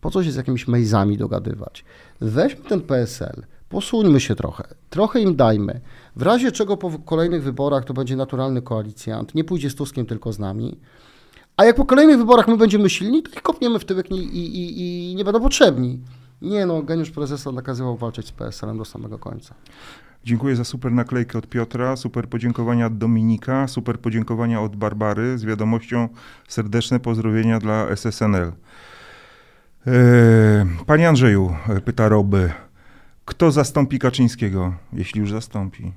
Po 0.00 0.10
co 0.10 0.24
się 0.24 0.32
z 0.32 0.36
jakimiś 0.36 0.68
mejzami 0.68 1.18
dogadywać? 1.18 1.84
Weźmy 2.20 2.64
ten 2.64 2.80
PSL, 2.80 3.42
posuńmy 3.68 4.20
się 4.20 4.34
trochę, 4.34 4.64
trochę 4.90 5.20
im 5.20 5.36
dajmy. 5.36 5.80
W 6.16 6.22
razie 6.22 6.52
czego 6.52 6.76
po 6.76 6.98
kolejnych 6.98 7.42
wyborach 7.42 7.84
to 7.84 7.94
będzie 7.94 8.16
naturalny 8.16 8.62
koalicjant, 8.62 9.34
nie 9.34 9.44
pójdzie 9.44 9.70
z 9.70 9.74
Tuskiem, 9.74 10.06
tylko 10.06 10.32
z 10.32 10.38
nami. 10.38 10.78
A 11.56 11.64
jak 11.64 11.76
po 11.76 11.84
kolejnych 11.84 12.18
wyborach 12.18 12.48
my 12.48 12.56
będziemy 12.56 12.90
silni, 12.90 13.22
to 13.22 13.30
ich 13.30 13.42
kopniemy 13.42 13.78
w 13.78 13.84
tyłek 13.84 14.10
i, 14.10 14.14
i, 14.14 15.10
i, 15.10 15.14
nie 15.14 15.24
będą 15.24 15.40
potrzebni. 15.40 16.00
Nie 16.42 16.66
no, 16.66 16.82
geniusz 16.82 17.10
prezesa 17.10 17.52
nakazywał 17.52 17.96
walczyć 17.96 18.26
z 18.26 18.32
PSL-em 18.32 18.78
do 18.78 18.84
samego 18.84 19.18
końca. 19.18 19.54
Dziękuję 20.24 20.56
za 20.56 20.64
super 20.64 20.92
naklejkę 20.92 21.38
od 21.38 21.46
Piotra, 21.46 21.96
super 21.96 22.28
podziękowania 22.28 22.86
od 22.86 22.98
Dominika, 22.98 23.68
super 23.68 24.00
podziękowania 24.00 24.60
od 24.60 24.76
Barbary 24.76 25.38
z 25.38 25.44
wiadomością 25.44 26.08
serdeczne 26.48 27.00
pozdrowienia 27.00 27.58
dla 27.58 27.88
SSNL. 27.88 28.52
Panie 30.86 31.08
Andrzeju, 31.08 31.56
pyta 31.84 32.08
Roby, 32.08 32.52
kto 33.24 33.50
zastąpi 33.50 33.98
Kaczyńskiego, 33.98 34.74
jeśli 34.92 35.20
już 35.20 35.30
zastąpi? 35.30 35.92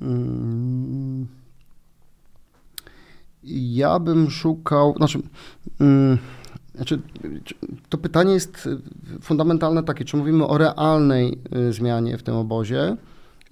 Mm. 0.00 1.26
Ja 3.44 3.98
bym 3.98 4.30
szukał, 4.30 4.94
znaczy, 4.96 5.18
mm, 5.80 6.18
znaczy, 6.74 7.00
to 7.88 7.98
pytanie 7.98 8.34
jest 8.34 8.68
fundamentalne 9.22 9.82
takie, 9.82 10.04
czy 10.04 10.16
mówimy 10.16 10.46
o 10.46 10.58
realnej 10.58 11.38
y, 11.68 11.72
zmianie 11.72 12.18
w 12.18 12.22
tym 12.22 12.34
obozie, 12.34 12.96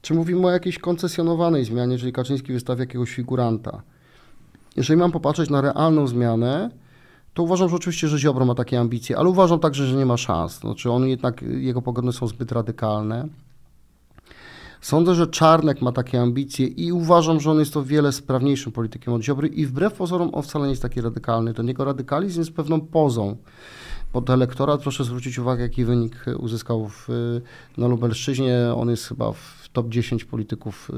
czy 0.03 0.15
mówimy 0.15 0.47
o 0.47 0.51
jakiejś 0.51 0.79
koncesjonowanej 0.79 1.65
zmianie, 1.65 1.99
czyli 1.99 2.13
Kaczyński 2.13 2.53
wystawia 2.53 2.81
jakiegoś 2.81 3.11
figuranta. 3.11 3.83
Jeżeli 4.77 5.01
mam 5.01 5.13
popatrzeć 5.13 5.51
na 5.51 5.61
realną 5.61 6.07
zmianę, 6.07 6.71
to 7.35 7.43
uważam, 7.43 7.69
że 7.69 7.77
oczywiście, 7.77 8.09
że 8.09 8.19
Ziobro 8.19 8.45
ma 8.45 8.55
takie 8.55 8.81
ambicje, 8.81 9.19
ale 9.19 9.29
uważam 9.29 9.61
także, 9.61 9.87
że 9.87 9.97
nie 9.97 10.07
ma 10.07 10.17
szans. 10.17 10.59
Znaczy 10.59 10.91
on 10.91 11.09
jednak, 11.09 11.43
jego 11.43 11.83
poglądy 11.83 12.13
są 12.13 12.27
zbyt 12.27 12.53
radykalne. 12.53 13.29
Sądzę, 14.81 15.15
że 15.15 15.27
Czarnek 15.27 15.83
ma 15.83 15.93
takie 15.93 16.21
ambicje 16.21 16.67
i 16.67 16.93
uważam, 16.93 17.41
że 17.41 17.51
on 17.51 17.59
jest 17.59 17.77
o 17.77 17.83
wiele 17.83 18.13
sprawniejszym 18.13 18.73
politykiem 18.73 19.15
od 19.15 19.23
Ziobry 19.23 19.49
i 19.49 19.67
wbrew 19.67 19.93
pozorom 19.93 20.35
on 20.35 20.43
wcale 20.43 20.65
nie 20.65 20.71
jest 20.71 20.83
taki 20.83 21.01
radykalny. 21.01 21.55
Ten 21.55 21.69
jego 21.69 21.85
radykalizm 21.85 22.41
jest 22.41 22.53
pewną 22.53 22.81
pozą 22.81 23.37
pod 24.13 24.31
elektorat. 24.31 24.83
Proszę 24.83 25.05
zwrócić 25.05 25.39
uwagę, 25.39 25.63
jaki 25.63 25.85
wynik 25.85 26.25
uzyskał 26.39 26.89
w, 26.89 27.09
na 27.79 27.87
Lubelszczyźnie. 27.87 28.59
On 28.77 28.91
jest 28.91 29.07
chyba 29.07 29.33
w 29.33 29.69
top 29.73 29.89
10 29.89 30.25
polityków, 30.25 30.91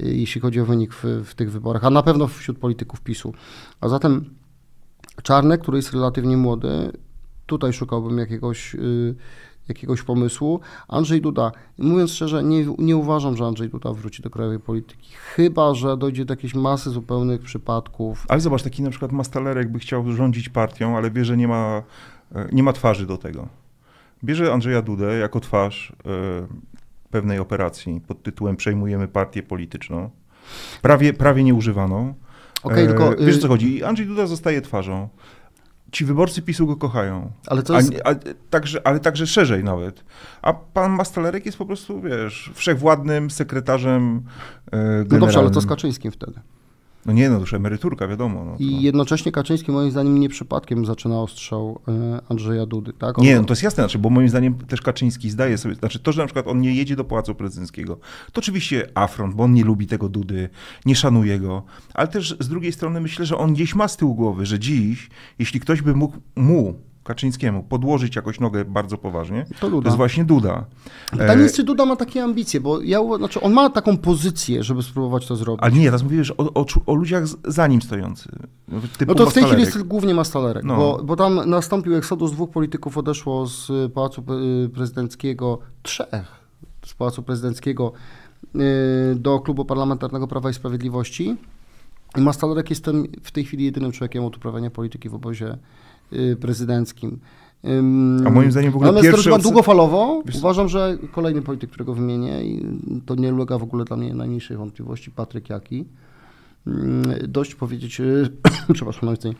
y, 0.00 0.06
jeśli 0.06 0.40
chodzi 0.40 0.60
o 0.60 0.64
wynik 0.64 0.94
w, 0.94 1.04
w 1.24 1.34
tych 1.34 1.52
wyborach, 1.52 1.84
a 1.84 1.90
na 1.90 2.02
pewno 2.02 2.26
wśród 2.26 2.58
polityków 2.58 3.00
PiSu. 3.00 3.34
A 3.80 3.88
zatem 3.88 4.30
Czarnek, 5.22 5.60
który 5.60 5.76
jest 5.78 5.92
relatywnie 5.92 6.36
młody, 6.36 6.92
tutaj 7.46 7.72
szukałbym 7.72 8.18
jakiegoś 8.18 8.74
y, 8.74 9.14
jakiegoś 9.68 10.02
pomysłu. 10.02 10.60
Andrzej 10.88 11.20
Duda, 11.20 11.52
mówiąc 11.78 12.10
szczerze, 12.10 12.44
nie, 12.44 12.66
nie 12.78 12.96
uważam, 12.96 13.36
że 13.36 13.44
Andrzej 13.44 13.68
Duda 13.68 13.92
wróci 13.92 14.22
do 14.22 14.30
krajowej 14.30 14.60
polityki, 14.60 15.10
chyba, 15.34 15.74
że 15.74 15.96
dojdzie 15.96 16.24
do 16.24 16.32
jakiejś 16.32 16.54
masy 16.54 16.90
zupełnych 16.90 17.40
przypadków. 17.40 18.26
Ale 18.28 18.40
zobacz, 18.40 18.62
taki 18.62 18.82
na 18.82 18.90
przykład 18.90 19.12
Mastalerek 19.12 19.72
by 19.72 19.78
chciał 19.78 20.12
rządzić 20.12 20.48
partią, 20.48 20.96
ale 20.96 21.10
wie, 21.10 21.24
że 21.24 21.36
nie 21.36 21.48
ma, 21.48 21.82
nie 22.52 22.62
ma 22.62 22.72
twarzy 22.72 23.06
do 23.06 23.16
tego. 23.16 23.48
Bierze 24.24 24.52
Andrzeja 24.52 24.82
Dudę 24.82 25.18
jako 25.18 25.40
twarz 25.40 25.92
e, 26.06 26.46
pewnej 27.10 27.38
operacji 27.38 28.00
pod 28.06 28.22
tytułem 28.22 28.56
Przejmujemy 28.56 29.08
partię 29.08 29.42
polityczną, 29.42 30.10
prawie, 30.82 31.12
prawie 31.12 31.44
nieużywaną. 31.44 32.14
Okay, 32.64 32.86
tylko, 32.86 33.16
Wiesz 33.16 33.36
o 33.36 33.40
co 33.40 33.46
y- 33.46 33.48
chodzi? 33.48 33.84
Andrzej 33.84 34.06
Duda 34.06 34.26
zostaje 34.26 34.62
twarzą 34.62 35.08
ci 35.94 36.04
wyborcy 36.04 36.42
PiSu 36.42 36.66
go 36.66 36.76
kochają. 36.76 37.30
Ale, 37.46 37.62
to 37.62 37.76
jest... 37.76 37.92
a, 38.04 38.10
a, 38.10 38.14
także, 38.50 38.86
ale 38.86 39.00
także 39.00 39.26
szerzej 39.26 39.64
nawet. 39.64 40.04
A 40.42 40.52
pan 40.52 40.92
Mastalerek 40.92 41.46
jest 41.46 41.58
po 41.58 41.66
prostu, 41.66 42.00
wiesz, 42.00 42.50
wszechwładnym 42.54 43.30
sekretarzem 43.30 44.22
e, 44.72 45.04
No 45.10 45.18
dobrze, 45.18 45.38
ale 45.38 45.50
to 45.50 45.60
z 45.60 45.66
Kaczyńskim 45.66 46.12
wtedy. 46.12 46.40
No 47.06 47.12
nie, 47.12 47.30
no 47.30 47.38
już 47.38 47.54
emeryturka, 47.54 48.08
wiadomo. 48.08 48.44
No 48.44 48.52
to... 48.56 48.62
I 48.62 48.82
jednocześnie 48.82 49.32
Kaczyński 49.32 49.72
moim 49.72 49.90
zdaniem 49.90 50.20
nie 50.20 50.28
przypadkiem 50.28 50.86
zaczyna 50.86 51.20
ostrzał 51.20 51.80
e, 51.88 52.20
Andrzeja 52.28 52.66
Dudy, 52.66 52.92
tak? 52.92 53.18
On... 53.18 53.24
Nie, 53.24 53.36
no 53.36 53.44
to 53.44 53.52
jest 53.52 53.62
jasne, 53.62 53.82
znaczy, 53.82 53.98
bo 53.98 54.10
moim 54.10 54.28
zdaniem 54.28 54.54
też 54.54 54.80
Kaczyński 54.80 55.30
zdaje 55.30 55.58
sobie, 55.58 55.74
znaczy 55.74 55.98
to, 55.98 56.12
że 56.12 56.20
na 56.22 56.26
przykład 56.26 56.46
on 56.46 56.60
nie 56.60 56.74
jedzie 56.74 56.96
do 56.96 57.04
Pałacu 57.04 57.34
Prezydenckiego, 57.34 57.98
to 58.32 58.38
oczywiście 58.38 58.90
afront, 58.94 59.34
bo 59.34 59.44
on 59.44 59.54
nie 59.54 59.64
lubi 59.64 59.86
tego 59.86 60.08
Dudy, 60.08 60.48
nie 60.86 60.96
szanuje 60.96 61.40
go, 61.40 61.62
ale 61.94 62.08
też 62.08 62.36
z 62.40 62.48
drugiej 62.48 62.72
strony 62.72 63.00
myślę, 63.00 63.26
że 63.26 63.38
on 63.38 63.54
gdzieś 63.54 63.74
ma 63.74 63.88
z 63.88 63.96
tyłu 63.96 64.14
głowy, 64.14 64.46
że 64.46 64.58
dziś, 64.58 65.10
jeśli 65.38 65.60
ktoś 65.60 65.82
by 65.82 65.94
mógł 65.94 66.16
mu 66.36 66.74
Kaczyńskiemu 67.04 67.62
podłożyć 67.62 68.16
jakoś 68.16 68.40
nogę 68.40 68.64
bardzo 68.64 68.98
poważnie, 68.98 69.46
to, 69.60 69.70
to 69.70 69.80
jest 69.84 69.96
właśnie 69.96 70.24
Duda. 70.24 70.64
Pytanie 71.10 71.42
jest, 71.42 71.56
czy 71.56 71.64
Duda 71.64 71.84
ma 71.84 71.96
takie 71.96 72.24
ambicje, 72.24 72.60
bo 72.60 72.80
ja, 72.80 72.98
znaczy 73.18 73.40
on 73.40 73.52
ma 73.52 73.70
taką 73.70 73.96
pozycję, 73.96 74.62
żeby 74.62 74.82
spróbować 74.82 75.26
to 75.26 75.36
zrobić. 75.36 75.62
Ale 75.62 75.72
nie, 75.72 75.84
teraz 75.84 76.02
mówisz 76.02 76.30
o, 76.30 76.54
o, 76.54 76.66
o 76.86 76.94
ludziach 76.94 77.24
za 77.44 77.66
nim 77.66 77.82
stojących. 77.82 78.32
No 79.06 79.14
to 79.14 79.30
w 79.30 79.34
tej 79.34 79.44
chwili 79.44 79.60
jest 79.60 79.82
głównie 79.82 80.14
Mastalerek, 80.14 80.64
no. 80.64 80.76
bo, 80.76 81.00
bo 81.04 81.16
tam 81.16 81.50
nastąpił 81.50 81.96
eksodus, 81.96 82.32
dwóch 82.32 82.50
polityków 82.50 82.98
odeszło 82.98 83.46
z 83.46 83.92
Pałacu 83.92 84.24
Prezydenckiego, 84.74 85.58
trzech 85.82 86.44
z 86.86 86.94
Pałacu 86.94 87.22
Prezydenckiego 87.22 87.92
y, 88.54 88.60
do 89.14 89.40
Klubu 89.40 89.64
Parlamentarnego 89.64 90.28
Prawa 90.28 90.50
i 90.50 90.54
Sprawiedliwości. 90.54 91.36
I 92.16 92.20
Mastalerek 92.20 92.70
jest 92.70 92.84
ten, 92.84 93.06
w 93.22 93.30
tej 93.32 93.44
chwili 93.44 93.64
jedynym 93.64 93.92
człowiekiem 93.92 94.24
od 94.24 94.36
uprawiania 94.36 94.70
polityki 94.70 95.08
w 95.08 95.14
obozie 95.14 95.46
Y, 95.46 95.58
prezydenckim. 96.40 97.20
A 98.26 98.30
moim 98.30 98.52
zdaniem 98.52 98.72
w 98.72 98.76
ogóle 98.76 98.92
Natomiast 98.92 99.24
pierwszy... 99.24 99.42
długofalowo 99.42 100.22
Wiesz... 100.26 100.36
uważam, 100.36 100.68
że 100.68 100.98
kolejny 101.12 101.42
polityk, 101.42 101.70
którego 101.70 101.94
wymienię 101.94 102.44
i 102.44 102.66
to 103.06 103.14
nie 103.14 103.34
ulega 103.34 103.58
w 103.58 103.62
ogóle 103.62 103.84
dla 103.84 103.96
mnie 103.96 104.14
najmniejszej 104.14 104.56
wątpliwości, 104.56 105.10
Patryk 105.10 105.50
Jaki. 105.50 105.84
Dość 107.28 107.54
powiedzieć, 107.54 108.00
y, 108.00 108.30
przepraszam 108.74 109.00
najmocniej, 109.02 109.34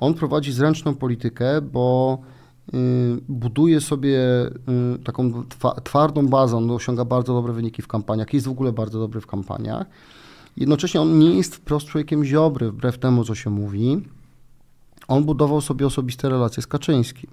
on 0.00 0.14
prowadzi 0.14 0.52
zręczną 0.52 0.94
politykę, 0.94 1.60
bo 1.60 2.18
y, 2.74 2.78
buduje 3.28 3.80
sobie 3.80 4.20
taką 5.04 5.44
twardą 5.84 6.28
bazę, 6.28 6.56
on 6.56 6.70
osiąga 6.70 7.04
bardzo 7.04 7.34
dobre 7.34 7.52
wyniki 7.52 7.82
w 7.82 7.88
kampaniach, 7.88 8.34
jest 8.34 8.46
w 8.46 8.50
ogóle 8.50 8.72
bardzo 8.72 8.98
dobry 8.98 9.20
w 9.20 9.26
kampaniach. 9.26 9.86
Jednocześnie 10.56 11.00
on 11.00 11.18
nie 11.18 11.36
jest 11.36 11.54
wprost 11.54 11.86
człowiekiem 11.86 12.24
ziobry, 12.24 12.70
wbrew 12.70 12.98
temu, 12.98 13.24
co 13.24 13.34
się 13.34 13.50
mówi. 13.50 14.02
On 15.08 15.24
budował 15.24 15.60
sobie 15.60 15.86
osobiste 15.86 16.28
relacje 16.28 16.62
z 16.62 16.66
Kaczyńskim. 16.66 17.30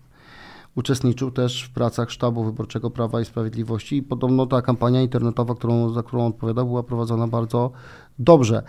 Uczestniczył 0.75 1.31
też 1.31 1.63
w 1.63 1.69
pracach 1.69 2.11
sztabu 2.11 2.43
wyborczego 2.43 2.89
Prawa 2.89 3.21
i 3.21 3.25
Sprawiedliwości 3.25 3.97
i 3.97 4.03
podobno 4.03 4.45
ta 4.45 4.61
kampania 4.61 5.01
internetowa, 5.01 5.55
którą, 5.55 5.89
za 5.89 6.03
którą 6.03 6.27
odpowiadał, 6.27 6.65
była 6.65 6.83
prowadzona 6.83 7.27
bardzo 7.27 7.71
dobrze. 8.19 8.63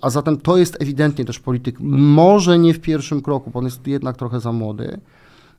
A 0.00 0.10
zatem 0.10 0.36
to 0.36 0.56
jest 0.56 0.82
ewidentnie 0.82 1.24
też 1.24 1.38
polityk, 1.38 1.76
może 1.80 2.58
nie 2.58 2.74
w 2.74 2.80
pierwszym 2.80 3.22
kroku, 3.22 3.50
bo 3.50 3.58
on 3.58 3.64
jest 3.64 3.86
jednak 3.86 4.16
trochę 4.16 4.40
za 4.40 4.52
młody, 4.52 5.00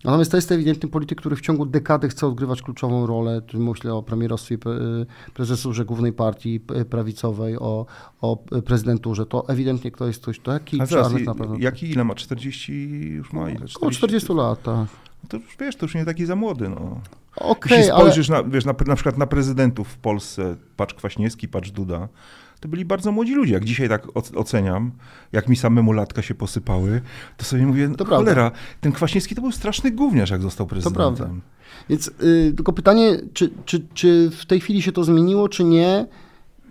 Natomiast 0.04 0.32
to 0.32 0.38
jest 0.38 0.52
ewidentny 0.52 0.90
polityk, 0.90 1.18
który 1.18 1.36
w 1.36 1.42
ciągu 1.42 1.66
dekady 1.66 2.10
chce 2.10 2.28
odgrywać 2.28 2.62
kluczową 2.62 3.08
rolę. 3.08 3.42
Tu 3.42 3.60
myślę 3.60 3.94
o 3.94 4.04
premierostwie 4.04 4.58
prezesurze 5.34 5.86
głównej 5.86 6.14
partii 6.14 6.60
prawicowej, 6.90 7.58
o, 7.60 7.86
o 8.22 8.38
prezydenturze. 8.66 9.26
To 9.26 9.50
ewidentnie 9.50 9.92
kto 9.92 10.08
jest 10.08 10.22
ktoś 10.22 10.40
taki 10.40 10.82
A 10.82 10.86
zaraz, 10.86 11.14
pewno. 11.38 11.56
Jaki 11.60 11.92
ile 11.92 12.04
ma? 12.04 12.16
40 12.16 12.74
już 13.10 13.34
ma? 13.34 13.42
Ile? 13.42 13.56
40? 13.56 13.78
Około 13.78 13.92
40 13.92 14.34
lat, 14.34 14.64
tak. 14.64 14.88
No 15.24 15.30
to 15.30 15.38
już 15.38 15.58
wiesz, 15.60 15.76
to 15.76 15.86
już 15.86 15.96
nie 15.96 16.06
taki 16.06 16.26
za 16.26 16.36
młody. 16.36 16.70
No. 16.70 17.02
Okay, 17.36 17.78
Jeśli 17.78 17.94
spojrzysz 17.94 18.30
ale... 18.30 18.44
na, 18.44 18.50
wiesz, 18.50 18.66
na, 18.66 18.74
na 18.88 18.96
przykład 18.96 19.18
na 19.18 19.28
prezydentów 19.28 19.88
w 19.88 19.98
Polsce, 19.98 20.56
patrz 20.78 20.94
Kwaśniewski, 20.94 21.48
patrz 21.48 21.72
Duda, 21.72 22.08
to 22.64 22.70
byli 22.70 22.86
bardzo 22.86 23.12
młodzi 23.12 23.36
ludzie. 23.36 23.54
Jak 23.54 23.66
dzisiaj 23.66 23.90
tak 23.90 24.08
oceniam, 24.36 24.92
jak 25.32 25.50
mi 25.50 25.56
samemu 25.56 25.92
latka 25.92 26.22
się 26.22 26.36
posypały, 26.36 27.02
to 27.38 27.46
sobie 27.46 27.66
mówię, 27.66 27.90
to 27.98 28.06
cholera, 28.06 28.34
prawda. 28.34 28.60
ten 28.82 28.92
Kwaśniewski 28.92 29.36
to 29.36 29.42
był 29.42 29.52
straszny 29.52 29.92
gówniarz, 29.92 30.30
jak 30.30 30.42
został 30.42 30.68
prezydentem. 30.68 31.16
To 31.16 31.16
prawda. 31.16 31.42
Więc 31.90 32.12
yy, 32.22 32.54
tylko 32.56 32.74
pytanie, 32.74 33.18
czy, 33.34 33.50
czy, 33.66 33.86
czy 33.94 34.30
w 34.30 34.46
tej 34.46 34.60
chwili 34.60 34.82
się 34.82 34.92
to 34.92 35.04
zmieniło, 35.04 35.50
czy 35.50 35.64
nie? 35.64 36.08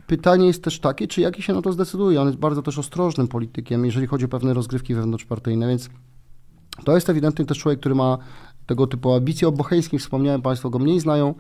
Pytanie 0.07 0.47
jest 0.47 0.65
też 0.65 0.81
takie, 0.81 1.09
czy 1.09 1.21
jaki 1.21 1.43
się 1.43 1.53
na 1.53 1.63
to 1.63 1.73
zdecyduje. 1.73 2.21
On 2.21 2.27
jest 2.27 2.39
bardzo 2.39 2.63
też 2.63 2.79
ostrożnym 2.79 3.29
politykiem, 3.29 3.85
jeżeli 3.85 4.07
chodzi 4.07 4.25
o 4.25 4.29
pewne 4.29 4.55
rozgrywki 4.55 4.95
wewnątrzpartyjne, 4.95 5.69
więc 5.69 5.91
to 6.85 6.95
jest 6.95 7.11
ewidentnie 7.11 7.45
też 7.45 7.59
człowiek, 7.59 7.81
który 7.81 7.95
ma 7.95 8.19
tego 8.67 8.87
typu 8.87 9.13
ambicje. 9.13 9.49
O 9.49 9.53
Bocheńskim 9.53 9.99
wspomniałem, 9.99 10.43
Państwo 10.43 10.71
go 10.71 10.79
mniej 10.79 11.01
znają. 11.01 11.35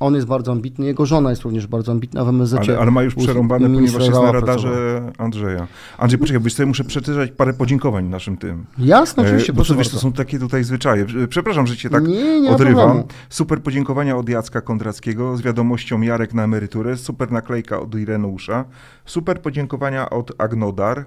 On 0.00 0.14
jest 0.14 0.26
bardzo 0.26 0.52
ambitny, 0.52 0.86
jego 0.86 1.06
żona 1.06 1.30
jest 1.30 1.42
również 1.42 1.66
bardzo 1.66 1.92
ambitna 1.92 2.24
w 2.24 2.28
MSZ. 2.28 2.54
Ale, 2.54 2.78
ale 2.78 2.90
ma 2.90 3.02
już 3.02 3.14
przerąbane, 3.14 3.70
ponieważ 3.70 4.06
jest 4.06 4.22
na 4.22 4.32
radarze. 4.32 5.02
Andrzeja. 5.18 5.66
Andrzej, 5.98 6.18
poczekaj, 6.20 6.40
bo 6.40 6.50
sobie 6.50 6.66
muszę 6.66 6.84
przeczytać 6.84 7.30
parę 7.30 7.52
podziękowań 7.52 8.04
naszym 8.04 8.36
tym. 8.36 8.66
Jasne, 8.78 9.22
oczywiście, 9.22 9.52
E, 9.52 9.56
bo 9.56 9.64
to, 9.64 9.74
wiesz, 9.74 9.88
to 9.88 9.98
są 9.98 10.12
takie 10.12 10.38
tutaj 10.38 10.64
zwyczaje. 10.64 11.06
Przepraszam, 11.28 11.66
że 11.66 11.76
cię 11.76 11.90
tak 11.90 12.04
Nie, 12.04 12.40
nie 12.40 12.50
odrywam. 12.50 13.02
Super 13.28 13.62
podziękowania 13.62 14.16
od 14.16 14.28
Jacka 14.28 14.60
Kondrackiego 14.60 15.36
z 15.36 15.42
wiadomością 15.42 16.00
Jarek 16.00 16.34
na 16.34 16.44
emeryturę. 16.44 16.96
Super 16.96 17.32
naklejka 17.32 17.80
od 17.80 17.94
Ireneusza. 17.94 18.64
Super 19.04 19.42
podziękowania 19.42 20.10
od 20.10 20.32
Agnodar. 20.38 21.04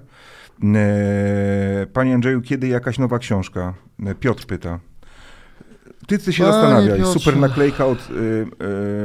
E, 0.64 1.86
Panie 1.92 2.14
Andrzeju, 2.14 2.40
kiedy 2.40 2.68
jakaś 2.68 2.98
nowa 2.98 3.18
książka? 3.18 3.74
E, 4.06 4.14
Piotr 4.14 4.46
pyta. 4.46 4.78
Ty, 6.06 6.18
ty 6.18 6.32
się 6.32 6.44
Panie 6.44 6.52
zastanawiaj. 6.52 6.98
Piotrze. 6.98 7.18
Super 7.18 7.36
naklejka 7.36 7.86
od 7.86 7.98
y, 8.10 8.14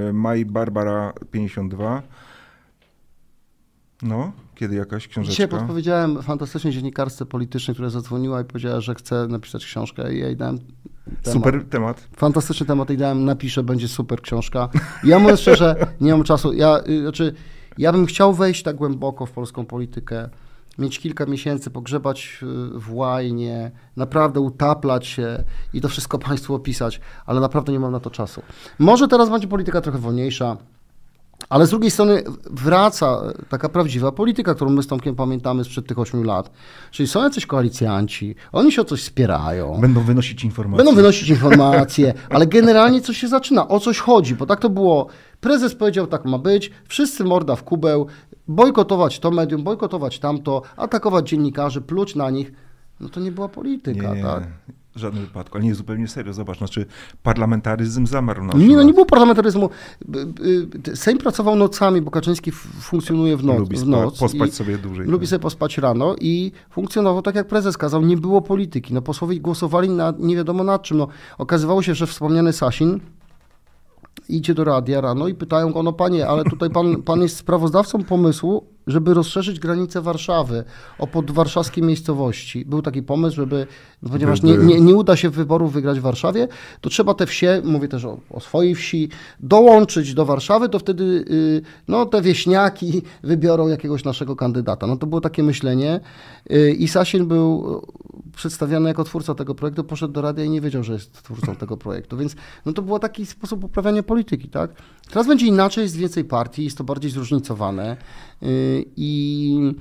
y, 0.10 0.14
Maj 0.14 0.46
Barbara 0.46 1.14
52. 1.32 2.02
No, 4.02 4.32
kiedy 4.56 4.76
jakaś 4.76 5.04
Dzisiaj 5.08 5.24
książeczka? 5.24 5.48
podpowiedziałem 5.48 6.22
fantastycznej 6.22 6.74
dziennikarce 6.74 7.26
politycznej, 7.26 7.76
która 7.76 7.90
zadzwoniła 7.90 8.42
i 8.42 8.46
powiedziała, 8.46 8.82
że 8.82 8.96
chce 8.96 9.28
napisać 9.28 9.66
książkę 9.66 10.14
i 10.14 10.20
ja 10.20 10.26
jej 10.26 10.38
dałem 10.38 10.60
temat. 11.24 11.34
Super 11.34 11.66
temat. 11.70 12.08
Fantastyczny 12.18 12.66
temat 12.66 12.90
i 12.90 12.98
dałem, 12.98 13.26
napiszę, 13.26 13.64
będzie 13.64 13.88
super 13.88 14.22
książka. 14.22 14.70
Ja 15.04 15.20
mówiąc 15.20 15.40
szczerze, 15.40 15.76
nie 16.02 16.12
mam 16.12 16.24
czasu. 16.24 16.54
Ja, 16.54 16.80
y, 16.90 17.02
znaczy, 17.02 17.34
ja 17.78 17.92
bym 17.92 18.06
chciał 18.06 18.34
wejść 18.34 18.64
tak 18.64 18.76
głęboko 18.76 19.26
w 19.26 19.32
polską 19.32 19.66
politykę, 19.66 20.30
mieć 20.82 21.00
kilka 21.00 21.26
miesięcy, 21.26 21.70
pogrzebać 21.70 22.40
y, 22.44 22.80
w 22.80 22.94
łajnie, 22.94 23.72
naprawdę 23.98 24.40
utaplać 24.40 25.08
się 25.08 25.44
i 25.74 25.82
to 25.82 25.90
wszystko 25.90 26.20
Państwu 26.28 26.56
opisać, 26.56 27.02
ale 27.26 27.40
naprawdę 27.40 27.72
nie 27.72 27.80
mam 27.80 27.92
na 27.92 28.00
to 28.00 28.10
czasu. 28.10 28.42
Może 28.80 29.08
teraz 29.08 29.30
będzie 29.30 29.48
polityka 29.48 29.82
trochę 29.82 30.00
wolniejsza, 30.00 30.58
ale 31.50 31.68
z 31.68 31.70
drugiej 31.70 31.92
strony 31.92 32.24
wraca 32.52 33.22
taka 33.50 33.70
prawdziwa 33.70 34.12
polityka, 34.12 34.56
którą 34.56 34.72
my 34.72 34.84
z 34.84 34.88
Tomkiem 34.88 35.16
pamiętamy 35.16 35.64
sprzed 35.64 35.88
tych 35.88 36.00
ośmiu 36.00 36.24
lat. 36.24 36.52
Czyli 36.92 37.08
są 37.08 37.24
jacyś 37.24 37.46
koalicjanci, 37.46 38.36
oni 38.52 38.72
się 38.72 38.82
o 38.82 38.86
coś 38.86 39.04
spierają. 39.04 39.78
Będą 39.82 40.02
wynosić 40.02 40.44
informacje. 40.44 40.86
Będą 40.86 40.96
wynosić 40.96 41.30
informacje, 41.30 42.14
ale 42.30 42.48
generalnie 42.48 43.02
coś 43.02 43.18
się 43.18 43.28
zaczyna. 43.28 43.68
O 43.68 43.80
coś 43.80 44.00
chodzi, 44.00 44.36
bo 44.36 44.46
tak 44.46 44.60
to 44.60 44.70
było. 44.70 45.08
Prezes 45.42 45.76
powiedział, 45.76 46.08
tak 46.08 46.26
ma 46.26 46.38
być, 46.38 46.72
wszyscy 46.88 47.24
morda 47.24 47.56
w 47.56 47.64
kubeł, 47.64 48.08
bojkotować 48.48 49.20
to 49.20 49.32
medium, 49.32 49.64
bojkotować 49.64 50.20
tamto, 50.20 50.62
atakować 50.78 51.30
dziennikarzy, 51.30 51.82
pluć 51.82 52.16
na 52.16 52.30
nich. 52.30 52.52
No 53.00 53.10
to 53.10 53.20
nie 53.20 53.32
była 53.32 53.48
polityka, 53.50 54.16
Nie, 54.16 54.24
tak? 54.24 54.44
w 54.96 55.00
żadnym 55.00 55.24
wypadku. 55.26 55.58
Ale 55.58 55.66
nie, 55.66 55.76
zupełnie 55.76 56.08
serio. 56.08 56.34
Zobacz, 56.34 56.58
znaczy 56.58 56.86
parlamentaryzm 57.24 58.06
zamarł 58.08 58.44
na 58.44 58.54
Nie, 58.54 58.76
no 58.76 58.84
nie 58.84 58.94
było 58.94 59.06
parlamentaryzmu. 59.06 59.70
B- 60.06 60.20
Sejm 60.96 61.18
pracował 61.18 61.56
nocami, 61.56 62.02
bo 62.02 62.12
Kaczyński 62.12 62.52
funkcjonuje 62.82 63.38
w, 63.38 63.44
noc, 63.46 63.60
Lubi 63.60 63.78
w 63.78 63.88
noc. 63.88 64.20
pospać 64.20 64.54
sobie 64.54 64.78
dłużej. 64.78 65.06
Lubi 65.08 65.26
tak. 65.26 65.30
sobie 65.30 65.40
pospać 65.40 65.78
rano 65.78 66.16
i 66.22 66.52
funkcjonował 66.70 67.22
tak, 67.22 67.36
jak 67.36 67.48
prezes 67.48 67.78
kazał. 67.78 68.02
Nie 68.02 68.18
było 68.18 68.42
polityki. 68.42 68.94
No 68.94 69.02
posłowie 69.02 69.40
głosowali 69.40 69.90
na 69.90 70.14
nie 70.20 70.36
wiadomo 70.36 70.64
nad 70.64 70.82
czym. 70.82 70.98
No, 70.98 71.08
okazywało 71.38 71.82
się, 71.82 71.96
że 71.96 72.08
wspomniany 72.08 72.54
Sasin 72.54 73.00
idzie 74.36 74.54
do 74.54 74.64
radia 74.64 75.02
rano 75.02 75.28
i 75.28 75.34
pytają 75.34 75.72
go, 75.72 75.84
no 75.84 75.94
panie, 75.94 76.28
ale 76.28 76.44
tutaj 76.44 76.70
pan, 76.70 76.96
pan 77.04 77.22
jest 77.22 77.38
sprawozdawcą 77.38 78.04
pomysłu, 78.04 78.66
żeby 78.88 79.14
rozszerzyć 79.14 79.60
granice 79.60 80.02
Warszawy 80.02 80.64
o 81.00 81.08
podwarszawskie 81.08 81.82
miejscowości. 81.82 82.66
Był 82.66 82.82
taki 82.82 83.04
pomysł, 83.04 83.36
żeby, 83.36 83.68
ponieważ 84.12 84.44
nie, 84.44 84.58
nie, 84.58 84.82
nie 84.82 84.96
uda 84.96 85.16
się 85.16 85.30
wyborów 85.30 85.74
wygrać 85.74 86.00
w 86.00 86.02
Warszawie, 86.02 86.48
to 86.82 86.90
trzeba 86.90 87.14
te 87.14 87.26
wsie, 87.26 87.62
mówię 87.64 87.88
też 87.88 88.06
o, 88.06 88.18
o 88.30 88.40
swojej 88.40 88.76
wsi, 88.76 89.10
dołączyć 89.40 90.14
do 90.14 90.26
Warszawy, 90.26 90.70
to 90.70 90.80
wtedy 90.80 91.04
y, 91.04 91.62
no, 91.88 92.06
te 92.06 92.22
wieśniaki 92.22 93.02
wybiorą 93.24 93.68
jakiegoś 93.68 94.04
naszego 94.04 94.36
kandydata. 94.36 94.88
No 94.88 94.98
to 94.98 95.08
było 95.08 95.22
takie 95.22 95.44
myślenie 95.44 96.00
y, 96.52 96.72
i 96.72 96.88
Sasin 96.88 97.26
był 97.26 97.82
przedstawiany 98.36 98.90
jako 98.90 99.04
twórca 99.04 99.36
tego 99.36 99.56
projektu, 99.56 99.84
poszedł 99.84 100.14
do 100.14 100.22
radia 100.22 100.44
i 100.44 100.50
nie 100.50 100.62
wiedział, 100.62 100.84
że 100.84 100.94
jest 100.94 101.14
twórcą 101.14 101.56
tego 101.56 101.78
projektu, 101.78 102.18
więc 102.18 102.36
no 102.66 102.74
to 102.74 102.82
był 102.82 103.00
taki 103.00 103.26
sposób 103.26 103.64
uprawiania 103.64 104.04
polityki, 104.04 104.50
tak? 104.50 104.72
Teraz 105.10 105.28
będzie 105.28 105.46
inaczej, 105.46 105.82
jest 105.82 105.96
więcej 105.96 106.26
partii, 106.26 106.64
jest 106.64 106.78
to 106.78 106.84
bardziej 106.84 107.12
zróżnicowane 107.12 107.98
y, 108.44 108.86
i 108.96 109.74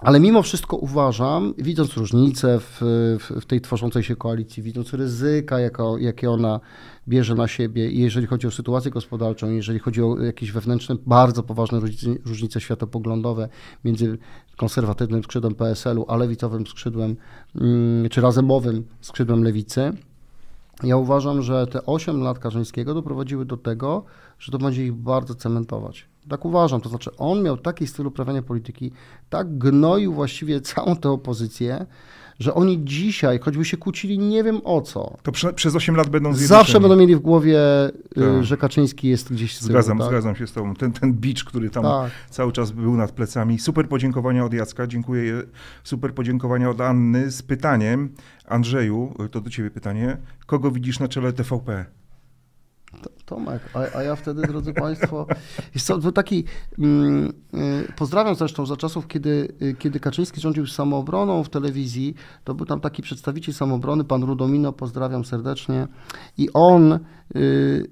ale 0.00 0.20
mimo 0.20 0.42
wszystko 0.42 0.76
uważam, 0.76 1.54
widząc 1.58 1.96
różnice 1.96 2.60
w, 2.60 2.78
w, 3.20 3.40
w 3.40 3.46
tej 3.46 3.60
tworzącej 3.60 4.02
się 4.02 4.16
koalicji, 4.16 4.62
widząc 4.62 4.92
ryzyka, 4.92 5.60
jako, 5.60 5.98
jakie 5.98 6.30
ona 6.30 6.60
bierze 7.08 7.34
na 7.34 7.48
siebie, 7.48 7.90
jeżeli 7.90 8.26
chodzi 8.26 8.46
o 8.46 8.50
sytuację 8.50 8.90
gospodarczą, 8.90 9.50
jeżeli 9.50 9.78
chodzi 9.78 10.02
o 10.02 10.22
jakieś 10.22 10.52
wewnętrzne, 10.52 10.96
bardzo 11.06 11.42
poważne 11.42 11.80
różnice, 11.80 12.06
różnice 12.24 12.60
światopoglądowe 12.60 13.48
między 13.84 14.18
konserwatywnym 14.56 15.22
skrzydłem 15.22 15.54
PSL-u, 15.54 16.04
a 16.08 16.16
lewicowym 16.16 16.66
skrzydłem, 16.66 17.16
mm, 17.54 18.08
czy 18.08 18.20
razemowym 18.20 18.84
skrzydłem 19.00 19.44
lewicy, 19.44 19.92
ja 20.82 20.96
uważam, 20.96 21.42
że 21.42 21.66
te 21.66 21.86
8 21.86 22.20
lat 22.20 22.38
Karzyńskiego 22.38 22.94
doprowadziły 22.94 23.44
do 23.44 23.56
tego, 23.56 24.04
że 24.38 24.52
to 24.52 24.58
będzie 24.58 24.84
ich 24.84 24.92
bardzo 24.92 25.34
cementować. 25.34 26.06
Tak 26.28 26.44
uważam, 26.44 26.80
to 26.80 26.88
znaczy 26.88 27.10
on 27.16 27.42
miał 27.42 27.56
taki 27.56 27.86
styl 27.86 28.06
uprawiania 28.06 28.42
polityki, 28.42 28.92
tak 29.30 29.58
gnoił 29.58 30.14
właściwie 30.14 30.60
całą 30.60 30.96
tę 30.96 31.10
opozycję, 31.10 31.86
że 32.38 32.54
oni 32.54 32.84
dzisiaj, 32.84 33.38
choćby 33.38 33.64
się 33.64 33.76
kłócili 33.76 34.18
nie 34.18 34.44
wiem 34.44 34.60
o 34.64 34.80
co, 34.80 35.16
To 35.22 35.32
prze, 35.32 35.52
przez 35.52 35.74
8 35.76 35.96
lat 35.96 36.08
będą 36.08 36.32
zawsze 36.32 36.46
zjednoczeni. 36.46 36.80
będą 36.82 36.96
mieli 36.96 37.16
w 37.16 37.20
głowie, 37.20 37.58
y, 37.88 37.92
Tak. 38.14 38.44
że 38.44 38.56
Kaczyński 38.56 39.08
jest 39.08 39.32
gdzieś 39.32 39.56
z 39.56 39.58
tyłu. 39.58 39.68
Zgadzam, 39.70 39.98
tak? 39.98 40.06
zgadzam 40.08 40.36
się 40.36 40.46
z 40.46 40.52
tobą. 40.52 40.74
Ten, 40.74 40.92
ten 40.92 41.12
bicz, 41.12 41.44
który 41.44 41.70
tam 41.70 41.82
Tak. 41.82 42.10
cały 42.30 42.52
czas 42.52 42.70
był 42.70 42.96
nad 42.96 43.12
plecami. 43.12 43.58
Super 43.58 43.88
podziękowania 43.88 44.44
od 44.44 44.52
Jacka, 44.52 44.86
dziękuję. 44.86 45.42
Super 45.84 46.14
podziękowania 46.14 46.70
od 46.70 46.80
Anny 46.80 47.30
z 47.30 47.42
pytaniem. 47.42 48.08
Andrzeju, 48.46 49.14
to 49.30 49.40
do 49.40 49.50
ciebie 49.50 49.70
pytanie. 49.70 50.16
Kogo 50.46 50.70
widzisz 50.70 50.98
na 51.00 51.08
czele 51.08 51.32
TVP? 51.32 51.84
To- 53.26 53.34
Tomek, 53.34 53.62
a, 53.74 53.98
a 53.98 54.02
ja 54.02 54.16
wtedy, 54.16 54.42
drodzy 54.42 54.72
Państwo, 54.72 55.26
jest 55.74 55.88
to 55.88 55.98
był 55.98 56.12
taki, 56.12 56.44
mm, 56.78 57.32
y, 57.54 57.92
pozdrawiam 57.96 58.34
zresztą 58.34 58.66
za 58.66 58.76
czasów, 58.76 59.06
kiedy, 59.06 59.48
y, 59.62 59.74
kiedy 59.78 60.00
Kaczyński 60.00 60.40
rządził 60.40 60.66
samoobroną 60.66 61.44
w 61.44 61.48
telewizji, 61.48 62.14
to 62.44 62.54
był 62.54 62.66
tam 62.66 62.80
taki 62.80 63.02
przedstawiciel 63.02 63.54
samoobrony, 63.54 64.04
pan 64.04 64.22
Rudomino, 64.22 64.72
pozdrawiam 64.72 65.24
serdecznie. 65.24 65.88
I 66.38 66.48
on 66.54 66.98
y, 67.36 67.90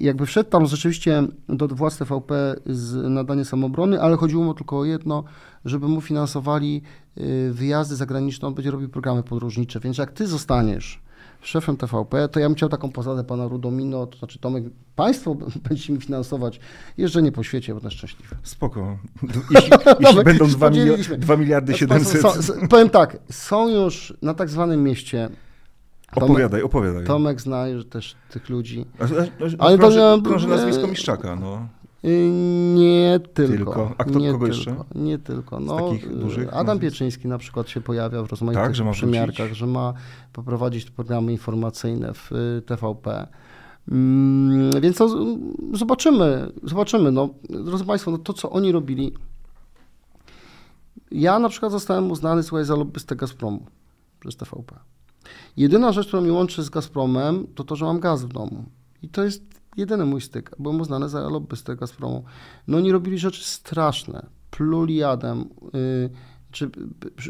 jakby 0.00 0.26
wszedł 0.26 0.50
tam 0.50 0.66
rzeczywiście 0.66 1.22
do 1.48 1.68
władz 1.68 1.98
TVP 1.98 2.54
z 2.66 3.10
nadania 3.10 3.44
samoobrony, 3.44 4.00
ale 4.00 4.16
chodziło 4.16 4.44
mu 4.44 4.54
tylko 4.54 4.78
o 4.78 4.84
jedno, 4.84 5.24
żeby 5.64 5.88
mu 5.88 6.00
finansowali 6.00 6.82
y, 7.18 7.50
wyjazdy 7.52 7.96
zagraniczne, 7.96 8.48
on 8.48 8.54
będzie 8.54 8.70
robił 8.70 8.88
programy 8.88 9.22
podróżnicze, 9.22 9.80
więc 9.80 9.98
jak 9.98 10.12
ty 10.12 10.26
zostaniesz 10.26 11.01
szefem 11.42 11.76
TVP, 11.76 12.28
to 12.28 12.40
ja 12.40 12.48
bym 12.48 12.54
chciał 12.56 12.68
taką 12.68 12.90
posadę 12.92 13.24
pana 13.24 13.48
Rudomino, 13.48 14.06
to 14.06 14.18
znaczy 14.18 14.38
Tomek, 14.38 14.64
państwo 14.96 15.34
będziecie 15.68 15.92
mi 15.92 16.00
finansować 16.00 16.60
jeżdżenie 16.98 17.32
po 17.32 17.42
świecie, 17.42 17.74
będę 17.74 17.90
szczęśliwy. 17.90 18.36
Spoko. 18.42 18.98
Jeśli, 19.50 19.70
jeśli 20.00 20.24
będą 20.24 20.46
2, 20.46 20.68
podzieliliśmy. 20.68 21.18
2 21.18 21.36
miliardy 21.36 21.72
Znaczy, 21.72 21.86
państwo 21.88 22.18
700. 22.18 22.44
Są, 22.44 22.52
s- 22.54 22.68
powiem 22.70 22.90
tak, 22.90 23.18
są 23.30 23.68
już 23.68 24.14
na 24.22 24.34
tak 24.34 24.48
zwanym 24.48 24.82
mieście, 24.82 25.28
Tomek, 26.14 26.30
Opowiadaj, 26.30 26.62
opowiadaj. 26.62 27.04
Tomek 27.04 27.40
zna 27.40 27.68
już 27.68 27.86
też 27.86 28.14
tych 28.30 28.48
ludzi, 28.48 28.86
A, 28.98 29.02
a, 29.04 29.06
a, 29.58 29.66
Ale 29.66 29.78
to 29.78 30.16
nie- 30.16 30.22
krąży 30.22 30.46
nie- 30.46 30.52
nazwisko 30.56 30.86
Miszczaka, 30.86 31.36
no. 31.36 31.68
Y, 32.04 32.30
Nie 32.74 33.20
tylko. 33.34 33.52
Tylko. 33.56 33.92
A 33.98 34.04
kto- 34.04 34.18
nie 34.18 34.32
kogo 34.32 34.46
tylko, 34.46 34.46
jeszcze? 34.46 34.76
Nie 34.94 35.18
tylko. 35.18 35.60
No, 35.60 35.94
y, 35.94 35.98
dużych 36.16 36.54
Adam? 36.56 36.78
Pieczyński 36.78 37.28
na 37.28 37.38
przykład 37.38 37.68
się 37.68 37.80
pojawia 37.80 38.22
w 38.22 38.30
rozmaitych 38.30 38.62
Tak, 38.64 38.74
że 38.74 38.90
przymiarkach, 38.92 39.36
wrócić? 39.36 39.56
że 39.58 39.66
ma 39.66 39.94
poprowadzić 40.32 40.90
programy 40.90 41.32
informacyjne 41.32 42.14
w 42.14 42.32
y, 42.32 42.62
TVP. 42.66 43.26
Mm, 43.88 44.80
Więc 44.80 44.96
to 44.96 45.08
z- 45.08 45.38
zobaczymy, 45.78 46.52
zobaczymy. 46.62 47.12
No, 47.12 47.28
drodzy 47.50 47.84
Państwo, 47.84 48.10
no 48.10 48.18
to 48.18 48.32
co 48.32 48.50
oni 48.50 48.72
robili. 48.72 49.12
Ja 51.10 51.38
na 51.38 51.48
przykład 51.48 51.72
zostałem 51.72 52.10
uznany 52.10 52.42
słuchaj, 52.42 52.64
za 52.64 52.76
lobbystę 52.76 53.16
Gazpromu 53.16 53.66
przez 54.20 54.36
TVP. 54.36 54.74
Jedyna 55.56 55.92
rzecz, 55.92 56.06
która 56.06 56.22
mnie 56.22 56.32
łączy 56.32 56.62
z 56.62 56.70
Gazpromem, 56.70 57.46
to 57.54 57.64
to, 57.64 57.76
że 57.76 57.84
mam 57.84 58.00
gaz 58.00 58.24
w 58.24 58.28
domu. 58.28 58.64
I 59.02 59.08
to 59.08 59.24
jest 59.24 59.42
jedyny 59.76 60.04
mój 60.04 60.20
styk. 60.20 60.50
Byłem 60.58 60.80
uznany 60.80 61.08
za 61.08 61.20
lobbystę 61.20 61.76
Gazpromu. 61.76 62.24
No 62.68 62.76
oni 62.78 62.92
robili 62.92 63.18
rzeczy 63.18 63.44
straszne. 63.44 64.26
Pluli 64.50 64.96
jadem, 64.96 65.40
y, 65.74 66.10
czy 66.50 66.64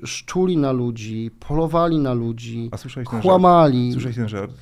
y, 0.03 0.07
szczuli 0.07 0.57
na 0.57 0.73
ludzi, 0.73 1.31
polowali 1.41 1.99
na 1.99 2.13
ludzi, 2.13 2.69
A 2.73 2.77
słyszałeś 2.77 3.09
ten 3.09 3.17
żart? 3.17 3.23
kłamali. 3.25 3.93
Słyszałeś 3.93 4.17
ten 4.17 4.29
żart, 4.29 4.57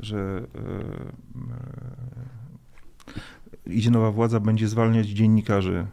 że 0.00 0.46
e, 3.66 3.72
idzie 3.72 3.90
nowa 3.90 4.10
władza, 4.10 4.40
będzie 4.40 4.68
zwalniać 4.68 5.06
dziennikarzy. 5.06 5.86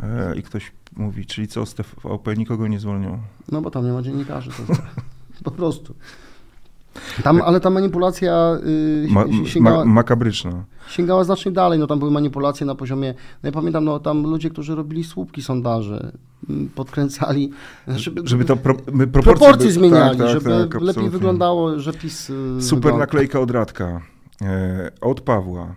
E, 0.00 0.36
I 0.36 0.42
ktoś 0.42 0.72
mówi, 0.96 1.26
czyli 1.26 1.48
co, 1.48 1.66
z 1.66 1.74
TVP 1.74 2.36
nikogo 2.36 2.68
nie 2.68 2.80
zwolnią. 2.80 3.22
No 3.52 3.62
bo 3.62 3.70
tam 3.70 3.84
nie 3.86 3.92
ma 3.92 4.02
dziennikarzy. 4.02 4.50
Po 5.44 5.50
prostu. 5.50 5.94
Tam, 7.22 7.42
ale 7.42 7.60
ta 7.60 7.70
manipulacja 7.70 8.58
y, 8.66 9.06
Ma, 9.10 9.24
sięgała, 9.46 9.84
ma, 9.84 9.92
makabryczna. 9.92 10.64
sięgała 10.88 11.24
znacznie 11.24 11.52
dalej. 11.52 11.78
No, 11.78 11.86
tam 11.86 11.98
były 11.98 12.10
manipulacje 12.10 12.66
na 12.66 12.74
poziomie, 12.74 13.14
no 13.42 13.46
ja 13.48 13.52
pamiętam, 13.52 13.84
no, 13.84 14.00
tam 14.00 14.22
ludzie, 14.22 14.50
którzy 14.50 14.74
robili 14.74 15.04
słupki 15.04 15.42
sondaży, 15.42 16.12
mm, 16.50 16.68
podkręcali, 16.68 17.50
żeby, 17.88 18.20
Żeby 18.24 18.44
to 18.44 18.56
pro, 18.56 18.74
proporcje, 18.74 19.22
proporcje 19.22 19.66
by- 19.66 19.72
zmieniali, 19.72 20.18
tak, 20.18 20.26
tak, 20.26 20.28
żeby 20.28 20.50
tak, 20.50 20.58
lepiej 20.74 20.76
absolutnie. 20.88 21.10
wyglądało, 21.10 21.78
że 21.78 21.92
PiS 21.92 22.30
y, 22.30 22.62
Super 22.62 22.74
wygląda. 22.82 22.98
naklejka 22.98 23.40
od 23.40 23.50
Radka, 23.50 24.00
e, 24.42 24.90
od 25.00 25.20
Pawła, 25.20 25.74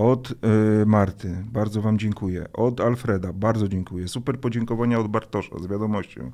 od 0.00 0.32
e, 0.32 0.86
Marty, 0.86 1.44
bardzo 1.52 1.82
wam 1.82 1.98
dziękuję, 1.98 2.46
od 2.52 2.80
Alfreda, 2.80 3.32
bardzo 3.32 3.68
dziękuję, 3.68 4.08
super 4.08 4.40
podziękowania 4.40 4.98
od 4.98 5.08
Bartosza 5.08 5.58
z 5.58 5.66
wiadomością. 5.66 6.30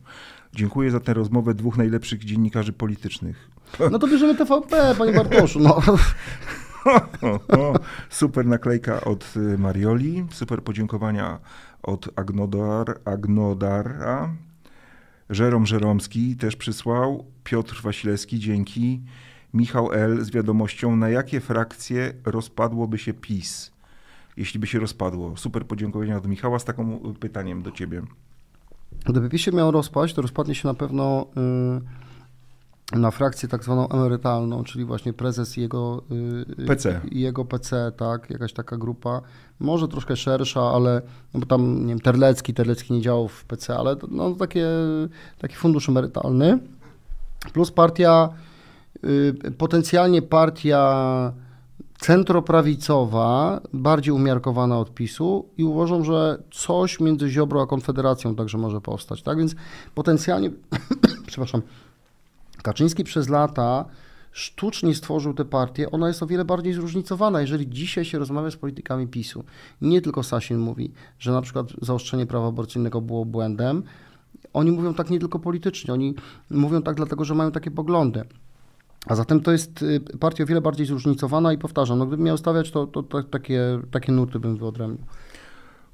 Dziękuję 0.52 0.90
za 0.90 1.00
tę 1.00 1.14
rozmowę 1.14 1.54
dwóch 1.54 1.76
najlepszych 1.76 2.24
dziennikarzy 2.24 2.72
politycznych. 2.72 3.50
No 3.92 3.98
to 3.98 4.08
bierzemy 4.08 4.34
TVP, 4.34 4.94
panie 4.98 5.12
Bartoszu. 5.12 5.60
No. 5.60 5.76
O, 5.76 7.58
o, 7.58 7.74
super 8.10 8.46
naklejka 8.46 9.00
od 9.00 9.34
y, 9.36 9.58
Marioli, 9.58 10.26
super 10.30 10.62
podziękowania 10.62 11.38
od 11.82 12.08
Agnodar, 12.16 13.00
Agnodara, 13.04 14.34
Żerom 15.30 15.66
Żeromski 15.66 16.36
też 16.36 16.56
przysłał, 16.56 17.24
Piotr 17.44 17.82
Wasilewski, 17.82 18.38
dzięki, 18.38 19.02
Michał 19.56 19.92
L. 19.92 20.24
z 20.24 20.30
wiadomością, 20.30 20.96
na 20.96 21.08
jakie 21.08 21.40
frakcje 21.40 22.12
rozpadłoby 22.24 22.98
się 22.98 23.14
PiS, 23.14 23.72
jeśli 24.36 24.60
by 24.60 24.66
się 24.66 24.78
rozpadło. 24.78 25.36
Super 25.36 25.66
podziękowania 25.66 26.16
od 26.16 26.26
Michała 26.26 26.58
z 26.58 26.64
takim 26.64 26.92
y, 26.92 27.14
pytaniem 27.20 27.62
do 27.62 27.70
ciebie. 27.70 28.02
Gdyby 29.06 29.28
PiS 29.28 29.40
się 29.40 29.52
miał 29.52 29.70
rozpaść, 29.70 30.14
to 30.14 30.22
rozpadnie 30.22 30.54
się 30.54 30.68
na 30.68 30.74
pewno 30.74 31.26
y, 32.92 32.98
na 32.98 33.10
frakcję 33.10 33.48
tak 33.48 33.64
zwaną 33.64 33.88
emerytalną, 33.88 34.64
czyli 34.64 34.84
właśnie 34.84 35.12
prezes 35.12 35.58
i 35.58 35.60
jego 35.60 36.02
y, 36.58 36.66
PC. 36.66 37.00
i 37.10 37.20
jego 37.20 37.44
PC, 37.44 37.92
tak, 37.96 38.30
jakaś 38.30 38.52
taka 38.52 38.76
grupa, 38.76 39.22
może 39.60 39.88
troszkę 39.88 40.16
szersza, 40.16 40.60
ale 40.60 41.02
no 41.34 41.40
bo 41.40 41.46
tam, 41.46 41.80
nie 41.80 41.88
wiem, 41.88 42.00
Terlecki, 42.00 42.54
Terlecki 42.54 42.94
nie 42.94 43.00
działał 43.00 43.28
w 43.28 43.44
PC, 43.44 43.76
ale 43.76 43.96
no, 44.10 44.30
takie, 44.34 44.66
taki 45.38 45.54
fundusz 45.54 45.88
emerytalny, 45.88 46.58
plus 47.52 47.70
partia, 47.70 48.28
potencjalnie 49.58 50.22
partia 50.22 51.32
centroprawicowa, 51.98 53.60
bardziej 53.72 54.14
umiarkowana 54.14 54.78
od 54.78 54.94
PiSu 54.94 55.48
i 55.58 55.64
uważam, 55.64 56.04
że 56.04 56.42
coś 56.50 57.00
między 57.00 57.30
Ziobro 57.30 57.62
a 57.62 57.66
Konfederacją 57.66 58.34
także 58.34 58.58
może 58.58 58.80
powstać, 58.80 59.22
tak, 59.22 59.38
więc 59.38 59.54
potencjalnie, 59.94 60.50
przepraszam, 61.26 61.62
Kaczyński 62.62 63.04
przez 63.04 63.28
lata 63.28 63.84
sztucznie 64.32 64.94
stworzył 64.94 65.34
tę 65.34 65.44
partię, 65.44 65.90
ona 65.90 66.08
jest 66.08 66.22
o 66.22 66.26
wiele 66.26 66.44
bardziej 66.44 66.72
zróżnicowana. 66.72 67.40
Jeżeli 67.40 67.68
dzisiaj 67.68 68.04
się 68.04 68.18
rozmawia 68.18 68.50
z 68.50 68.56
politykami 68.56 69.06
PiSu, 69.06 69.44
nie 69.80 70.00
tylko 70.00 70.22
Sasin 70.22 70.58
mówi, 70.58 70.92
że 71.18 71.32
na 71.32 71.42
przykład 71.42 71.66
zaostrzenie 71.82 72.26
prawa 72.26 72.48
aborcyjnego 72.48 73.00
było 73.00 73.24
błędem, 73.24 73.82
oni 74.52 74.70
mówią 74.70 74.94
tak 74.94 75.10
nie 75.10 75.20
tylko 75.20 75.38
politycznie, 75.38 75.94
oni 75.94 76.14
mówią 76.50 76.82
tak 76.82 76.96
dlatego, 76.96 77.24
że 77.24 77.34
mają 77.34 77.52
takie 77.52 77.70
poglądy. 77.70 78.24
A 79.06 79.14
zatem 79.14 79.40
to 79.40 79.52
jest 79.52 79.82
y, 79.82 80.00
partia 80.20 80.44
o 80.44 80.46
wiele 80.46 80.60
bardziej 80.60 80.86
zróżnicowana 80.86 81.52
i 81.52 81.58
powtarzam, 81.58 81.98
no 81.98 82.06
gdybym 82.06 82.26
miał 82.26 82.36
stawiać, 82.36 82.70
to, 82.70 82.86
to, 82.86 83.02
to 83.02 83.22
takie, 83.22 83.60
takie 83.90 84.12
nuty 84.12 84.38
bym 84.40 84.56
wyodrębnił. 84.56 85.06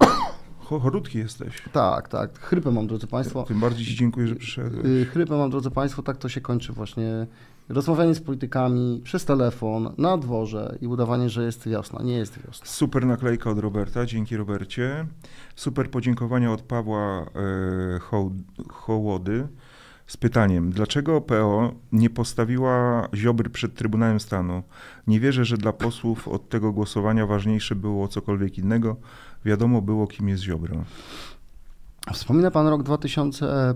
Cho- 0.69 0.81
Chorutki 0.81 1.19
jesteś. 1.19 1.63
Tak, 1.73 2.09
tak. 2.09 2.39
Chrypę 2.39 2.71
mam, 2.71 2.87
drodzy 2.87 3.07
Państwo. 3.07 3.43
Tym 3.43 3.61
bardziej 3.61 3.87
ci 3.87 3.95
dziękuję, 3.97 4.29
że 4.29 4.35
przyszedłeś. 4.37 4.85
Y, 4.87 5.05
Chrypę 5.07 5.37
mam, 5.37 5.51
drodzy 5.51 5.71
Państwo, 5.71 6.03
tak 6.03 6.17
to 6.17 6.29
się 6.29 6.41
kończy 6.41 6.73
właśnie. 6.73 7.27
Rozmawianie 7.69 8.15
z 8.15 8.21
politykami 8.21 9.01
przez 9.05 9.25
telefon, 9.25 9.95
na 9.99 10.19
dworze 10.19 10.79
i 10.81 10.87
udawanie, 10.87 11.31
że 11.31 11.45
jest 11.45 11.69
wiosna. 11.69 12.03
Nie 12.03 12.15
jest 12.15 12.47
wiosna. 12.47 12.67
Super 12.67 13.07
naklejka 13.07 13.51
od 13.51 13.59
Roberta, 13.59 14.07
dzięki 14.07 14.37
Robercie. 14.37 15.07
Super 15.57 15.91
podziękowania 15.91 16.53
od 16.53 16.63
Pawła 16.63 17.21
e, 17.21 17.99
Hoł- 17.99 18.43
Hołody 18.71 19.49
z 20.07 20.17
pytaniem, 20.17 20.71
dlaczego 20.71 21.21
PO 21.21 21.73
nie 21.93 22.11
postawiła 22.11 23.09
Ziobry 23.15 23.51
przed 23.51 23.75
Trybunałem 23.75 24.21
Stanu? 24.21 24.63
Nie 25.07 25.21
wierzę, 25.21 25.45
że 25.45 25.57
dla 25.57 25.73
posłów 25.73 26.29
od 26.29 26.49
tego 26.49 26.73
głosowania 26.73 27.27
ważniejsze 27.27 27.75
było 27.75 28.09
cokolwiek 28.09 28.59
innego. 28.59 28.97
Wiadomo 29.45 29.83
było, 29.83 30.07
kim 30.07 30.29
jest 30.29 30.43
Ziobro. 30.43 30.77
Wspomina 32.13 32.51
Pan 32.51 32.67
rok 32.67 32.83
2000. 32.83 33.75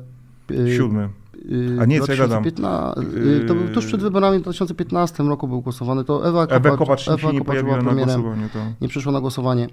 y, 0.50 0.76
Siódmy. 0.76 1.08
y, 1.50 1.78
A 1.80 1.84
nie, 1.84 2.00
co 2.00 2.12
ja 2.12 2.18
gadam? 2.18 2.42
2015, 2.42 3.00
y, 3.44 3.46
To 3.46 3.54
był 3.54 3.68
tuż 3.68 3.86
przed 3.86 4.00
wyborami 4.00 4.38
w 4.38 4.42
2015 4.42 5.22
roku 5.22 5.48
był 5.48 5.60
głosowany. 5.62 6.04
To 6.04 6.28
Ewa 6.28 6.46
Kopacz, 6.46 6.66
Ewa 6.66 6.76
Kopacz 6.76 7.08
Ewa 7.08 7.32
nie 7.32 7.38
Kopacz 7.38 7.62
była 7.62 7.76
na 7.76 7.82
premierem. 7.82 8.22
To... 8.52 8.58
nie 8.80 8.88
przyszło 8.88 9.12
na 9.12 9.20
głosowanie. 9.20 9.68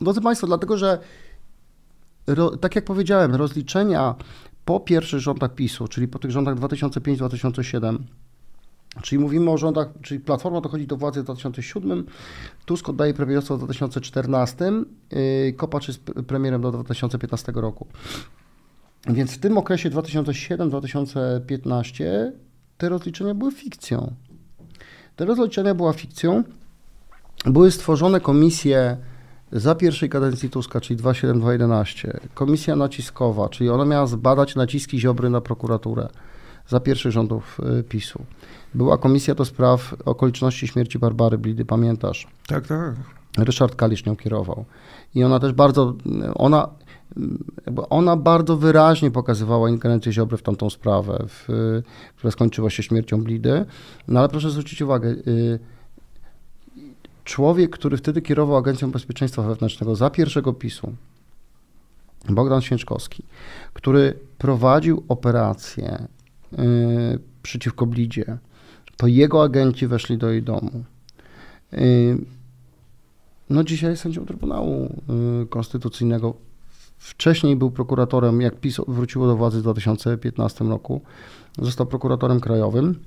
Drodzy 0.00 0.20
Państwo, 0.20 0.46
dlatego 0.46 0.76
że 0.78 0.98
tak 2.60 2.76
jak 2.76 2.84
powiedziałem, 2.84 3.34
rozliczenia 3.34 4.14
po 4.70 4.80
pierwszych 4.80 5.20
rządach 5.20 5.54
PiSu, 5.54 5.88
czyli 5.88 6.08
po 6.08 6.18
tych 6.18 6.30
rządach 6.30 6.56
2005-2007, 6.56 7.98
czyli 9.02 9.18
mówimy 9.18 9.50
o 9.50 9.58
rządach, 9.58 9.88
czyli 10.02 10.20
Platforma 10.20 10.60
dochodzi 10.60 10.86
do 10.86 10.96
władzy 10.96 11.20
w 11.20 11.24
2007, 11.24 12.06
Tusk 12.64 12.88
oddaje 12.88 13.14
premierostwo 13.14 13.56
w 13.56 13.64
2014, 13.64 14.72
yy, 15.10 15.52
Kopacz 15.52 15.88
jest 15.88 16.04
premierem 16.04 16.62
do 16.62 16.72
2015 16.72 17.52
roku. 17.54 17.86
Więc 19.06 19.32
w 19.32 19.38
tym 19.38 19.58
okresie 19.58 19.90
2007-2015 19.90 22.04
te 22.78 22.88
rozliczenia 22.88 23.34
były 23.34 23.52
fikcją. 23.52 24.14
Te 25.16 25.24
rozliczenia 25.24 25.74
była 25.74 25.92
fikcją, 25.92 26.44
były 27.44 27.70
stworzone 27.70 28.20
komisje 28.20 28.96
za 29.52 29.74
pierwszej 29.74 30.08
kadencji 30.08 30.50
Tuska, 30.50 30.80
czyli 30.80 30.96
27211, 30.96 32.20
komisja 32.34 32.76
naciskowa, 32.76 33.48
czyli 33.48 33.70
ona 33.70 33.84
miała 33.84 34.06
zbadać 34.06 34.56
naciski 34.56 35.00
Ziobry 35.00 35.30
na 35.30 35.40
prokuraturę 35.40 36.08
za 36.68 36.80
pierwszych 36.80 37.12
rządów 37.12 37.60
y, 37.80 37.82
PiSu. 37.82 38.22
Była 38.74 38.98
komisja 38.98 39.34
do 39.34 39.44
spraw 39.44 39.94
okoliczności 40.04 40.68
śmierci 40.68 40.98
Barbary 40.98 41.38
Blidy, 41.38 41.64
pamiętasz? 41.64 42.26
Tak, 42.46 42.66
tak. 42.66 42.94
Ryszard 43.38 43.74
Kalisz 43.74 44.06
nią 44.06 44.16
kierował. 44.16 44.64
I 45.14 45.24
ona 45.24 45.40
też 45.40 45.52
bardzo, 45.52 45.94
ona, 46.34 46.68
ona 47.90 48.16
bardzo 48.16 48.56
wyraźnie 48.56 49.10
pokazywała 49.10 49.70
ingerencję 49.70 50.12
Ziobry 50.12 50.36
w 50.36 50.42
tamtą 50.42 50.70
sprawę, 50.70 51.24
w, 51.28 51.48
która 52.16 52.30
skończyła 52.30 52.70
się 52.70 52.82
śmiercią 52.82 53.22
Blidy. 53.22 53.64
No 54.08 54.20
ale 54.20 54.28
proszę 54.28 54.50
zwrócić 54.50 54.82
uwagę, 54.82 55.08
y, 55.08 55.58
człowiek, 57.24 57.70
który 57.70 57.96
wtedy 57.96 58.22
kierował 58.22 58.56
Agencją 58.56 58.90
Bezpieczeństwa 58.90 59.42
Wewnętrznego 59.42 59.96
za 59.96 60.10
pierwszego 60.10 60.52
PiSu, 60.52 60.92
Bogdan 62.28 62.60
Święczkowski, 62.60 63.22
który 63.72 64.18
prowadził 64.38 65.04
operację 65.08 66.06
y, 66.52 67.18
przeciwko 67.42 67.86
Blidzie, 67.86 68.38
to 68.96 69.06
jego 69.06 69.42
agenci 69.42 69.86
weszli 69.86 70.18
do 70.18 70.30
jej 70.30 70.42
domu. 70.42 70.84
Y, 71.72 72.18
no 73.50 73.64
dzisiaj 73.64 73.90
jest 73.90 74.02
sędzią 74.02 74.26
Trybunału 74.26 74.94
y, 75.42 75.46
Konstytucyjnego. 75.46 76.34
Wcześniej 76.98 77.56
był 77.56 77.70
prokuratorem, 77.70 78.40
jak 78.40 78.60
PiS 78.60 78.80
wróciło 78.88 79.26
do 79.26 79.36
władzy 79.36 79.58
w 79.58 79.62
2015 79.62 80.64
roku. 80.64 81.00
Został 81.58 81.86
prokuratorem 81.86 82.40
krajowym, 82.40 82.98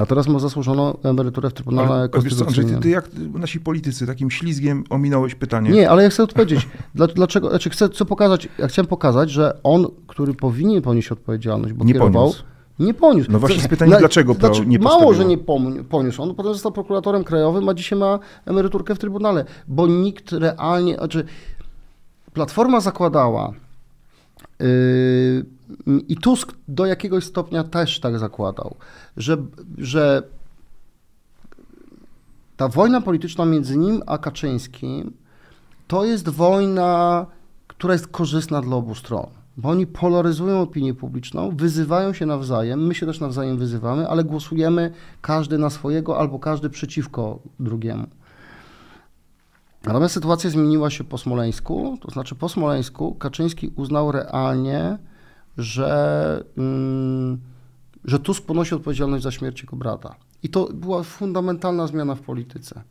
a 0.00 0.06
teraz 0.06 0.28
ma 0.28 0.38
zasłużoną 0.38 0.98
emeryturę 1.02 1.50
w 1.50 1.52
Trybunale 1.52 1.88
Ale, 1.88 2.02
a 2.02 2.02
wiesz 2.02 2.10
Konstytucyjnym. 2.24 2.74
ty, 2.74 2.80
ty 2.82 2.88
jak 2.88 3.10
nasi 3.34 3.60
politycy 3.60 4.06
takim 4.06 4.30
ślizgiem 4.30 4.84
ominąłeś 4.90 5.34
pytanie. 5.34 5.70
Nie, 5.70 5.90
ale 5.90 6.02
ja 6.02 6.10
chcę 6.10 6.22
odpowiedzieć. 6.22 6.68
Dla- 6.94 7.06
Dlaczego? 7.06 7.50
Znaczy 7.50 7.70
chcę 7.70 7.88
co 7.88 8.04
pokazać. 8.04 8.48
Ja 8.58 8.68
chciałem 8.68 8.86
pokazać, 8.86 9.30
że 9.30 9.58
on, 9.62 9.86
który 10.06 10.34
powinien 10.34 10.82
ponieść 10.82 11.12
odpowiedzialność, 11.12 11.74
bo 11.74 11.84
Nie 11.84 11.92
kierował, 11.92 12.22
poniósł. 12.22 12.42
nie 12.78 12.94
poniósł. 12.94 13.32
No 13.32 13.38
właśnie 13.38 13.56
jest 13.56 13.68
pytanie, 13.68 13.96
dlaczego 13.98 14.34
PO 14.34 14.50
nie 14.66 14.78
Mało, 14.78 15.14
że 15.14 15.24
nie 15.24 15.38
poniósł. 15.88 16.22
On 16.22 16.34
potem 16.34 16.52
został 16.52 16.72
prokuratorem 16.72 17.24
krajowym, 17.24 17.68
a 17.68 17.74
dzisiaj 17.74 17.98
ma 17.98 18.18
emeryturkę 18.46 18.94
w 18.94 18.98
Trybunale, 18.98 19.44
bo 19.68 19.86
nikt 19.86 20.32
realnie, 20.32 20.94
znaczy 20.96 21.24
Platforma 22.32 22.80
zakładała 22.80 23.52
yy, 24.60 24.66
i 26.08 26.16
Tusk 26.16 26.52
do 26.68 26.86
jakiegoś 26.86 27.24
stopnia 27.24 27.64
też 27.64 28.00
tak 28.00 28.18
zakładał, 28.18 28.76
że, 29.16 29.36
że 29.78 30.22
ta 32.56 32.68
wojna 32.68 33.00
polityczna 33.00 33.44
między 33.44 33.76
nim 33.76 34.02
a 34.06 34.18
Kaczyńskim 34.18 35.12
to 35.86 36.04
jest 36.04 36.28
wojna, 36.28 37.26
która 37.66 37.92
jest 37.92 38.08
korzystna 38.08 38.62
dla 38.62 38.76
obu 38.76 38.94
stron. 38.94 39.26
Bo 39.56 39.68
oni 39.68 39.86
polaryzują 39.86 40.60
opinię 40.60 40.94
publiczną, 40.94 41.56
wyzywają 41.56 42.12
się 42.12 42.26
nawzajem, 42.26 42.86
my 42.86 42.94
się 42.94 43.06
też 43.06 43.20
nawzajem 43.20 43.56
wyzywamy, 43.58 44.08
ale 44.08 44.24
głosujemy 44.24 44.92
każdy 45.22 45.58
na 45.58 45.70
swojego 45.70 46.18
albo 46.18 46.38
każdy 46.38 46.70
przeciwko 46.70 47.38
drugiemu. 47.60 48.06
Natomiast 49.84 50.14
sytuacja 50.14 50.50
zmieniła 50.50 50.90
się 50.90 51.04
po 51.04 51.18
Smoleńsku, 51.18 51.98
to 52.00 52.10
znaczy 52.10 52.34
po 52.34 52.48
Smoleńsku 52.48 53.14
Kaczyński 53.14 53.72
uznał 53.76 54.12
realnie, 54.12 54.98
że, 55.58 56.44
mm, 56.56 57.38
że 58.04 58.18
Tusk 58.18 58.46
ponosi 58.46 58.74
odpowiedzialność 58.74 59.24
za 59.24 59.30
śmierć 59.30 59.62
jego 59.62 59.76
brata. 59.76 60.14
I 60.42 60.48
to 60.48 60.68
była 60.74 61.02
fundamentalna 61.02 61.86
zmiana 61.86 62.14
w 62.14 62.20
polityce. 62.20 62.82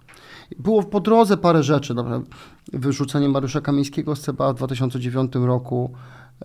Było 0.60 0.84
po 0.84 1.00
drodze 1.00 1.38
parę 1.38 1.64
rzeczy, 1.64 1.94
przykład 1.94 2.22
wyrzucenie 2.74 3.30
Mariusza 3.30 3.62
Kamińskiego 3.62 4.16
z 4.16 4.22
CBA 4.22 4.54
w 4.54 4.56
2009 4.56 5.46
roku, 5.46 5.92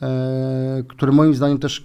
e, 0.02 0.82
które 0.88 1.12
moim 1.12 1.34
zdaniem 1.34 1.58
też 1.58 1.84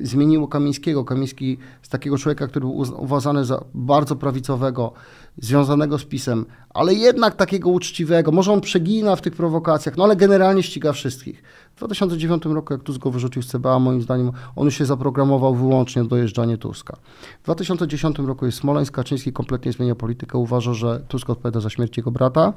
zmieniło 0.00 0.48
Kamińskiego. 0.48 1.04
Kamiński 1.04 1.58
z 1.82 1.88
takiego 1.88 2.18
człowieka, 2.18 2.46
który 2.46 2.66
był 2.66 2.76
uważany 2.76 3.44
za 3.44 3.64
bardzo 3.74 4.16
prawicowego, 4.16 4.92
związanego 5.38 5.98
z 5.98 6.04
PiSem, 6.04 6.46
ale 6.70 6.94
jednak 6.94 7.34
takiego 7.34 7.70
uczciwego. 7.70 8.32
Może 8.32 8.52
on 8.52 8.60
przegina 8.60 9.16
w 9.16 9.20
tych 9.20 9.34
prowokacjach, 9.34 9.96
no 9.96 10.04
ale 10.04 10.16
generalnie 10.16 10.62
ściga 10.62 10.92
wszystkich. 10.92 11.42
W 11.74 11.78
2009 11.78 12.44
roku, 12.44 12.72
jak 12.72 12.82
Tusk 12.82 13.00
go 13.00 13.10
wyrzucił 13.10 13.42
z 13.42 13.46
CBA, 13.46 13.78
moim 13.78 14.02
zdaniem 14.02 14.32
on 14.56 14.64
już 14.64 14.74
się 14.74 14.86
zaprogramował 14.86 15.54
wyłącznie 15.54 16.02
do 16.02 16.08
dojeżdżania 16.08 16.56
Tuska. 16.56 16.96
W 17.40 17.44
2010 17.44 18.18
roku 18.18 18.46
jest 18.46 18.58
Smoleńsk, 18.58 18.94
Kaczyński 18.94 19.32
kompletnie 19.32 19.72
zmienia 19.72 19.94
politykę, 19.94 20.38
uważa, 20.38 20.74
że 20.74 21.00
Tusk 21.08 21.30
odpowiada 21.30 21.60
za 21.60 21.70
śmierć 21.70 21.96
jego 21.96 22.10
brata. 22.10 22.52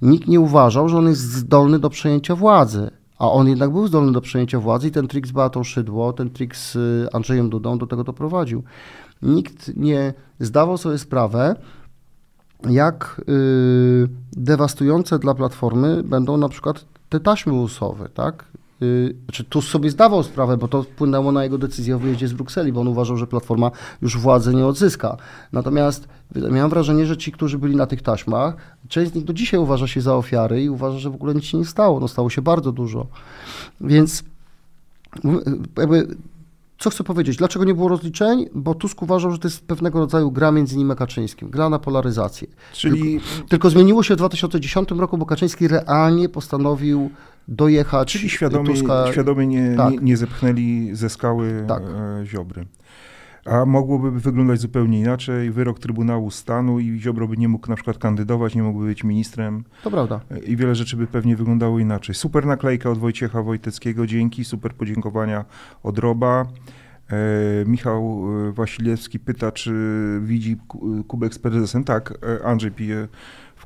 Nikt 0.02 0.28
nie 0.28 0.40
uważał, 0.40 0.88
że 0.88 0.98
on 0.98 1.08
jest 1.08 1.20
zdolny 1.20 1.78
do 1.78 1.90
przejęcia 1.90 2.36
władzy. 2.36 2.90
A 3.18 3.30
on 3.30 3.48
jednak 3.48 3.70
był 3.70 3.86
zdolny 3.86 4.12
do 4.12 4.20
przejęcia 4.20 4.60
władzy 4.60 4.88
i 4.88 4.90
ten 4.90 5.08
trik 5.08 5.26
z 5.26 5.32
Beatą 5.32 5.64
Szydło, 5.64 6.12
ten 6.12 6.30
trik 6.30 6.56
z 6.56 6.76
y, 6.76 7.08
Andrzejem 7.12 7.50
Dudą 7.50 7.78
do 7.78 7.86
tego 7.86 8.04
doprowadził. 8.04 8.62
Nikt 9.22 9.76
nie 9.76 10.14
zdawał 10.40 10.78
sobie 10.78 10.98
sprawę, 10.98 11.56
jak 12.68 13.20
y, 13.28 14.08
dewastujące 14.32 15.18
dla 15.18 15.34
Platformy 15.34 16.02
będą 16.02 16.36
na 16.36 16.48
przykład 16.48 16.84
te 17.08 17.20
taśmy 17.20 17.52
usowe, 17.52 18.08
tak? 18.08 18.44
Y, 18.82 19.16
Znaczy, 19.24 19.44
tu 19.44 19.62
sobie 19.62 19.90
zdawał 19.90 20.22
sprawę, 20.22 20.56
bo 20.56 20.68
to 20.68 20.82
wpłynęło 20.82 21.32
na 21.32 21.44
jego 21.44 21.58
decyzję 21.58 21.96
o 21.96 21.98
wyjeździe 21.98 22.28
z 22.28 22.32
Brukseli, 22.32 22.72
bo 22.72 22.80
on 22.80 22.88
uważał, 22.88 23.16
że 23.16 23.26
Platforma 23.26 23.70
już 24.02 24.18
władzy 24.18 24.54
nie 24.54 24.66
odzyska. 24.66 25.16
Natomiast 25.52 26.08
miałem 26.50 26.70
wrażenie, 26.70 27.06
że 27.06 27.16
ci, 27.16 27.32
którzy 27.32 27.58
byli 27.58 27.76
na 27.76 27.86
tych 27.86 28.02
taśmach, 28.02 28.56
część 28.88 29.12
z 29.12 29.14
nich 29.14 29.24
do 29.24 29.32
dzisiaj 29.32 29.60
uważa 29.60 29.86
się 29.86 30.00
za 30.00 30.16
ofiary 30.16 30.62
i 30.62 30.70
uważa, 30.70 30.98
że 30.98 31.10
w 31.10 31.14
ogóle 31.14 31.34
nic 31.34 31.44
się 31.44 31.58
nie 31.58 31.64
stało. 31.64 32.00
No 32.00 32.08
stało 32.08 32.30
się 32.30 32.42
bardzo 32.42 32.72
dużo. 32.72 33.06
Więc 33.80 34.24
jakby 35.78 36.16
co 36.80 36.90
chcę 36.90 37.04
powiedzieć? 37.04 37.36
Dlaczego 37.36 37.64
nie 37.64 37.74
było 37.74 37.88
rozliczeń? 37.88 38.46
Bo 38.54 38.74
Tusk 38.74 39.02
uważał, 39.02 39.30
że 39.30 39.38
to 39.38 39.48
jest 39.48 39.66
pewnego 39.66 39.98
rodzaju 39.98 40.30
gra 40.30 40.52
między 40.52 40.76
nim 40.76 40.90
a 40.90 40.94
Kaczyńskim, 40.94 41.50
gra 41.50 41.70
na 41.70 41.78
polaryzację. 41.78 42.48
Czyli, 42.72 43.20
Tylko 43.48 43.70
zmieniło 43.70 44.02
się 44.02 44.14
w 44.14 44.16
2010 44.16 44.90
roku, 44.90 45.18
bo 45.18 45.26
Kaczyński 45.26 45.68
realnie 45.68 46.28
postanowił 46.28 47.10
dojechać 47.48 48.12
czyli 48.12 48.30
świadomie, 48.30 48.66
Tuska. 48.74 49.12
świadomie 49.12 49.46
nie, 49.46 49.74
tak. 49.76 49.90
nie, 49.92 49.98
nie 49.98 50.16
zepchnęli 50.16 50.90
ze 50.92 51.10
skały 51.10 51.64
Tak. 51.68 51.82
e, 51.82 52.26
Ziobry. 52.26 52.66
A 53.44 53.64
mogłoby 53.64 54.10
wyglądać 54.10 54.60
zupełnie 54.60 55.00
inaczej. 55.00 55.50
Wyrok 55.50 55.78
Trybunału 55.78 56.30
Stanu 56.30 56.80
i 56.80 57.00
Ziobro 57.00 57.28
by 57.28 57.36
nie 57.36 57.48
mógł 57.48 57.68
na 57.70 57.74
przykład 57.74 57.98
kandydować, 57.98 58.54
nie 58.54 58.62
mógłby 58.62 58.86
być 58.86 59.04
ministrem 59.04 59.64
To 59.84 59.90
prawda. 59.90 60.20
i 60.46 60.56
wiele 60.56 60.74
rzeczy 60.74 60.96
by 60.96 61.06
pewnie 61.06 61.36
wyglądało 61.36 61.78
inaczej. 61.78 62.14
Super 62.14 62.46
naklejka 62.46 62.90
od 62.90 62.98
Wojciecha 62.98 63.42
Wojteckiego, 63.42 64.06
dzięki. 64.06 64.44
Super 64.44 64.72
podziękowania 64.74 65.44
od 65.82 65.98
Roba. 65.98 66.46
E, 67.10 67.64
Michał 67.66 68.24
e, 68.48 68.52
Wasilewski 68.52 69.18
pyta, 69.18 69.52
czy 69.52 69.72
widzi 70.22 70.56
ku- 70.68 71.04
kubek 71.04 71.34
z 71.34 71.38
prezesem. 71.38 71.84
Tak, 71.84 72.14
e, 72.42 72.46
Andrzej 72.46 72.70
pije 72.70 73.08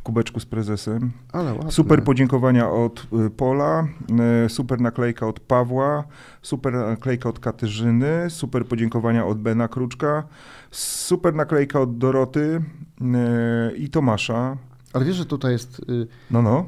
kubeczku 0.05 0.41
z 0.41 0.47
prezesem. 0.47 1.11
Super 1.71 2.05
podziękowania 2.05 2.71
od 2.71 3.07
y, 3.27 3.31
Pola, 3.31 3.89
y, 4.47 4.49
super 4.49 4.81
naklejka 4.81 5.27
od 5.27 5.41
Pawła, 5.41 6.05
super 6.43 6.73
naklejka 6.73 7.29
od 7.29 7.39
Katarzyny, 7.39 8.31
super 8.31 8.67
podziękowania 8.67 9.27
od 9.27 9.39
Bena 9.39 9.69
Kruczka, 9.69 10.25
super 10.71 11.35
naklejka 11.35 11.81
od 11.81 11.99
Doroty 11.99 12.63
y, 13.71 13.77
i 13.77 13.89
Tomasza. 13.89 14.57
Ale 14.93 15.05
wiesz, 15.05 15.17
że 15.17 15.27
tutaj 15.27 15.53
jest 15.53 15.85
No, 16.31 16.43
no. 16.43 16.67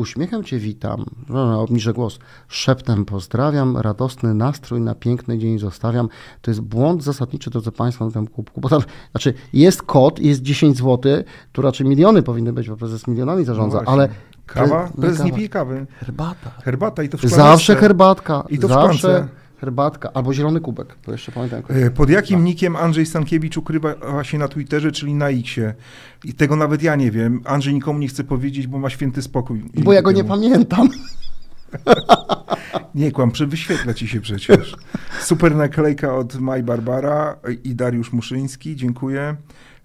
Uśmiechem 0.00 0.44
Cię 0.44 0.58
witam, 0.58 1.04
no, 1.28 1.46
no, 1.46 1.60
obniżę 1.62 1.92
głos, 1.92 2.18
szeptem 2.48 3.04
pozdrawiam, 3.04 3.76
radosny 3.76 4.34
nastrój 4.34 4.80
na 4.80 4.94
piękny 4.94 5.38
dzień 5.38 5.58
zostawiam. 5.58 6.08
To 6.42 6.50
jest 6.50 6.60
błąd 6.60 7.04
zasadniczy, 7.04 7.50
drodzy 7.50 7.72
Państwo, 7.72 8.04
na 8.06 8.10
tym 8.10 8.26
kubku. 8.26 8.60
Bo 8.60 8.68
tam, 8.68 8.80
znaczy 9.10 9.34
jest 9.52 9.82
kod, 9.82 10.18
jest 10.18 10.42
10 10.42 10.76
zł, 10.78 11.12
tu 11.52 11.62
raczej 11.62 11.86
miliony 11.86 12.22
powinny 12.22 12.52
być, 12.52 12.68
bo 12.68 12.76
prezes 12.76 13.06
milionami 13.06 13.44
zarządza, 13.44 13.82
No 13.86 13.92
ale... 13.92 14.08
Kawa? 14.46 14.86
Pre- 14.86 15.00
Prezes 15.00 15.18
nie 15.18 15.24
kawa. 15.24 15.36
pije 15.36 15.48
kawy. 15.48 15.86
Herbata. 16.00 16.50
Herbata 16.64 17.02
i 17.02 17.08
to 17.08 17.16
w 17.18 17.20
szklance. 17.20 17.36
Zawsze 17.36 17.76
herbatka. 17.76 18.44
I 18.48 18.58
to 18.58 18.68
w 18.68 18.70
zawsze 18.70 18.98
szklance. 18.98 19.28
Herbatka. 19.60 20.10
Albo 20.14 20.34
zielony 20.34 20.60
kubek, 20.60 20.94
to 21.02 21.12
jeszcze 21.12 21.32
pamiętam. 21.32 21.62
Y, 21.70 21.90
Pod 21.90 22.10
jakim 22.10 22.44
nikiem 22.44 22.76
Andrzej 22.76 23.06
Stankiewicz 23.06 23.56
ukrywa 23.56 24.24
się 24.24 24.38
na 24.38 24.48
Twitterze, 24.48 24.92
czyli 24.92 25.14
na 25.14 25.28
Xie? 25.28 25.74
I 26.24 26.34
tego 26.34 26.56
nawet 26.56 26.82
ja 26.82 26.96
nie 26.96 27.10
wiem. 27.10 27.40
Andrzej 27.44 27.74
nikomu 27.74 27.98
nie 27.98 28.08
chce 28.08 28.24
powiedzieć, 28.24 28.66
bo 28.66 28.78
ma 28.78 28.90
święty 28.90 29.22
spokój. 29.22 29.62
Bo 29.74 29.92
ja 29.92 30.02
go 30.02 30.12
nie 30.12 30.24
pamiętam. 30.24 30.88
Nie 32.94 33.12
kłam, 33.12 33.32
wyświetla 33.46 33.94
ci 33.94 34.08
się 34.08 34.20
przecież. 34.20 34.76
Super 35.20 35.56
naklejka 35.56 36.16
od 36.16 36.40
Maj 36.40 36.62
Barbara 36.62 37.36
i 37.64 37.74
Dariusz 37.74 38.12
Muszyński, 38.12 38.76
dziękuję. 38.76 39.36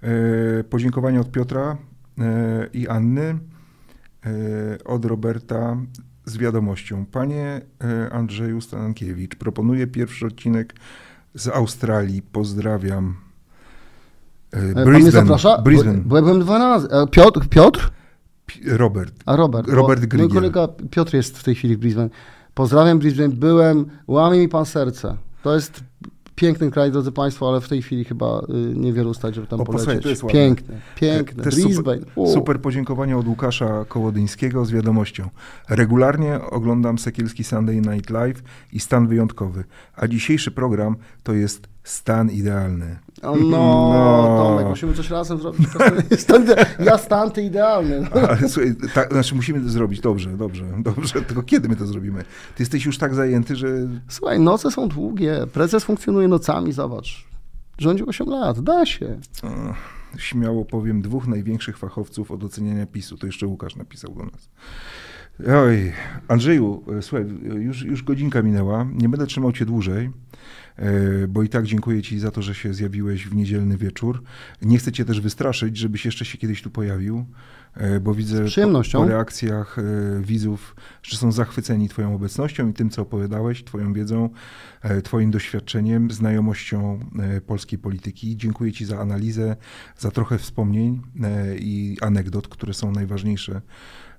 E, 0.01 0.63
podziękowania 0.63 1.19
od 1.19 1.31
Piotra 1.31 1.77
e, 2.19 2.67
i 2.73 2.87
Anny, 2.87 3.21
e, 3.21 3.39
od 4.85 5.05
Roberta 5.05 5.77
z 6.25 6.37
wiadomością. 6.37 7.05
Panie 7.05 7.61
e, 7.83 8.13
Andrzeju 8.13 8.61
Stankiewicz, 8.61 9.35
proponuję 9.35 9.87
pierwszy 9.87 10.25
odcinek 10.25 10.73
z 11.33 11.47
Australii. 11.47 12.21
Pozdrawiam. 12.21 13.15
E, 14.51 14.73
Pan 14.73 14.93
mnie 14.93 15.11
zaprasza? 15.11 15.61
Brisbane. 15.61 15.97
Bo, 15.97 16.09
bo 16.09 16.15
ja 16.15 16.21
byłem 16.21 16.39
dwa 16.39 16.57
razy. 16.57 16.87
E, 16.91 17.07
Piotr? 17.07 17.47
Piotr? 17.49 17.91
Robert. 18.65 19.13
A 19.25 19.35
Robert. 19.35 19.67
Robert 19.67 20.01
bo 20.01 20.07
Grygiel. 20.07 20.27
Mój 20.27 20.35
kolega 20.35 20.67
Piotr 20.91 21.15
jest 21.15 21.37
w 21.37 21.43
tej 21.43 21.55
chwili 21.55 21.75
w 21.75 21.79
Brisbane. 21.79 22.09
Pozdrawiam 22.53 22.99
Brisbane, 22.99 23.29
byłem, 23.29 23.85
łamie 24.07 24.39
mi 24.39 24.49
pan 24.49 24.65
serce. 24.65 25.17
To 25.43 25.55
jest 25.55 25.83
piękny 26.35 26.71
kraj, 26.71 26.91
drodzy 26.91 27.11
Państwo, 27.11 27.49
ale 27.49 27.61
w 27.61 27.69
tej 27.69 27.81
chwili 27.81 28.03
chyba 28.03 28.39
y, 28.39 28.75
niewielu 28.75 29.13
stać, 29.13 29.35
żeby 29.35 29.47
tam 29.47 29.61
O, 29.61 29.65
polecieć. 29.65 30.03
to 30.03 30.09
jest 30.09 30.23
ładne. 30.23 30.39
piękny, 30.39 30.81
piękny. 30.95 31.43
Też 31.43 31.55
Brisbane. 31.55 31.99
super, 31.99 32.27
super 32.33 32.61
podziękowanie 32.61 33.17
od 33.17 33.27
Łukasza 33.27 33.85
Kołodyńskiego 33.87 34.65
z 34.65 34.71
wiadomością. 34.71 35.29
Regularnie 35.69 36.41
oglądam 36.41 36.97
Sekielski 36.97 37.43
Sunday 37.43 37.81
Night 37.81 38.09
Live 38.09 38.43
i 38.73 38.79
stan 38.79 39.07
wyjątkowy, 39.07 39.63
a 39.95 40.07
dzisiejszy 40.07 40.51
program 40.51 40.95
to 41.23 41.33
jest 41.33 41.67
stan 41.83 42.31
idealny. 42.31 42.97
O, 43.21 43.35
no, 43.35 43.45
No. 43.45 44.37
Tomek, 44.37 44.67
musimy 44.67 44.93
coś 44.93 45.09
razem 45.09 45.37
zrobić. 45.37 45.67
Ja 46.85 46.97
stan 46.97 47.31
ty 47.31 47.41
idealny. 47.41 48.01
No. 48.01 48.21
Ale 48.29 48.49
słuchaj, 48.49 48.75
tak, 48.93 49.11
znaczy 49.13 49.35
musimy 49.35 49.61
to 49.61 49.69
zrobić 49.69 49.99
dobrze, 49.99 50.37
dobrze, 50.37 50.65
dobrze, 50.79 51.21
tylko 51.21 51.43
kiedy 51.43 51.69
my 51.69 51.75
to 51.75 51.85
zrobimy? 51.85 52.23
Ty 52.55 52.63
jesteś 52.63 52.85
już 52.85 52.97
tak 52.97 53.15
zajęty, 53.15 53.55
że 53.55 53.67
Słuchaj, 54.07 54.39
noce 54.39 54.71
są 54.71 54.87
długie, 54.87 55.47
prezes 55.53 55.83
funkcjonuje 55.83 56.27
nocami, 56.27 56.71
zobacz. 56.71 57.25
Rządził 57.77 58.09
8 58.09 58.27
lat, 58.27 58.59
da 58.59 58.85
się. 58.85 59.19
śmiało 60.17 60.65
powiem 60.65 61.01
dwóch 61.01 61.27
największych 61.27 61.77
fachowców 61.77 62.31
od 62.31 62.43
oceniania 62.43 62.85
PiSu. 62.85 63.17
To 63.17 63.25
jeszcze 63.25 63.47
Łukasz 63.47 63.75
napisał 63.75 64.13
do 64.13 64.23
nas. 64.23 64.49
Oj, 65.55 65.93
Andrzeju, 66.27 66.83
e, 66.97 67.01
słuchaj, 67.01 67.25
już, 67.43 67.81
już 67.81 68.03
godzinka 68.03 68.41
minęła, 68.41 68.87
nie 68.93 69.09
będę 69.09 69.27
trzymał 69.27 69.51
cię 69.51 69.65
dłużej, 69.65 70.09
bo 71.27 71.43
i 71.43 71.49
tak 71.49 71.65
dziękuję 71.65 72.01
ci 72.01 72.19
za 72.19 72.31
to, 72.31 72.41
że 72.41 72.55
się 72.55 72.73
zjawiłeś 72.73 73.27
w 73.27 73.35
niedzielny 73.35 73.77
wieczór. 73.77 74.23
Nie 74.61 74.77
chcę 74.77 74.91
cię 74.91 75.05
też 75.05 75.21
wystraszyć, 75.21 75.77
żebyś 75.77 76.05
jeszcze 76.05 76.25
się 76.25 76.37
kiedyś 76.37 76.61
tu 76.61 76.69
pojawił, 76.69 77.25
e, 77.73 77.99
bo 77.99 78.13
widzę. 78.13 78.47
Po, 78.97 79.05
po 79.05 79.09
reakcjach 79.09 79.79
e, 79.79 79.83
widzów, 80.21 80.75
że 81.03 81.17
są 81.17 81.31
zachwyceni 81.31 81.89
twoją 81.89 82.15
obecnością 82.15 82.69
i 82.69 82.73
tym, 82.73 82.89
co 82.89 83.01
opowiadałeś, 83.01 83.63
twoją 83.63 83.93
wiedzą, 83.93 84.29
e, 84.81 85.01
twoim 85.01 85.31
doświadczeniem, 85.31 86.11
znajomością 86.11 86.99
e, 87.19 87.41
polskiej 87.41 87.79
polityki. 87.79 88.37
Dziękuję 88.37 88.71
ci 88.71 88.85
za 88.85 88.99
analizę, 88.99 89.55
za 89.97 90.11
trochę 90.11 90.37
wspomnień 90.37 91.01
e, 91.23 91.57
i 91.57 91.97
anegdot, 92.01 92.47
które 92.47 92.73
są 92.73 92.91
najważniejsze 92.91 93.61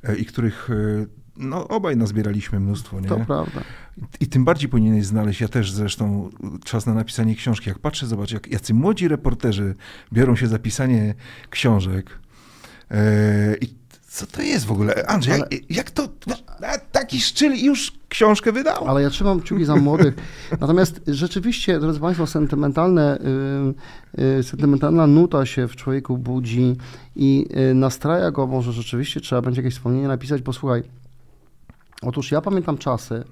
e, 0.03 0.17
i 0.17 0.25
których 0.25 0.71
e, 0.71 1.07
no, 1.37 1.69
obaj 1.69 1.97
nazbieraliśmy 1.97 2.61
mnóstwo, 2.61 3.01
nie? 3.01 3.09
To 3.09 3.17
prawda. 3.17 3.61
I 4.21 4.27
tym 4.27 4.45
bardziej 4.45 4.69
powinieneś 4.69 5.07
znaleźć, 5.07 5.41
ja 5.41 5.49
też 5.49 5.73
zresztą, 5.73 6.31
czas 6.65 6.87
na 6.87 6.95
napisanie 6.95 7.35
książki. 7.35 7.69
Jak 7.69 7.79
patrzę, 7.79 8.07
zobacz, 8.07 8.33
jak 8.33 8.53
jacy 8.53 8.75
młodzi 8.75 9.09
reporterzy 9.09 9.75
biorą 10.13 10.37
się 10.37 10.47
za 10.47 10.59
pisanie 10.59 11.15
książek. 11.51 12.19
E, 12.91 13.57
I 13.61 13.75
co 14.09 14.27
to 14.27 14.43
jest 14.43 14.65
w 14.67 14.73
ogóle? 14.73 15.07
Andrzej, 15.07 15.35
Ale- 15.35 15.47
jak, 15.51 15.71
jak 15.71 15.91
to, 15.91 16.09
taki 16.93 17.21
szczyl 17.21 17.65
już 17.65 17.93
książkę 18.09 18.53
wydał? 18.53 18.89
Ale 18.89 19.03
ja 19.03 19.11
trzymam 19.11 19.41
kciuki 19.41 19.65
za 19.65 19.77
młodych. 19.77 20.15
Natomiast 20.61 21.01
rzeczywiście, 21.07 21.81
drodzy 21.81 22.01
Państwo, 22.01 22.27
sentymentalne, 22.27 23.19
y, 24.19 24.39
y, 24.39 24.43
sentymentalna 24.43 25.07
nuta 25.07 25.47
się 25.47 25.69
w 25.69 25.77
człowieku 25.77 26.19
budzi 26.19 26.77
i 27.17 27.47
y, 27.71 27.75
nastraja 27.75 28.31
go, 28.31 28.47
może 28.47 28.73
rzeczywiście 28.73 29.21
trzeba 29.21 29.43
będzie 29.43 29.61
jakieś 29.63 29.75
wspomnienie 29.75 30.09
napisać, 30.09 30.43
bo 30.43 30.53
słuchaj, 30.53 30.83
otóż 32.03 32.33
ja 32.33 32.41
pamiętam 32.41 32.79
czasy, 32.79 33.25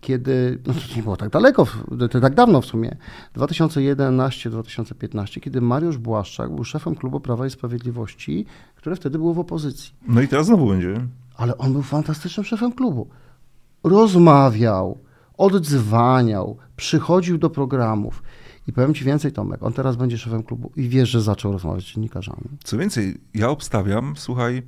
kiedy, 0.00 0.58
no 0.66 0.74
to 0.74 0.80
nie 0.96 1.02
było 1.02 1.16
tak 1.16 1.30
daleko, 1.30 1.66
tak 2.22 2.34
dawno 2.34 2.60
w 2.60 2.66
sumie, 2.66 2.96
2011-2015, 3.36 5.40
kiedy 5.40 5.60
Mariusz 5.60 5.98
Błaszczak 5.98 6.54
był 6.54 6.64
szefem 6.64 6.94
Klubu 6.94 7.20
Prawa 7.20 7.46
i 7.46 7.50
Sprawiedliwości, 7.50 8.46
które 8.76 8.96
wtedy 8.96 9.18
było 9.18 9.34
w 9.34 9.38
opozycji. 9.38 9.92
No 10.08 10.20
i 10.20 10.28
teraz 10.28 10.46
znowu 10.46 10.68
będzie. 10.68 11.06
Ale 11.36 11.58
on 11.58 11.72
był 11.72 11.82
fantastycznym 11.82 12.46
szefem 12.46 12.72
klubu. 12.72 13.08
Rozmawiał, 13.84 14.98
oddzwaniał, 15.36 16.56
przychodził 16.76 17.38
do 17.38 17.50
programów. 17.50 18.22
I 18.68 18.72
powiem 18.72 18.94
Ci 18.94 19.04
więcej, 19.04 19.32
Tomek, 19.32 19.62
on 19.62 19.72
teraz 19.72 19.96
będzie 19.96 20.18
szefem 20.18 20.42
klubu 20.42 20.72
i 20.76 20.88
wiesz, 20.88 21.08
że 21.08 21.22
zaczął 21.22 21.52
rozmawiać 21.52 21.84
z 21.84 21.94
dziennikarzami. 21.94 22.42
Co 22.64 22.78
więcej, 22.78 23.20
ja 23.34 23.50
obstawiam, 23.50 24.14
słuchaj, 24.16 24.62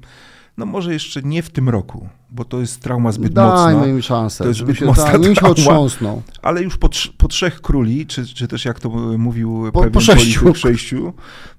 no 0.56 0.66
może 0.66 0.92
jeszcze 0.92 1.22
nie 1.22 1.42
w 1.42 1.50
tym 1.50 1.68
roku, 1.68 2.08
bo 2.30 2.44
to 2.44 2.60
jest 2.60 2.80
trauma 2.82 3.12
zbyt 3.12 3.32
Dajmy 3.32 3.74
mocna, 3.78 3.86
im 3.86 4.02
szansę, 4.02 4.44
To 4.44 4.48
jest 4.48 4.60
zbyt 4.60 4.76
się, 4.76 4.84
mocna 4.86 5.04
tak, 5.04 5.20
nim 5.20 5.34
się 5.34 5.40
trauma. 5.40 5.50
otrząsną. 5.52 6.22
ale 6.42 6.62
już 6.62 6.76
po, 6.76 6.86
trz- 6.88 7.12
po 7.18 7.28
trzech 7.28 7.60
króli, 7.60 8.06
czy, 8.06 8.26
czy 8.26 8.48
też 8.48 8.64
jak 8.64 8.80
to 8.80 8.88
mówił 9.18 9.64
Po- 9.72 9.78
pewien 9.80 9.92
po 9.92 10.00
sześciu. 10.00 10.40
polityk, 10.40 10.60
sześciu, 10.62 11.12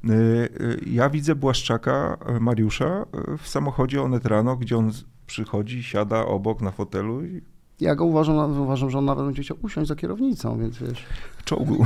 y, 0.05 0.09
y, 0.11 0.79
ja 0.91 1.09
widzę 1.09 1.35
Błaszczaka, 1.35 2.17
Mariusza 2.39 3.05
w 3.43 3.47
samochodzie 3.49 4.01
Onet 4.01 4.25
rano, 4.25 4.55
gdzie 4.57 4.77
on 4.77 4.91
przychodzi, 5.27 5.83
siada 5.83 6.25
obok 6.25 6.61
na 6.61 6.71
fotelu 6.71 7.25
i 7.25 7.41
Ja 7.79 7.95
go 7.95 8.05
uważam, 8.05 8.61
uważam, 8.61 8.89
że 8.89 8.97
on 8.97 9.05
nawet 9.05 9.25
będzie 9.25 9.43
chciał 9.43 9.57
usiąść 9.61 9.87
za 9.87 9.95
kierownicą, 9.95 10.59
więc 10.59 10.77
wiesz, 10.77 11.03
czołgu. 11.45 11.85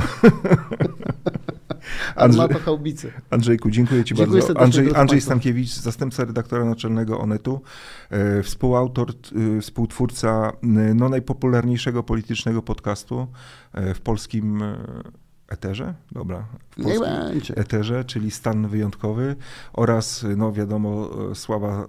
Andrzej, 2.16 2.40
ma 2.40 2.48
to 2.48 2.58
haubicy. 2.58 3.12
Andrzejku, 3.30 3.70
dziękuję 3.70 4.04
Ci 4.04 4.14
Dziękuję 4.14 4.42
bardzo. 4.42 4.60
Andrzej, 4.60 4.94
Andrzej. 4.94 5.20
Stankiewicz, 5.20 5.68
zastępca 5.68 6.24
redaktora 6.24 6.64
naczelnego 6.64 7.20
Onetu, 7.20 7.60
e, 8.10 8.42
współautor, 8.42 9.10
e, 9.10 9.60
współtwórca 9.60 10.52
no, 10.94 11.08
najpopularniejszego 11.08 12.02
politycznego 12.02 12.62
podcastu 12.62 13.26
e, 13.72 13.94
w 13.94 14.00
polskim 14.00 14.62
eterze, 15.52 15.94
dobra, 16.12 16.44
polskim 16.82 17.00
będzie. 17.02 17.56
eterze, 17.56 18.04
czyli 18.04 18.30
Stan 18.30 18.68
Wyjątkowy 18.68 19.36
oraz, 19.72 20.26
no 20.36 20.52
wiadomo, 20.52 21.10
e, 21.30 21.34
sława, 21.34 21.86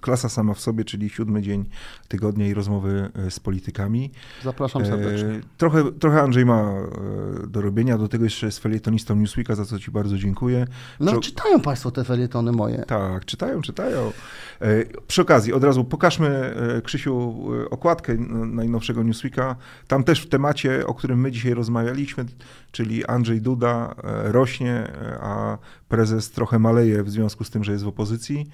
klasa 0.00 0.28
sama 0.28 0.54
w 0.54 0.60
sobie, 0.60 0.84
czyli 0.84 1.10
siódmy 1.10 1.42
dzień 1.42 1.64
tygodnia 2.08 2.46
i 2.48 2.54
rozmowy 2.54 3.10
e, 3.26 3.30
z 3.30 3.40
politykami. 3.40 4.10
Zapraszam 4.44 4.86
serdecznie. 4.86 5.28
E, 5.28 5.40
trochę, 5.58 5.92
trochę 5.92 6.22
Andrzej 6.22 6.46
ma 6.46 6.62
e, 6.62 7.46
do 7.46 7.60
robienia, 7.60 7.98
do 7.98 8.08
tego 8.08 8.24
jeszcze 8.24 8.46
jest 8.46 8.58
felietonistą 8.58 9.16
Newsweeka, 9.16 9.54
za 9.54 9.64
co 9.64 9.78
Ci 9.78 9.90
bardzo 9.90 10.18
dziękuję. 10.18 10.66
No, 11.00 11.20
czytają 11.20 11.60
Państwo 11.60 11.90
te 11.90 12.04
felietony 12.04 12.52
moje. 12.52 12.84
tak, 12.86 13.24
czytają, 13.24 13.62
czytają. 13.62 14.12
E, 14.60 14.84
Przy 15.08 15.22
okazji, 15.22 15.52
od 15.52 15.64
razu 15.64 15.84
pokażmy, 15.84 16.28
e, 16.76 16.82
Krzysiu, 16.82 17.34
e, 17.64 17.70
okładkę 17.70 18.16
najnowszego 18.46 19.02
Newsweeka. 19.02 19.56
Tam 19.88 20.04
też 20.04 20.20
w 20.20 20.28
temacie, 20.28 20.86
o 20.86 20.94
którym 20.94 21.20
my 21.20 21.32
dzisiaj 21.32 21.54
rozmawialiśmy, 21.54 22.24
czyli 22.72 22.85
Andrzej 23.04 23.40
Duda 23.40 23.94
e, 24.04 24.32
rośnie, 24.32 24.72
e, 24.72 25.18
a 25.20 25.58
prezes 25.88 26.30
trochę 26.30 26.58
maleje 26.58 27.02
w 27.02 27.10
związku 27.10 27.44
z 27.44 27.50
tym, 27.50 27.64
że 27.64 27.72
jest 27.72 27.84
w 27.84 27.88
opozycji. 27.88 28.46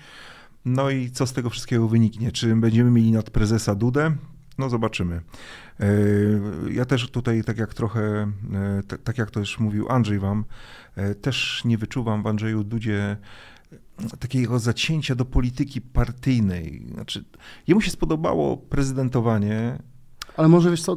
No 0.64 0.90
i 0.90 1.10
co 1.10 1.26
z 1.26 1.32
tego 1.32 1.50
wszystkiego 1.50 1.88
wyniknie? 1.88 2.32
Czy 2.32 2.56
będziemy 2.56 2.90
mieli 2.90 3.12
nad 3.12 3.30
prezesa 3.30 3.74
Dudę? 3.74 4.16
No 4.58 4.70
zobaczymy. 4.70 5.20
E, 5.80 5.86
Ja 6.70 6.84
też 6.84 7.10
tutaj, 7.10 7.44
tak 7.44 7.58
jak 7.58 7.74
trochę, 7.74 8.32
tak 9.04 9.18
jak 9.18 9.30
to 9.30 9.40
już 9.40 9.60
mówił 9.60 9.88
Andrzej 9.88 10.18
wam, 10.18 10.44
też 11.20 11.62
nie 11.64 11.78
wyczuwam 11.78 12.22
w 12.22 12.26
Andrzeju 12.26 12.64
Dudzie 12.64 13.16
takiego 14.18 14.58
zacięcia 14.58 15.14
do 15.14 15.24
polityki 15.24 15.80
partyjnej. 15.80 16.86
Znaczy, 16.94 17.24
jemu 17.66 17.80
się 17.80 17.90
spodobało 17.90 18.56
prezydentowanie. 18.56 19.78
Ale 20.36 20.48
może 20.48 20.70
wiesz 20.70 20.82
co, 20.82 20.96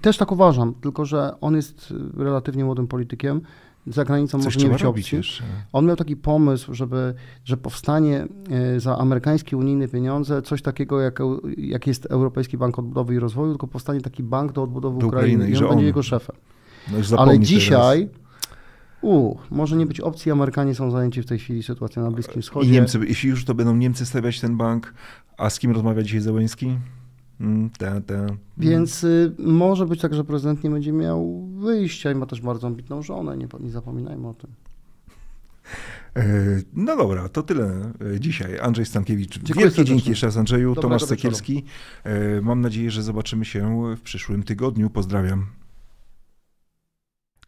też 0.00 0.16
tak 0.16 0.32
uważam, 0.32 0.74
tylko 0.74 1.04
że 1.04 1.40
on 1.40 1.56
jest 1.56 1.94
relatywnie 2.16 2.64
młodym 2.64 2.86
politykiem, 2.86 3.40
za 3.86 4.04
granicą 4.04 4.38
Coś 4.42 4.54
może 4.56 4.66
nie 4.66 4.72
być 4.72 4.84
opcji. 4.84 5.16
jeszcze. 5.16 5.44
On 5.72 5.86
miał 5.86 5.96
taki 5.96 6.16
pomysł, 6.16 6.74
żeby, 6.74 7.14
że 7.44 7.56
powstanie 7.56 8.26
e, 8.50 8.80
za 8.80 8.98
amerykańskie 8.98 9.56
unijne 9.56 9.88
pieniądze 9.88 10.42
coś 10.42 10.62
takiego, 10.62 11.00
jak, 11.00 11.18
jak 11.56 11.86
jest 11.86 12.06
Europejski 12.06 12.58
Bank 12.58 12.78
Odbudowy 12.78 13.14
i 13.14 13.18
Rozwoju, 13.18 13.52
tylko 13.52 13.66
powstanie 13.66 14.00
taki 14.00 14.22
bank 14.22 14.52
do 14.52 14.62
odbudowy 14.62 14.98
Do 15.00 15.06
Ukrainy, 15.06 15.34
Ukrainy 15.34 15.50
i 15.50 15.56
że 15.56 15.64
on 15.64 15.70
będzie 15.70 15.80
on- 15.80 15.86
jego 15.86 16.02
szefem. 16.02 16.36
No 16.92 17.18
Ale 17.18 17.38
dzisiaj, 17.38 18.08
u, 19.02 19.36
może 19.50 19.76
nie 19.76 19.86
być 19.86 20.00
opcji, 20.00 20.32
Amerykanie 20.32 20.74
są 20.74 20.90
zajęci 20.90 21.22
w 21.22 21.26
tej 21.26 21.38
chwili 21.38 21.62
sytuacją 21.62 22.02
na 22.02 22.10
Bliskim. 22.10 22.42
Wschodzie. 22.42 22.68
I 22.68 22.72
Niemcy, 22.72 22.98
jeśli 23.08 23.30
już 23.30 23.44
to 23.44 23.54
będą 23.54 23.76
Niemcy 23.76 24.06
stawiać 24.06 24.40
ten 24.40 24.56
bank, 24.56 24.94
a 25.38 25.50
z 25.50 25.58
kim 25.58 25.70
rozmawia 25.70 26.02
dzisiaj 26.02 26.20
Zełęński? 26.20 26.78
Mm, 27.40 27.70
ta, 27.70 28.00
ta. 28.00 28.26
Więc 28.58 29.04
y, 29.04 29.34
może 29.38 29.86
być 29.86 30.00
tak, 30.00 30.14
że 30.14 30.24
prezydent 30.24 30.64
nie 30.64 30.70
będzie 30.70 30.92
miał 30.92 31.46
wyjścia 31.46 32.12
i 32.12 32.14
ma 32.14 32.26
też 32.26 32.40
bardzo 32.40 32.66
ambitną 32.66 33.02
żonę, 33.02 33.36
nie, 33.36 33.48
nie 33.60 33.70
zapominajmy 33.70 34.28
o 34.28 34.34
tym. 34.34 34.50
E, 36.16 36.22
No 36.72 36.96
dobra, 36.96 37.28
to 37.28 37.42
tyle 37.42 37.92
e, 38.16 38.20
dzisiaj. 38.20 38.58
Andrzej 38.60 38.86
Stankiewicz. 38.86 39.32
Dziękuję 39.34 39.54
Wielkie 39.54 39.70
serdecznie. 39.76 39.96
dzięki 39.96 40.10
jeszcze 40.10 40.26
raz 40.26 40.36
Andrzeju. 40.36 40.68
Dobrego 40.68 40.82
Tomasz 40.82 41.02
wieczoru. 41.02 41.16
Sekielski. 41.16 41.64
E, 42.04 42.40
Mam 42.40 42.60
nadzieję, 42.60 42.90
że 42.90 43.02
zobaczymy 43.02 43.44
się 43.44 43.84
w 43.96 44.00
przyszłym 44.00 44.42
tygodniu. 44.42 44.90
Pozdrawiam. 44.90 45.46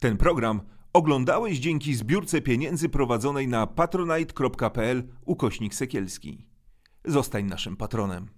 Ten 0.01 0.16
program 0.16 0.60
oglądałeś 0.93 1.59
dzięki 1.59 1.94
zbiórce 1.94 2.40
pieniędzy 2.40 2.89
prowadzonej 2.89 3.48
na 3.48 3.66
patronite.pl 3.66 5.02
ukośnik 5.24 5.74
Sekielski. 5.74 6.44
Zostań 7.05 7.44
naszym 7.44 7.77
patronem. 7.77 8.28